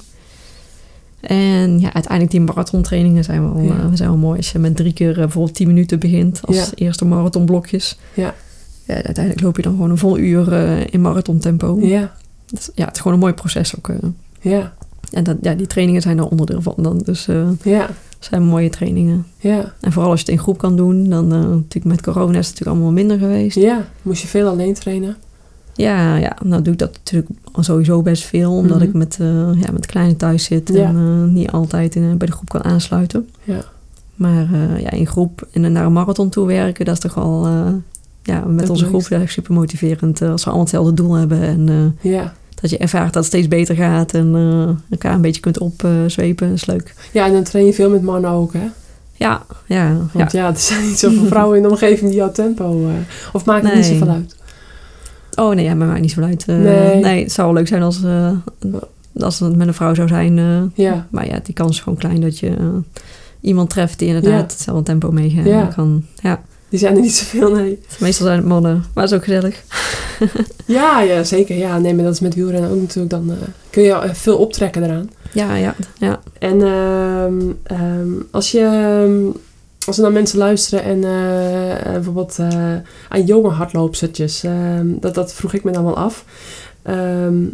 [1.20, 3.70] En ja, uiteindelijk die marathontrainingen zijn wel, Ja.
[3.70, 4.36] eh, zijn wel mooi.
[4.36, 6.64] Als je met drie keer eh, bijvoorbeeld 10 minuten begint als Ja.
[6.74, 7.98] eerste marathonblokjes.
[8.14, 8.34] Ja.
[8.84, 11.78] Ja, uiteindelijk loop je dan gewoon een vol uur eh, in marathontempo.
[11.80, 12.12] Ja,
[12.50, 13.90] is- ja, het is gewoon een mooi proces ook.
[14.40, 14.72] ja,
[15.12, 16.98] En dat, ja, die trainingen zijn er onderdeel van dan.
[16.98, 17.88] Dus eh ja,
[18.18, 19.26] zijn mooie trainingen.
[19.38, 19.72] ja.
[19.80, 22.54] En vooral als je het in groep kan doen, dan natuurlijk met corona is het
[22.58, 23.56] natuurlijk allemaal minder geweest.
[23.56, 25.16] Ja, moest je veel alleen trainen?
[25.78, 28.86] Ja, ja, nou doe ik dat natuurlijk sowieso best veel, omdat Mhm.
[28.86, 29.26] ik met, eh
[29.60, 30.84] ja, met kleine thuis zit Ja.
[30.88, 33.28] en eh, niet altijd in, bij de groep kan aansluiten.
[33.44, 33.64] Ja.
[34.14, 37.46] Maar eh, ja, in groep en naar een marathon toe werken, dat is toch wel,
[37.46, 37.72] eh,
[38.22, 40.20] ja, met onze groep dat is super motiverend.
[40.20, 41.68] eh, als we allemaal hetzelfde doel hebben en
[42.02, 42.32] eh, Ja.
[42.60, 46.52] dat je ervaart dat het steeds beter gaat en eh, elkaar een beetje kunt opzwepen,
[46.52, 46.94] is leuk.
[47.12, 48.66] ja, en dan train je veel met mannen ook, hè?
[49.12, 49.96] Ja, ja.
[50.12, 52.86] Want ja, er zijn niet zoveel vrouwen in de omgeving die jouw tempo...
[52.88, 52.92] eh,
[53.32, 53.92] of maakt het niet Nee.
[53.98, 54.36] zoveel uit?
[55.38, 56.44] Oh nee, ja, maar maakt niet zo uit.
[56.46, 57.02] Eh, Nee.
[57.02, 57.22] nee.
[57.22, 58.30] het zou wel leuk zijn als, eh,
[59.20, 60.38] als het met een vrouw zou zijn.
[60.38, 62.52] eh, Ja, Maar ja, die kans is gewoon klein dat je
[63.40, 64.40] iemand treft die inderdaad Ja.
[64.56, 65.64] hetzelfde tempo meegaan Ja.
[65.76, 66.04] kan.
[66.22, 67.78] Ja, die zijn er niet zoveel, nee.
[68.00, 69.62] meestal zijn het mannen, maar het is ook gezellig.
[70.66, 71.56] Ja, ja, zeker.
[71.56, 73.10] Ja, nee, maar dat is met wielrennen ook natuurlijk.
[73.10, 73.30] Dan
[73.70, 75.10] kun je veel optrekken eraan.
[75.32, 76.20] Ja, ja, ja.
[76.38, 78.60] En ehm, ehm, als je...
[78.60, 79.36] ehm,
[79.88, 82.74] als er dan mensen luisteren en eh, eh, bijvoorbeeld eh,
[83.08, 86.24] aan jonge hardloopstertjes, ehm, dat, dat vroeg ik me dan wel af.
[86.82, 87.44] Ehm,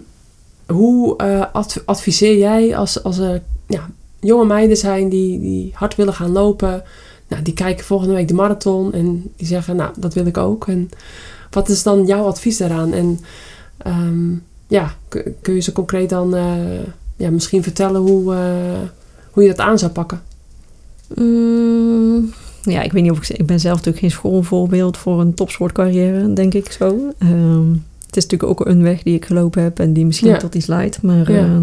[0.67, 1.17] hoe
[1.53, 6.33] adv- adviseer jij als, als er ja, jonge meiden zijn die, die hard willen gaan
[6.33, 6.83] lopen?
[7.29, 10.69] Nou, die kijken volgende week de marathon en die zeggen, nou, dat wil ik ook.
[10.69, 10.91] En
[11.51, 12.93] wat is dan jouw advies daaraan?
[12.93, 13.21] En
[13.77, 14.33] ehm,
[14.67, 14.95] ja,
[15.43, 16.35] kun je ze concreet dan
[17.17, 18.35] ja, misschien vertellen hoe,
[19.31, 20.23] hoe je dat aan zou pakken?
[21.17, 23.29] Mm, ja, ik weet niet of ik...
[23.39, 27.13] Ik ben zelf natuurlijk geen schoolvoorbeeld voor een topsportcarrière, denk ik zo.
[27.19, 27.71] Ehm,
[28.07, 30.37] het is natuurlijk ook een weg die ik gelopen heb en die misschien Ja.
[30.37, 31.03] tot iets leidt.
[31.03, 31.39] Maar Ja.
[31.39, 31.61] ja,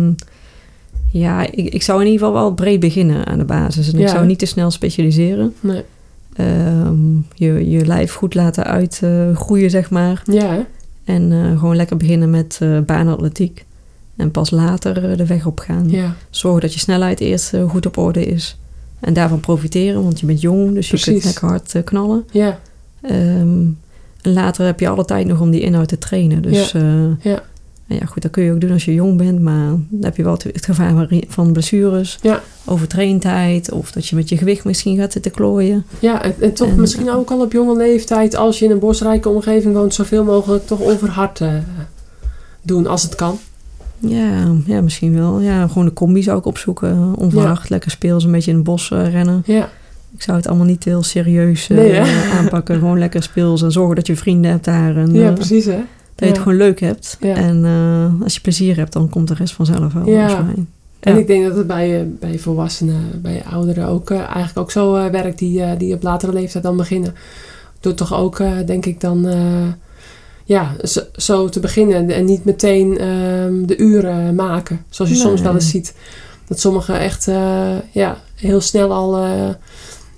[1.11, 3.93] ja ik, ik zou in ieder geval wel breed beginnen aan de basis.
[3.93, 5.53] En ik zou niet te snel specialiseren.
[5.59, 5.83] Nee.
[6.35, 10.23] Ehm, je, je lijf goed laten uitgroeien, zeg maar.
[10.25, 10.65] Ja?
[11.03, 13.65] En eh, gewoon lekker beginnen met eh baanatletiek.
[14.15, 15.89] En pas later eh, de weg op gaan.
[15.89, 18.57] ja, Zorg dat je snelheid eerst eh, goed op orde is.
[19.01, 22.23] En daarvan profiteren, want je bent jong, dus je kunt lekker hard eh, knallen.
[22.31, 22.59] ja,
[23.01, 23.65] Ehm,
[24.21, 26.41] en later heb je alle tijd nog om die inhoud te trainen.
[26.41, 26.83] Dus eh,
[27.21, 27.43] Ja.
[27.87, 29.39] en ja, goed, dat kun je ook doen als je jong bent.
[29.41, 32.41] Maar dan heb je wel het, gevaar van- blessures, Ja.
[32.65, 33.71] overtraindheid...
[33.71, 35.85] of dat je met je gewicht misschien gaat zitten klooien.
[35.99, 36.23] ja.
[36.23, 39.29] En, en toch En- misschien ook al op jonge leeftijd, als je in een bosrijke
[39.29, 41.53] omgeving woont, zoveel mogelijk toch onverhard eh,
[42.61, 43.39] doen als het kan.
[44.01, 45.39] Ja, ja, misschien wel.
[45.39, 47.15] Ja, gewoon de combi zou ik opzoeken.
[47.15, 49.43] Onverwacht, lekker speels, een beetje in het bos eh, rennen.
[49.45, 49.69] Ja,
[50.15, 51.99] Ik zou het allemaal niet heel serieus eh, Nee,
[52.37, 52.79] aanpakken.
[52.79, 54.97] Gewoon lekker speels en zorgen dat je vrienden hebt daar.
[54.97, 55.75] En, ja eh, precies hè.
[55.75, 55.85] dat
[56.15, 57.17] je het gewoon leuk hebt.
[57.19, 57.65] En
[58.23, 60.07] als je plezier hebt, dan komt de rest vanzelf wel.
[60.07, 60.27] Ja.
[60.27, 60.65] volgens mij.
[60.99, 65.39] En ik denk dat het bij, bij volwassenen, bij ouderen ook eigenlijk ook zo werkt
[65.39, 67.13] die, die op latere leeftijd dan beginnen.
[67.79, 69.27] Door toch ook, denk ik dan,
[70.45, 74.85] ja, zo, zo te beginnen en niet meteen ehm, de uren maken.
[74.89, 75.25] Zoals je Nee.
[75.25, 75.93] soms wel eens ziet.
[76.47, 79.49] Dat sommigen echt, eh, ja, heel snel al, eh,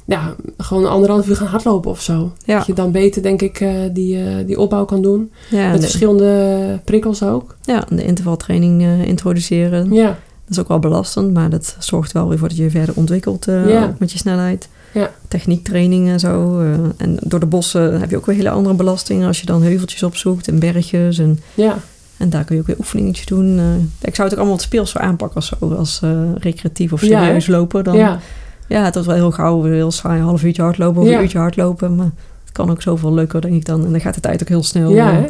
[0.06, 2.32] ja, gewoon anderhalf uur gaan hardlopen of zo.
[2.46, 2.58] Ja.
[2.58, 5.32] Dat je dan beter, denk ik, eh, die, die opbouw kan doen.
[5.50, 7.56] Ja, Met de, verschillende prikkels ook.
[7.62, 9.94] ja, de intervaltraining introduceren.
[9.94, 12.96] Ja, Dat is ook wel belastend, maar dat zorgt wel weer voor dat je verder
[12.96, 13.96] ontwikkelt Ja.
[14.00, 14.68] met je snelheid.
[14.94, 15.12] Ja.
[15.28, 16.60] Techniektraining en zo.
[16.60, 16.68] eh,
[16.98, 20.04] en door de bossen heb je ook weer hele andere belastingen als je dan heuveltjes
[20.04, 21.18] opzoekt en bergjes.
[21.20, 21.78] En, ja,
[22.18, 23.60] en daar kun je ook weer oefeningetjes doen.
[23.60, 24.08] eh.
[24.08, 27.02] ik zou het ook allemaal wat speels voor aanpakken als, zo, als eh, recreatief of
[27.06, 27.84] Ja, serieus lopen.
[27.84, 28.20] Dan, ja,
[28.68, 31.16] Ja, het was wel heel gauw, heel saai, een half uurtje hardlopen of Ja.
[31.16, 31.96] een uurtje hardlopen.
[31.96, 32.12] Maar
[32.44, 33.86] het kan ook zoveel leuker, denk ik dan.
[33.86, 34.92] En dan gaat de tijd ook heel snel.
[34.94, 35.26] ja?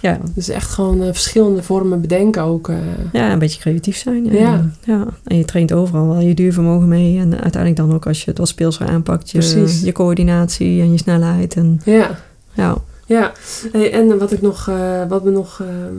[0.00, 2.68] Ja, Dus echt gewoon eh, verschillende vormen bedenken ook.
[2.68, 2.76] eh.
[3.12, 4.24] ja, een beetje creatief zijn.
[4.24, 4.32] Ja.
[4.32, 4.70] Ja.
[4.84, 5.06] ja.
[5.24, 7.18] En je traint overal wel je duurvermogen mee.
[7.18, 9.82] En uiteindelijk dan ook als je het wat speelser aanpakt, je, Precies.
[9.82, 11.54] je coördinatie en je snelheid.
[11.54, 12.18] En, ja,
[12.52, 12.76] ja,
[13.06, 13.32] ja.
[13.72, 15.96] Hey, en wat ik nog, eh, wat me nog ehm,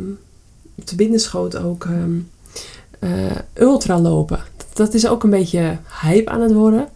[0.83, 2.11] te binnen schoot ook, ehm
[2.99, 3.09] eh,
[3.53, 4.39] ultralopen.
[4.73, 6.87] Dat is ook een beetje hype aan het worden.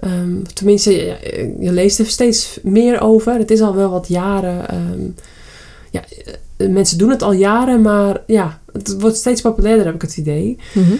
[0.00, 3.34] Ehm, tenminste, je, je leest er steeds meer over.
[3.34, 4.64] Het is al wel wat jaren.
[6.00, 10.02] Ja, eh, mensen doen het al jaren, maar ja, het wordt steeds populairder, heb ik
[10.02, 10.58] het idee.
[10.74, 10.92] Mhm.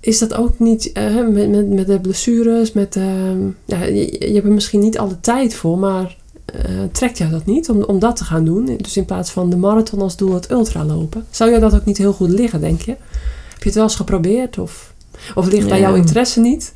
[0.00, 4.34] Is dat ook niet eh, met, met, met de blessures, met, ehm, ja, je, je
[4.34, 6.60] hebt er misschien niet alle tijd voor, maar eh,
[6.92, 8.76] trekt jou dat niet om, om dat te gaan doen?
[8.76, 11.26] Dus in plaats van de marathon als doel het ultralopen.
[11.30, 12.90] Zou jou dat ook niet heel goed liggen, denk je?
[13.52, 14.58] Heb je het wel eens geprobeerd?
[14.58, 14.92] Of,
[15.34, 15.86] of ligt bij Ja.
[15.88, 16.74] jouw interesse niet?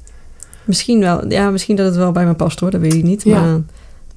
[0.64, 1.30] Misschien wel.
[1.30, 3.22] Ja, misschien dat het wel bij me past hoor, dat weet ik niet.
[3.22, 3.40] Ja.
[3.40, 3.60] Maar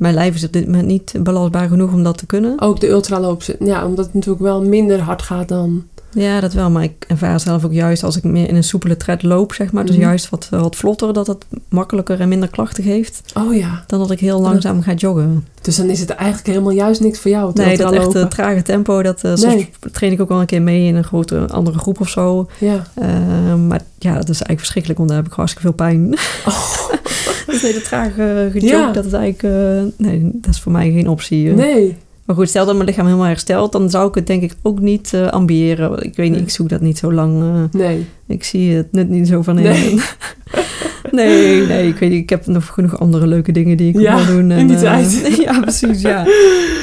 [0.01, 2.61] mijn lijf is op dit moment niet belastbaar genoeg om dat te kunnen.
[2.61, 5.83] Ook de ultraloop, ja, omdat het natuurlijk wel minder hard gaat dan
[6.13, 6.69] Ja, dat wel.
[6.69, 9.71] Maar ik ervaar zelf ook juist als ik meer in een soepele tred loop, zeg
[9.71, 9.85] maar.
[9.85, 10.05] Dus Mhm.
[10.05, 13.21] juist wat, wat vlotter, dat het makkelijker en minder klachten geeft.
[13.37, 13.83] Oh ja.
[13.87, 15.45] Dan dat ik heel langzaam ga joggen.
[15.61, 17.51] Dus dan is het eigenlijk helemaal juist niks voor jou.
[17.53, 19.69] Nee, dat echt uh, trage tempo, dat uh, soms Nee.
[19.91, 22.47] train ik ook wel een keer mee in een grote andere groep of zo.
[22.57, 22.83] Ja.
[23.01, 26.13] Uh, maar ja, dat is eigenlijk verschrikkelijk, want daar heb ik hartstikke veel pijn.
[26.45, 26.89] Oh.
[27.47, 28.91] dat hele trage gejog, Ja.
[28.91, 29.93] dat is eigenlijk...
[29.97, 31.49] nee, dat is voor mij geen optie.
[31.53, 31.97] Nee.
[32.31, 34.79] Maar goed, stel dat mijn lichaam helemaal herstelt, dan zou ik het denk ik ook
[34.79, 36.03] niet uh, ambiëren.
[36.03, 37.41] Ik weet niet, ik zoek dat niet zo lang.
[37.43, 38.05] Uh, Nee.
[38.27, 39.63] ik zie het nut niet zo van in.
[39.63, 39.99] Nee.
[41.11, 42.21] nee, nee, ik weet niet.
[42.21, 44.51] Ik heb nog genoeg andere leuke dingen die ik Ja, wil doen.
[44.51, 45.21] in die eh, tijd.
[45.45, 46.23] ja, precies, ja.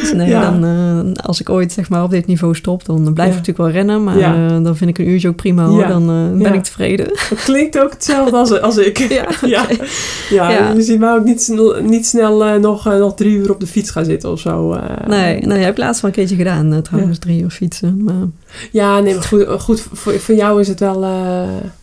[0.00, 0.50] Dus nee, Ja.
[0.50, 0.64] dan,
[1.16, 3.70] eh, als ik ooit zeg maar op dit niveau stop, dan blijf ik natuurlijk wel
[3.70, 4.04] rennen.
[4.04, 5.86] Maar eh, dan vind ik een uurtje ook prima hoor.
[5.86, 6.06] Dan
[6.38, 7.06] ben ik tevreden.
[7.28, 8.98] Het klinkt ook hetzelfde als, als ik.
[9.08, 9.66] ja,
[10.30, 10.72] Ja.
[10.72, 13.90] je ziet mij ook niet snel, niet snel nog, nog drie uur op de fiets
[13.90, 14.76] gaan zitten of zo.
[15.06, 18.04] Nee, nee, heb ik laatst wel een keertje gedaan trouwens, drie uur fietsen.
[18.04, 18.14] Maar,
[18.72, 21.06] Ja, nee, maar goed, goed voor, voor jou is het wel...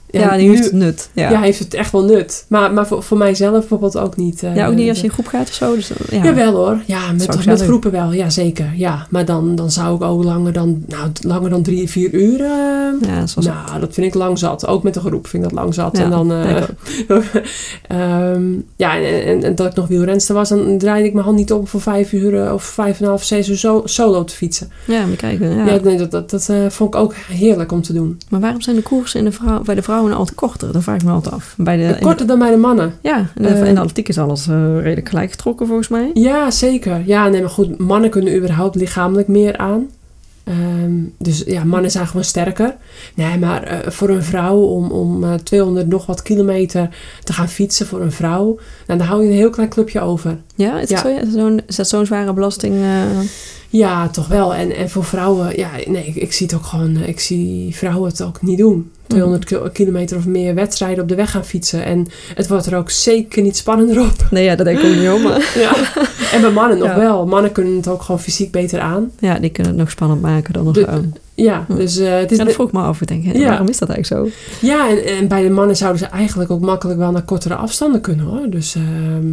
[0.10, 1.10] eh, ja, die nu- heeft nut.
[1.14, 1.30] Ja.
[1.30, 1.42] ja.
[1.42, 2.46] heeft het echt wel nut.
[2.50, 4.44] Maar, maar voor, voor mijzelf bijvoorbeeld ook niet.
[4.44, 5.76] eh, ja, ook niet als je in groep gaat of zo.
[5.76, 6.24] Dus, ja.
[6.24, 6.80] Jawel hoor.
[6.86, 8.12] Ja, met, met groepen wel.
[8.14, 8.72] Ja, zeker.
[8.76, 12.42] Ja, maar dan, dan zou ik ook langer dan, nou, langer dan drie, vier uur...
[12.42, 12.48] eh,
[13.10, 14.68] Ja, zoals nou, dat vind ik lang zat.
[14.68, 15.98] Ook met de groep vind ik dat lang zat.
[15.98, 16.64] Ja, en dan, eh,
[17.88, 18.44] Ehm,
[18.76, 21.52] ja, en, en, en dat ik nog wielrenster was, dan draaide ik mijn hand niet
[21.52, 24.36] op voor vijf uur eh, of vijf en een half, zes uur zo, solo te
[24.36, 24.70] fietsen.
[24.86, 25.56] Ja, maar kijken.
[25.56, 25.64] Ja.
[25.82, 28.18] Nee, dat, dat, dat eh, vond ik ook heerlijk om te doen.
[28.30, 30.72] Maar waarom zijn de koersen in de vrouw, bij de vrouwen altijd korter?
[30.72, 31.54] Dat vraag ik me altijd af.
[31.58, 32.94] Bij de, Korter dan bij de mannen.
[33.02, 36.12] ja, in de, Eh, in de atletiek is alles eh, redelijk gelijk getrokken volgens mij.
[36.14, 37.02] Ja, zeker.
[37.06, 39.88] Ja, nee, maar goed, mannen kunnen überhaupt lichamelijk meer aan.
[40.44, 42.76] Ehm, dus ja, mannen zijn gewoon sterker.
[43.16, 46.90] Nee, maar eh, voor een vrouw om, om eh, 200 nog wat kilometer
[47.24, 50.38] te gaan fietsen voor een vrouw, nou, dan hou je een heel klein clubje over.
[50.56, 50.96] Ja, is, Ja.
[50.96, 52.76] Dat zo, is, zo'n, is dat zo'n zware belasting?
[53.78, 54.54] Ja, toch wel.
[54.54, 57.76] En, en voor vrouwen, ja, nee, ik, ik zie het ook gewoon, eh, ik zie
[57.76, 58.92] vrouwen het ook niet doen.
[59.08, 61.86] 200 ki- kilometer of meer wedstrijden op de weg gaan fietsen.
[61.86, 64.28] En het wordt er ook zeker niet spannender op.
[64.32, 65.20] Nee, ja, dat denk ik ook niet hoor.
[65.20, 65.76] Maar Ja.
[66.32, 66.96] En bij mannen nog Ja.
[67.00, 67.26] wel.
[67.26, 69.12] Mannen kunnen het ook gewoon fysiek beter aan.
[69.20, 70.74] ja, die kunnen het nog spannend maken dan nog.
[70.74, 71.02] De-.
[71.36, 71.76] Ja, Hm.
[71.76, 73.02] dus eh, het is Ja, dat vroeg ik me af.
[73.02, 73.48] Ik denk, hè, Ja.
[73.48, 74.38] waarom is dat eigenlijk zo?
[74.68, 78.02] Ja, en, en bij de mannen zouden ze eigenlijk ook makkelijk wel naar kortere afstanden
[78.02, 78.50] kunnen hoor.
[78.50, 79.26] Dus ehm,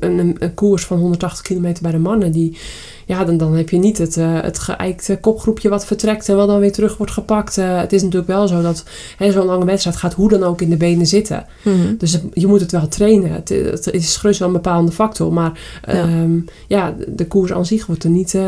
[0.00, 2.58] een, een, een koers van 180 kilometer bij de mannen, die,
[3.06, 6.48] ja, dan, dan heb je niet het, eh, het geëikte kopgroepje wat vertrekt en wat
[6.48, 7.58] dan weer terug wordt gepakt.
[7.58, 8.84] Eh, het is natuurlijk wel zo dat
[9.18, 11.46] zo'n lange wedstrijd gaat hoe dan ook in de benen zitten.
[11.62, 11.96] Mhm.
[11.98, 13.32] Dus het- je moet het wel trainen.
[13.32, 15.92] Het, het is gerust wel een bepaalde factor, maar Ja.
[15.92, 16.30] ehm,
[16.68, 18.38] ja, de, koers aan zich wordt er niet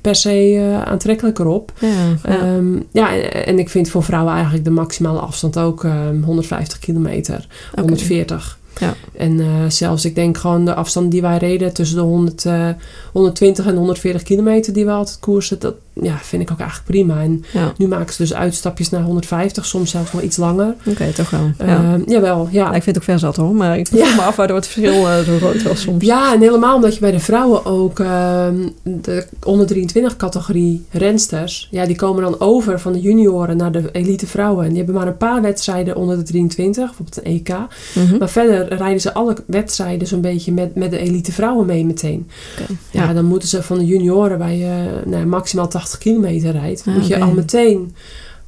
[0.00, 1.72] per se aantrekkelijker op.
[1.80, 2.56] Ja, ja.
[2.56, 6.78] Ehm, ja, en, en ik vind voor vrouwen eigenlijk de maximale afstand ook ehm, 150
[6.78, 7.80] kilometer, Oké.
[7.80, 8.58] 140.
[8.80, 8.94] Ja.
[9.16, 12.68] En eh, zelfs, ik denk gewoon de afstand die wij reden tussen de 100, eh,
[13.12, 17.20] 120 en 140 kilometer die we altijd koersen, dat ja, vind ik ook eigenlijk prima.
[17.20, 20.74] En Ja, nu maken ze dus uitstapjes naar 150, soms zelfs wel iets langer.
[20.86, 21.50] oké, toch wel.
[21.58, 21.66] Ja.
[21.66, 22.60] Ehm, jawel, ja.
[22.62, 23.96] Ja, ik vind het ook ver zat hoor, maar ik Ja.
[24.04, 26.04] vroeg me af waardoor het verschil eh, zo groot was soms.
[26.04, 31.68] Ja, en helemaal omdat je bij de vrouwen ook ehm, de onder 23 categorie rensters,
[31.70, 34.62] ja, die komen dan over van de junioren naar de elite vrouwen.
[34.62, 37.48] En die hebben maar een paar wedstrijden onder de 23, bijvoorbeeld een EK.
[37.94, 38.18] Mhm.
[38.18, 42.28] Maar verder rijden ze alle wedstrijden zo'n beetje met, met de elite vrouwen mee meteen.
[42.60, 43.12] Oké, Ja, ja.
[43.12, 47.06] dan moeten ze van de junioren waar je nou, maximaal 80 kilometer rijdt, Ah, moet
[47.06, 47.94] je al meteen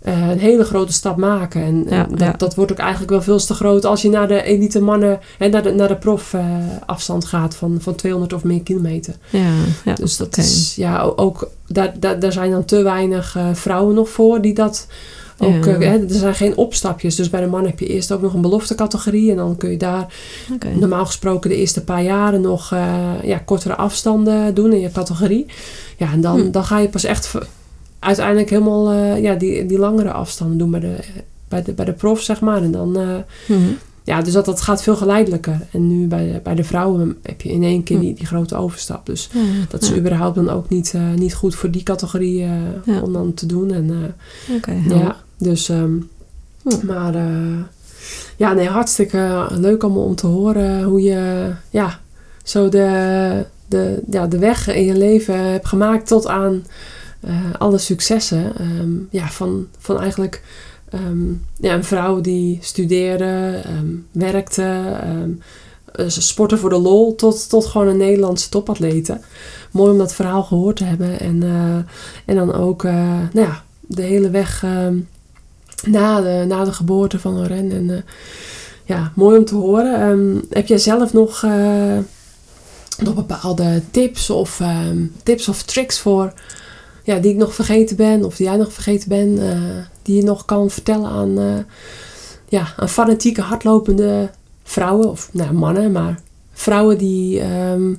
[0.01, 1.62] eh, een hele grote stap maken.
[1.62, 2.35] En, dat, ja.
[2.37, 5.51] dat wordt ook eigenlijk wel veel te groot als je naar de elite mannen en
[5.51, 6.47] naar de, naar de prof eh,
[6.87, 9.14] afstand gaat van, van 200 of meer kilometer.
[9.30, 9.53] Ja,
[9.85, 9.95] ja.
[9.95, 14.09] Dus dat is, ja, ook, daar, daar, daar zijn dan te weinig eh, vrouwen nog
[14.09, 14.87] voor die dat
[15.39, 15.72] ook, Ja.
[15.72, 17.14] eh, hè, er zijn geen opstapjes.
[17.16, 19.76] Dus bij de man heb je eerst ook nog een beloftecategorie en dan kun je
[19.76, 20.14] daar
[20.78, 25.47] normaal gesproken de eerste paar jaren nog eh, ja, kortere afstanden doen in je categorie.
[25.99, 26.51] Ja, en dan, Hm.
[26.51, 27.35] dan ga je pas echt
[27.99, 30.97] uiteindelijk helemaal eh, ja, die, die langere afstanden doen bij de,
[31.49, 32.62] bij de, bij de prof, zeg maar.
[32.62, 32.91] En dan,
[33.49, 33.61] Mhm.
[34.05, 35.61] ja, dus dat, dat gaat veel geleidelijker.
[35.70, 38.02] En nu bij de, bij de vrouwen heb je in één keer Hm.
[38.02, 39.06] die, die grote overstap.
[39.06, 39.97] Dus Ja, dat is ja.
[39.97, 42.39] überhaupt dan ook niet, niet goed voor die categorie
[42.85, 43.01] Ja.
[43.02, 43.73] om dan te doen.
[43.73, 44.15] En,
[44.89, 45.16] ja.
[45.45, 45.93] Dus, ehm,
[46.65, 46.87] Hm.
[46.87, 47.62] maar eh,
[48.37, 52.01] ja, nee, hartstikke leuk allemaal om te horen hoe je, ja,
[52.45, 56.65] zo de, de, ja, de weg in je leven hebt gemaakt tot aan
[57.21, 58.57] eh, alle successen.
[58.59, 60.43] Ehm, ja, van, van eigenlijk
[60.91, 63.62] ehm, ja, een vrouw die studeerde,
[64.12, 64.97] werkte,
[65.93, 69.21] eh, sporten voor de lol, tot, tot gewoon een Nederlandse topatlete.
[69.71, 71.21] Mooi om dat verhaal gehoord te hebben.
[71.21, 71.43] En,
[72.25, 74.65] en dan ook, nou ja, de hele weg
[75.86, 77.72] na, de, na de geboorte van Loren.
[77.72, 78.02] En eh,
[78.84, 80.01] ja, mooi om te horen.
[80.01, 81.98] Ehm, heb jij zelf nog, eh,
[82.98, 86.32] nog bepaalde tips of, ehm, tips of tricks voor
[87.02, 89.59] ja, die ik nog vergeten ben, of die jij nog vergeten bent, eh,
[90.02, 91.64] die je nog kan vertellen aan,
[92.48, 94.30] ja, aan fanatieke, hardlopende
[94.62, 96.20] vrouwen, of nou, mannen, maar
[96.52, 97.94] vrouwen die ehm,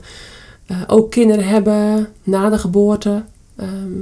[0.65, 3.23] eh, ook kinderen hebben na de geboorte.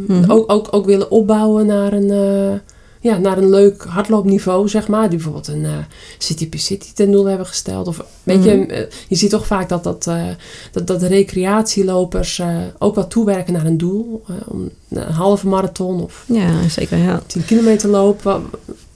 [0.07, 0.31] Mhm.
[0.31, 2.61] ook, ook, ook willen opbouwen naar een,
[3.03, 5.01] ja, naar een leuk hardloopniveau, zeg maar.
[5.01, 5.71] Die bijvoorbeeld een eh,
[6.17, 7.87] City per City ten doel hebben gesteld.
[7.87, 8.69] Of, weet je, Mhm.
[8.69, 10.23] eh, je ziet toch vaak dat, dat, eh,
[10.71, 12.41] dat, dat recreatielopers
[12.79, 14.23] ook wel toewerken naar een doel.
[14.47, 17.21] Om een halve marathon of Ja, zeker, ja.
[17.27, 18.41] 10 kilometer lopen.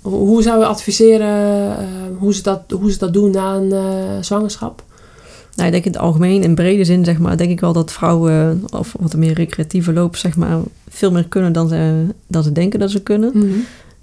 [0.02, 1.76] Hoe zou je adviseren
[2.18, 4.84] hoe, ze dat, hoe ze dat doen na een zwangerschap?
[5.56, 7.92] Nou, ik denk in het algemeen, in brede zin, zeg maar, denk ik wel dat
[7.92, 10.60] vrouwen, of wat meer recreatieve lopers, zeg maar,
[10.90, 13.32] veel meer kunnen dan ze, dan ze denken dat ze kunnen.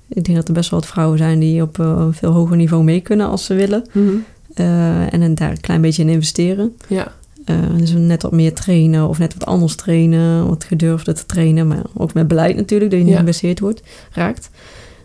[0.09, 2.57] Ik denk dat er best wel wat vrouwen zijn die op eh, een veel hoger
[2.57, 3.85] niveau mee kunnen als ze willen.
[3.93, 4.09] Mhm.
[4.55, 6.77] Eh, en dan daar een klein beetje in investeren.
[6.89, 7.13] Ja,
[7.45, 11.67] Eh, dus net wat meer trainen of net wat anders trainen, wat gedurfder te trainen.
[11.67, 13.19] Maar ook met beleid natuurlijk, dat je niet Ja.
[13.19, 13.83] geblesseerd wordt,
[14.13, 14.51] raakt.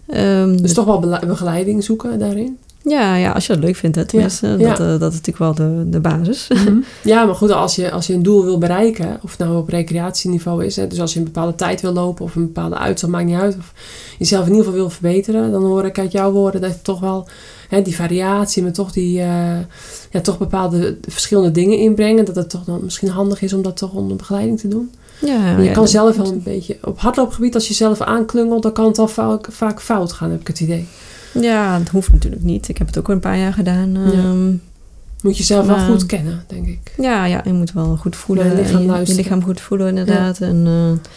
[0.08, 2.58] Ehm, dus dus toch wel begeleiding zoeken daarin.
[2.84, 4.48] Ja, ja, als je dat leuk vindt, hè, tenminste.
[4.48, 4.70] Ja.
[4.70, 6.48] Dat, eh, dat is natuurlijk wel de, de basis.
[7.04, 9.70] Ja, maar goed, als je, als je een doel wil bereiken, of het nou op
[9.70, 13.12] recreatieniveau is, hè, dus als je een bepaalde tijd wil lopen of een bepaalde uitslag,
[13.12, 13.74] maakt niet uit, of
[14.18, 17.00] jezelf in ieder geval wil verbeteren, dan hoor ik uit jouw woorden dat je toch
[17.00, 17.28] wel
[17.70, 19.60] hè, die variatie, maar toch die, eh,
[20.12, 23.78] ja, toch bepaalde verschillende dingen inbrengen, dat het toch dan misschien handig is om dat
[23.78, 24.92] toch onder begeleiding te doen.
[25.22, 28.72] Ja, je ja, kan zelf wel een beetje, op hardloopgebied, als je zelf aanklungelt, dan
[28.74, 30.88] kan het al vaak, vaak fout gaan, heb ik het idee.
[31.34, 32.68] Ja, dat hoeft natuurlijk niet.
[32.70, 33.96] Ik heb het ook al een paar jaar gedaan.
[33.96, 34.50] ehm,
[35.22, 36.94] Moet je zelf wel goed kennen, denk ik.
[36.98, 38.46] Ja, ja, je moet wel goed voelen.
[38.50, 39.24] Je lichaam luisteren.
[39.24, 40.40] lichaam goed voelen, inderdaad.
[40.42, 41.10] En eh,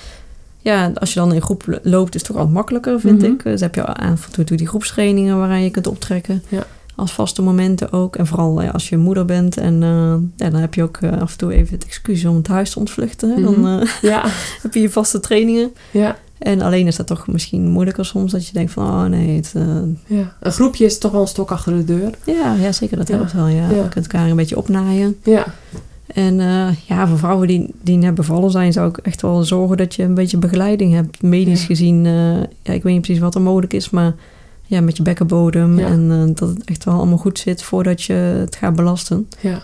[0.59, 3.31] ja, als je dan in groep lo- loopt, is het toch wat makkelijker, vind Mhm.
[3.33, 3.43] ik.
[3.43, 6.43] Dus heb je af en toe die groepstrainingen waaraan je kunt optrekken.
[6.49, 6.67] Ja.
[6.97, 8.17] Als vaste momenten ook.
[8.17, 9.57] En vooral als je moeder bent.
[9.57, 10.15] En eh,
[10.47, 12.71] ja, dan heb je ook eh, af en toe even het excuus om het huis
[12.71, 13.29] te ontvluchten.
[13.29, 13.43] Mhm.
[13.63, 14.23] Dan Ja,
[14.63, 15.71] heb je je vaste trainingen.
[15.91, 16.17] ja.
[16.43, 18.33] En alleen is dat toch misschien moeilijker soms.
[18.33, 19.65] Dat je denkt van, oh nee, het, eh,
[20.19, 22.11] Ja, een groepje is toch wel een stok achter de deur.
[22.27, 22.97] ja, ja, zeker.
[22.97, 23.15] Dat Ja.
[23.17, 23.69] helpt wel, ja.
[23.69, 25.17] Je kunt elkaar een beetje opnaaien.
[25.23, 25.45] Ja,
[26.07, 29.77] En eh, ja, voor vrouwen die, die net bevallen zijn, zou ik echt wel zorgen
[29.77, 31.23] dat je een beetje begeleiding hebt.
[31.23, 31.67] Medisch Ja.
[31.67, 32.13] gezien, eh,
[32.63, 34.15] ja, ik weet niet precies wat er mogelijk is, maar
[34.67, 35.79] ja, met je bekkenbodem.
[35.79, 35.87] Ja.
[35.87, 39.29] En dat het echt wel allemaal goed zit voordat je het gaat belasten.
[39.41, 39.63] ja.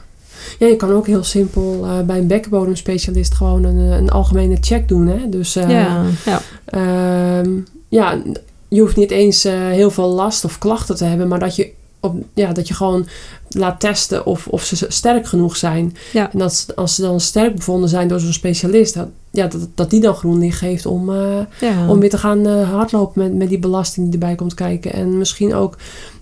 [0.58, 4.56] Ja, je kan ook heel simpel eh, bij een bekkenbodemspecialist gewoon een, eh, een algemene
[4.60, 5.06] check doen.
[5.06, 5.28] Hè?
[5.28, 7.50] Dus eh, ja, ja, ehm,
[7.88, 8.22] ja,
[8.68, 11.70] je hoeft niet eens heel veel last of klachten te hebben, maar dat je,
[12.00, 13.06] op, ja, dat je gewoon
[13.48, 15.96] laat testen of, of ze sterk genoeg zijn.
[16.12, 16.32] Ja.
[16.32, 19.90] En dat, als ze dan sterk bevonden zijn door zo'n specialist, dat, ja, dat, dat
[19.90, 21.12] die dan groen licht geeft om,
[21.60, 21.88] ja.
[21.88, 24.92] om weer te gaan hardlopen met, met die belasting die erbij komt kijken.
[24.92, 25.76] En misschien ook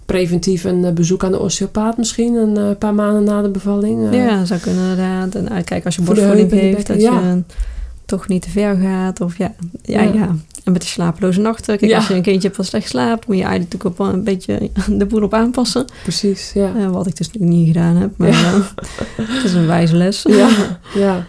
[0.06, 4.10] preventief een eh, bezoek aan de osteopaat misschien, een eh, paar maanden na de bevalling.
[4.10, 4.24] eh.
[4.24, 5.34] ja, zou kunnen inderdaad.
[5.34, 7.20] En uitkijken als je de borstvoeding de heeft, dat ja.
[7.20, 7.42] je
[8.04, 9.20] toch niet te ver gaat.
[9.20, 10.12] Of ja, ja, Ja.
[10.12, 10.34] ja.
[10.64, 11.78] En met die slapeloze nachten.
[11.78, 11.96] Kijk, Ja.
[11.96, 14.24] als je een kindje hebt wat slecht slaapt, moet je eigenlijk natuurlijk ook wel een
[14.24, 15.84] beetje de boel op aanpassen.
[16.02, 16.88] Precies, ja.
[16.90, 18.10] Wat ik dus nog niet gedaan heb.
[18.16, 18.52] Maar Ja.
[19.22, 20.22] het is een wijze les.
[20.28, 20.48] Ja,
[21.04, 21.26] ja,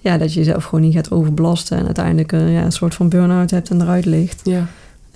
[0.00, 1.78] ja, dat je jezelf gewoon niet gaat overbelasten.
[1.78, 4.40] En uiteindelijk ja, een soort van burn-out hebt en eruit ligt.
[4.44, 4.66] ja.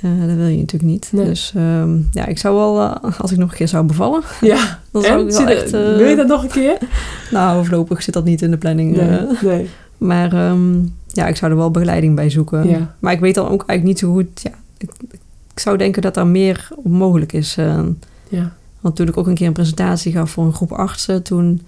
[0.04, 1.08] Eh, dat wil je natuurlijk niet.
[1.12, 1.24] Nee.
[1.24, 4.22] Dus ehm, ja, ik zou wel, eh, als ik nog een keer zou bevallen...
[4.40, 4.78] ja.
[4.92, 5.72] Dan zou ik wel echt...
[5.72, 6.78] eh, wil je dat nog een keer?
[7.30, 8.96] Nou, voorlopig zit dat niet in de planning.
[8.96, 9.68] Nee, nee.
[9.98, 10.74] maar ehm,
[11.06, 12.68] ja, ik zou er wel begeleiding bij zoeken.
[12.68, 12.94] Ja.
[12.98, 14.42] Maar ik weet dan ook eigenlijk niet zo goed...
[14.42, 14.90] Ja, ik,
[15.54, 17.54] ik zou denken dat daar meer mogelijk is.
[18.28, 21.60] Ja, Want toen ik ook een keer een presentatie gaf voor een groep artsen, toen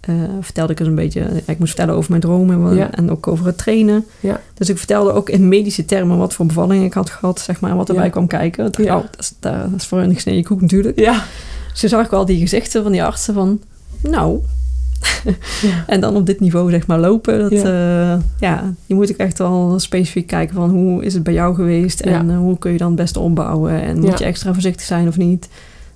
[0.00, 1.20] eh, vertelde ik eens een beetje.
[1.44, 2.90] ik moest vertellen over mijn dromen en, Ja.
[2.90, 4.04] en ook over het trainen.
[4.20, 4.40] Ja.
[4.54, 7.70] Dus ik vertelde ook in medische termen wat voor bevalling ik had gehad, zeg maar,
[7.70, 8.10] en wat erbij Ja.
[8.10, 8.66] kwam kijken.
[8.66, 10.98] Ik dacht, oh, dat is, dat is voor hun gesneden koek natuurlijk.
[10.98, 11.24] ja.
[11.70, 13.60] Dus toen zag ik wel die gezichten van die artsen van,
[14.02, 14.38] nou.
[15.62, 15.84] Ja.
[15.86, 17.38] En dan op dit niveau zeg maar lopen.
[17.38, 17.68] Dat, Ja.
[18.10, 18.20] ja.
[18.38, 22.00] ja, je moet ook echt wel specifiek kijken van hoe is het bij jou geweest
[22.00, 25.08] en eh, hoe kun je dan het beste opbouwen en moet je extra voorzichtig zijn
[25.08, 25.48] of niet.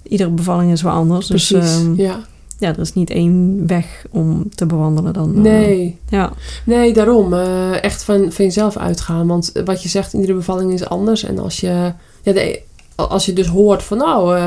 [0.02, 1.26] Iedere bevalling is wel anders.
[1.26, 2.18] Precies, Dus ja.
[2.59, 5.35] Ja, er is niet één weg om te bewandelen dan.
[5.35, 6.32] eh, Nee, ja,
[6.64, 7.32] nee, daarom.
[7.35, 9.26] eh, echt van, van jezelf uitgaan.
[9.26, 11.24] Want wat je zegt, iedere bevalling is anders.
[11.24, 12.60] En als je, ja, de,
[12.94, 14.43] als je dus hoort van nou, eh,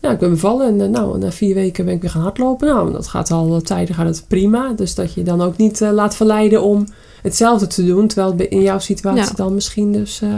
[0.00, 2.68] nou ik ben bevallen en eh, nou, na vier weken ben ik weer gaan hardlopen.
[2.68, 4.72] Nou, dat gaat al tijden gaat het prima.
[4.76, 6.86] Dus dat je dan ook niet eh, laat verleiden om
[7.22, 8.06] hetzelfde te doen.
[8.06, 9.30] Terwijl in jouw situatie Ja.
[9.36, 10.28] dan misschien dus eh,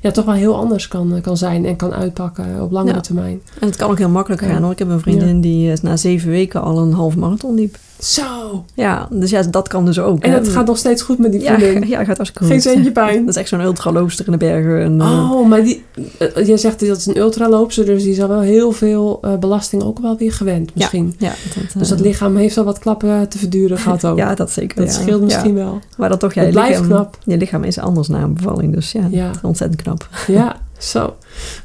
[0.00, 3.00] ja, toch wel heel anders kan, eh, kan zijn en kan uitpakken op langere Ja.
[3.00, 3.40] termijn.
[3.60, 4.48] en het kan ook heel makkelijk Ja.
[4.48, 4.72] gaan hoor.
[4.72, 7.76] Ik heb een vriendin die na zeven weken al een half marathon liep.
[7.98, 8.64] Zo!
[8.74, 10.22] Ja, dus ja, dat kan dus ook.
[10.22, 11.88] En het gaat nog steeds goed met die ja, vriendin.
[11.94, 12.70] ja, gaat hartstikke Geen goed.
[12.72, 13.20] centje pijn.
[13.26, 14.80] Dat is echt zo'n ultraloopster in de bergen.
[14.82, 15.84] En, eh, Oh, maar die,
[16.18, 19.82] eh, jij zegt dat is een ultraloopster, dus die is al wel heel veel belasting
[19.82, 21.14] ook wel weer gewend misschien.
[21.18, 24.16] Ja, dat, Dus dat lichaam heeft al wat klappen te verduren gehad ook.
[24.16, 24.76] Ja, dat zeker.
[24.84, 25.00] dat ja.
[25.00, 25.64] scheelt misschien Ja.
[25.64, 25.78] wel.
[25.96, 27.18] Maar dat toch, ja, Het blijft lichaam, knap.
[27.24, 29.30] Je lichaam is anders na een bevalling, dus ja, Ja.
[29.42, 29.89] ontzettend knap.
[30.26, 31.16] Ja, zo.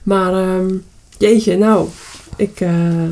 [0.04, 0.74] Maar ehm,
[1.18, 1.88] jeetje, nou,
[2.36, 2.60] ik...
[2.62, 3.04] eh,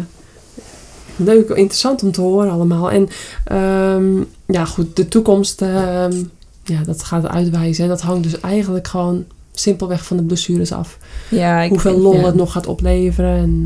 [1.15, 2.91] leuk, interessant om te horen allemaal.
[2.91, 3.07] En
[3.45, 6.23] ehm, ja, goed, de toekomst, ehm,
[6.63, 7.87] ja, dat gaat uitwijzen.
[7.87, 10.97] Dat hangt dus eigenlijk gewoon simpelweg van de blessures af.
[11.29, 12.25] Ja, ik, Hoeveel lol ja.
[12.25, 13.65] het nog gaat opleveren en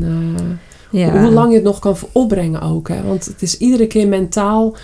[0.90, 1.20] eh, Ja.
[1.20, 2.88] hoe lang je het nog kan opbrengen ook.
[2.88, 3.02] Hè?
[3.02, 4.76] Want het is iedere keer mentaal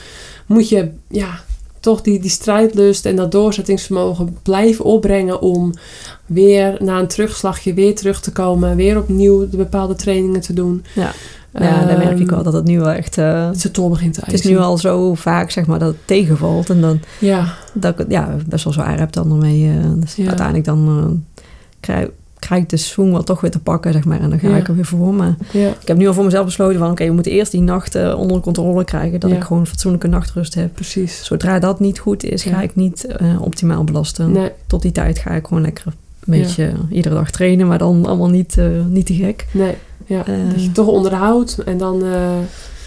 [0.47, 1.41] moet je ja,
[1.81, 5.73] toch die, die strijdlust en dat doorzettingsvermogen blijven opbrengen om
[6.27, 8.77] weer na een terugslagje weer terug te komen.
[8.77, 10.85] Weer opnieuw de bepaalde trainingen te doen.
[10.95, 11.11] Ja.
[11.59, 13.19] Ja, dan merk ik Ehm, wel dat het nu wel echt...
[13.19, 16.07] eh, Het tol begint te het is nu al zo vaak, zeg maar, dat het
[16.07, 16.71] tegenvalt.
[16.71, 19.69] En dan Ja, dat ik het ja, best wel zwaar heb dan ermee.
[19.71, 20.27] eh, dus Ja.
[20.27, 21.45] uiteindelijk dan eh,
[21.81, 24.21] krijg, krijg ik de swing wel toch weer te pakken, zeg maar.
[24.21, 24.57] En dan ga Ja.
[24.57, 25.15] ik er weer voor.
[25.15, 26.91] Maar ja, ik heb nu al voor mezelf besloten van...
[26.91, 29.21] Oké, we moeten eerst die nacht eh, onder controle krijgen.
[29.21, 30.75] Dat ik gewoon fatsoenlijke nachtrust heb.
[30.75, 31.25] precies.
[31.25, 33.07] Zodra dat niet goed is, ga ik niet
[33.41, 34.33] optimaal belasten.
[34.33, 35.85] Nee, Tot die tijd ga ik gewoon lekker
[36.27, 37.67] een beetje iedere dag trainen.
[37.67, 39.47] Maar dan allemaal niet, eh, niet te gek.
[39.53, 39.75] nee.
[40.07, 40.35] Ja, Eh.
[40.53, 42.05] dat je toch onderhoudt en dan...
[42.05, 42.31] eh,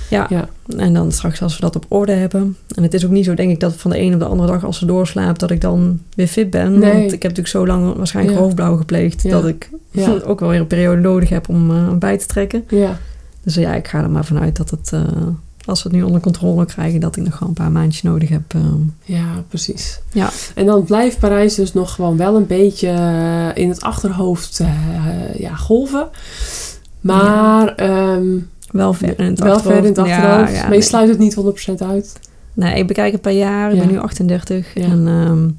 [0.09, 0.25] Ja.
[0.29, 0.47] Ja.
[0.77, 2.57] En dan straks als we dat op orde hebben.
[2.75, 4.51] En het is ook niet zo, denk ik, dat van de een op de andere
[4.51, 6.79] dag als ze doorslaapt, dat ik dan weer fit ben.
[6.79, 6.91] Nee.
[6.91, 8.41] Want ik heb natuurlijk zo lang waarschijnlijk Ja.
[8.43, 9.69] hoofdblauw gepleegd, dat ik
[10.25, 12.63] ook wel weer een periode nodig heb om bij te trekken.
[12.69, 12.97] ja,
[13.43, 14.91] Dus ja, ik ga er maar vanuit dat het,
[15.67, 18.29] als we het nu onder controle krijgen, dat ik nog gewoon een paar maandjes nodig
[18.29, 18.53] heb.
[18.53, 18.61] eh.
[19.03, 19.99] Ja, precies.
[20.11, 20.29] Ja.
[20.55, 25.39] En dan blijft Parijs dus nog gewoon wel een beetje eh, in het achterhoofd eh,
[25.39, 26.07] ja, golven.
[27.01, 28.25] Maar ehm,
[28.71, 30.23] wel ver in het wel ver in het achterhoofd.
[30.23, 30.51] achterhoofd.
[30.51, 30.81] Ja, ja, maar je nee.
[30.81, 31.37] sluit het niet
[31.81, 32.19] 100% uit.
[32.53, 33.73] Nee, ik bekijk het per jaar.
[33.73, 34.73] Ik ben nu 38.
[34.73, 34.81] Ja.
[34.83, 35.49] En ehm,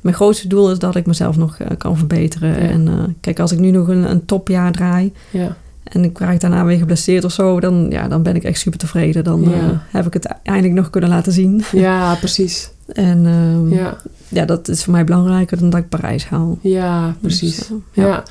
[0.00, 2.56] mijn grootste doel is dat ik mezelf nog eh, kan verbeteren.
[2.56, 6.40] En eh, kijk, als ik nu nog een, een topjaar draai Ja, en ik raak
[6.40, 9.24] daarna weer geblesseerd of zo, dan, ja, dan ben ik echt super tevreden.
[9.24, 9.50] Dan Ja.
[9.50, 11.62] eh, heb ik het eindelijk nog kunnen laten zien.
[11.72, 12.70] ja precies.
[12.92, 13.96] En ehm, ja.
[14.28, 16.58] Ja, dat is voor mij belangrijker dan dat ik Parijs haal.
[16.60, 17.56] ja precies.
[17.56, 18.06] Dus, eh, ja.
[18.06, 18.22] ja.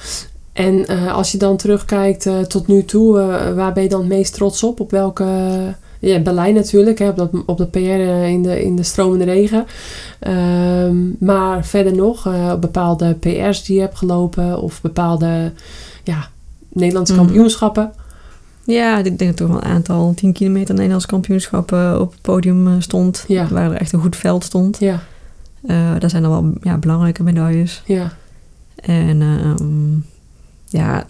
[0.53, 3.13] En eh, als je dan terugkijkt tot nu toe,
[3.55, 4.80] waar ben je dan het meest trots op?
[4.80, 5.26] Op welke...
[6.01, 7.77] Ja, Berlijn natuurlijk, hè, op, dat, op de PR
[8.27, 9.65] in de, in de stromende regen.
[10.19, 15.51] Ehm, maar verder nog, op bepaalde PR's die je hebt gelopen of bepaalde
[16.03, 16.27] ja,
[16.80, 17.22] Nederlandse Mhm.
[17.23, 17.91] kampioenschappen.
[18.64, 22.68] Ja, ik denk dat er wel een aantal 10 kilometer Nederlands kampioenschappen op het podium
[22.68, 23.26] eh, stond.
[23.27, 23.47] Ja.
[23.47, 24.77] Waar er echt een goed veld stond.
[24.80, 24.99] Ja,
[25.68, 27.81] Eh, daar zijn er wel ja, belangrijke medailles.
[27.85, 28.11] ja,
[28.76, 29.97] En ehm,
[30.81, 31.06] ja,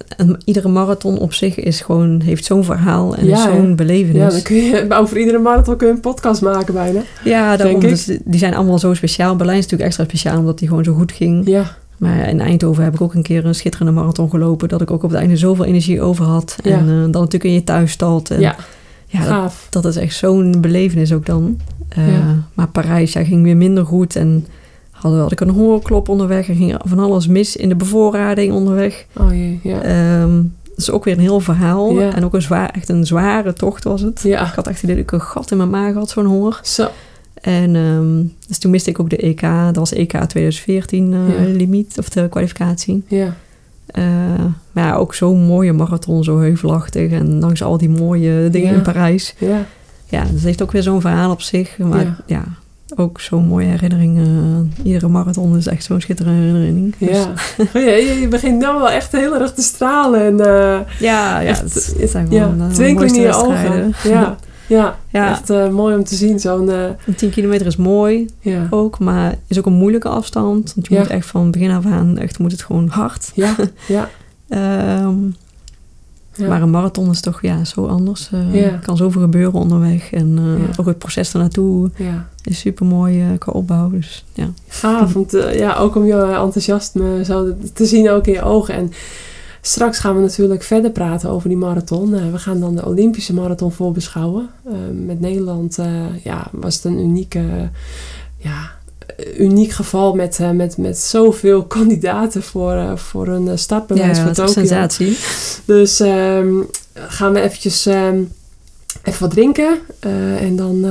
[0.45, 4.21] iedere marathon op zich is gewoon, heeft zo'n verhaal en Ja, zo'n belevenis.
[4.21, 7.01] ja, dan kun je over iedere marathon kun je een podcast maken bijna.
[7.23, 7.79] Ja, daarom.
[7.79, 9.35] Dus die zijn allemaal zo speciaal.
[9.35, 11.47] Berlijn is natuurlijk extra speciaal omdat die gewoon zo goed ging.
[11.47, 14.69] Ja, Maar in Eindhoven heb ik ook een keer een schitterende marathon gelopen.
[14.69, 16.55] Dat ik ook op het einde zoveel energie over had.
[16.63, 16.71] Ja.
[16.71, 18.29] En eh, dan natuurlijk in je thuisstad.
[18.29, 18.55] En ja,
[19.11, 19.67] gaaf.
[19.69, 21.59] dat is echt zo'n belevenis ook dan.
[21.89, 22.43] Eh, Ja.
[22.53, 24.15] Maar Parijs ja, ging weer minder goed.
[24.15, 24.47] En
[24.91, 26.47] hadden, had ik een hongerklop onderweg.
[26.47, 29.05] Er ging van alles mis in de bevoorrading onderweg.
[29.17, 29.81] Oh jee, ja.
[29.81, 31.99] Ehm, dat is ook weer een heel verhaal.
[31.99, 32.15] Ja.
[32.15, 34.21] En ook een zwaar, echt een zware tocht was het.
[34.23, 36.25] Ja, Ik had echt het idee dat ik een gat in mijn maag had, zo'n
[36.25, 36.59] honger.
[36.63, 36.87] zo.
[37.41, 39.41] En ehm, dus toen miste ik ook de EK.
[39.41, 41.51] Dat was EK 2014 eh, Ja.
[41.57, 43.03] limiet, of de kwalificatie.
[43.07, 43.35] Ja,
[43.89, 44.03] Eh,
[44.71, 47.11] maar ja, ook zo'n mooie marathon, zo heuvelachtig.
[47.11, 48.75] En langs al die mooie dingen Ja.
[48.75, 49.35] in Parijs.
[49.37, 49.65] ja,
[50.05, 51.77] Ja, dus het heeft ook weer zo'n verhaal op zich.
[51.77, 52.17] Maar Ja.
[52.25, 52.43] ja,
[52.95, 54.19] ook zo'n mooie herinnering.
[54.83, 56.95] iedere marathon is echt zo'n schitterende herinnering.
[56.97, 57.33] Dus- ja.
[57.75, 60.21] Oh, ja, je, je begint nou wel echt heel erg te stralen.
[60.25, 63.93] En, eh, ja, ja, Echt, het, het zijn ja, gewoon twinkeling in je ogen.
[64.03, 64.35] Ja,
[64.69, 65.29] ja, Ja.
[65.29, 66.39] echt eh, mooi om te zien.
[66.39, 68.67] Zo'n, eh, Een 10 kilometer is mooi ja.
[68.69, 70.73] ook, maar is ook een moeilijke afstand.
[70.75, 70.99] Want je Ja.
[70.99, 73.31] moet echt van begin af aan, echt moet het gewoon hard.
[73.35, 73.55] Ja,
[73.87, 74.09] ja,
[74.49, 75.15] Ehm,
[76.35, 76.47] ja.
[76.47, 78.29] Maar een marathon is toch ja, zo anders.
[78.31, 78.61] Eh, Ja.
[78.71, 80.11] Er kan zoveel gebeuren onderweg.
[80.13, 80.73] En eh, Ja.
[80.79, 82.27] ook het proces ernaartoe ja.
[82.43, 83.89] is super mooi qua opbouw.
[83.89, 84.49] Dus ja.
[84.67, 88.73] Gaaf, want eh, ja, ook om je enthousiasme zo te zien ook in je ogen.
[88.73, 88.91] En
[89.61, 92.15] straks gaan we natuurlijk verder praten over die marathon.
[92.15, 94.49] Eh, we gaan dan de Olympische marathon voorbeschouwen.
[94.65, 94.73] Eh,
[95.05, 97.69] met Nederland eh, ja, was het een unieke,
[98.37, 98.71] ja,
[99.37, 104.61] uniek geval met, met, met zoveel kandidaten voor, voor een startbewijs ja, voor Tokio.
[104.61, 105.17] een sensatie.
[105.65, 106.53] Dus ehm,
[106.93, 108.21] gaan we eventjes ehm,
[109.03, 109.79] even wat drinken.
[110.39, 110.85] en dan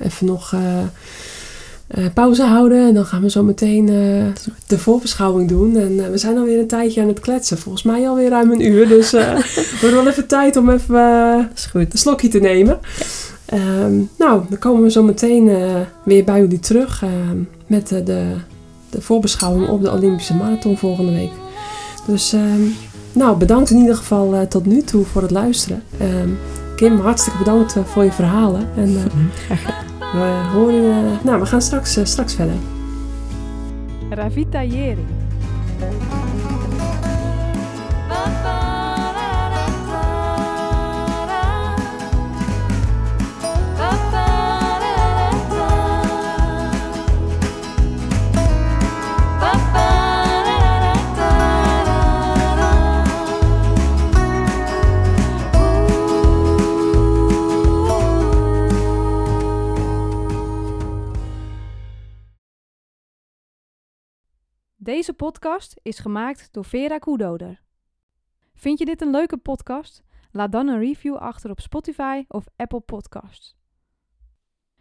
[0.00, 0.54] even nog
[1.90, 2.86] eh, pauze houden.
[2.88, 5.76] En dan gaan we zo meteen eh, de voorbeschouwing doen.
[5.76, 7.58] En eh, we zijn alweer een tijdje aan het kletsen.
[7.58, 8.88] Volgens mij alweer ruim een uur.
[8.88, 9.18] Dus we
[9.80, 10.98] hebben wel even tijd om even
[11.72, 12.78] een slokje te nemen.
[13.46, 15.44] Ehm, nou, dan komen we zo meteen
[16.02, 17.02] weer bij jullie terug.
[17.02, 18.02] ehm, met de,
[18.90, 21.30] de, voorbeschouwing op de Olympische Marathon volgende week.
[22.06, 22.62] Dus ehm,
[23.12, 25.82] nou, bedankt in ieder geval tot nu toe voor het luisteren.
[26.76, 28.68] Kim, hartstikke bedankt voor je verhalen.
[28.76, 28.96] En.
[30.12, 31.04] We horen...
[31.04, 32.56] eh, nou, we gaan straks, eh, straks verder.
[34.10, 35.06] Ravitaillering.
[64.82, 67.62] Deze podcast is gemaakt door Vera Koedoder.
[68.54, 70.02] Vind je dit een leuke podcast?
[70.30, 73.59] Laat dan een review achter op Spotify of Apple Podcasts.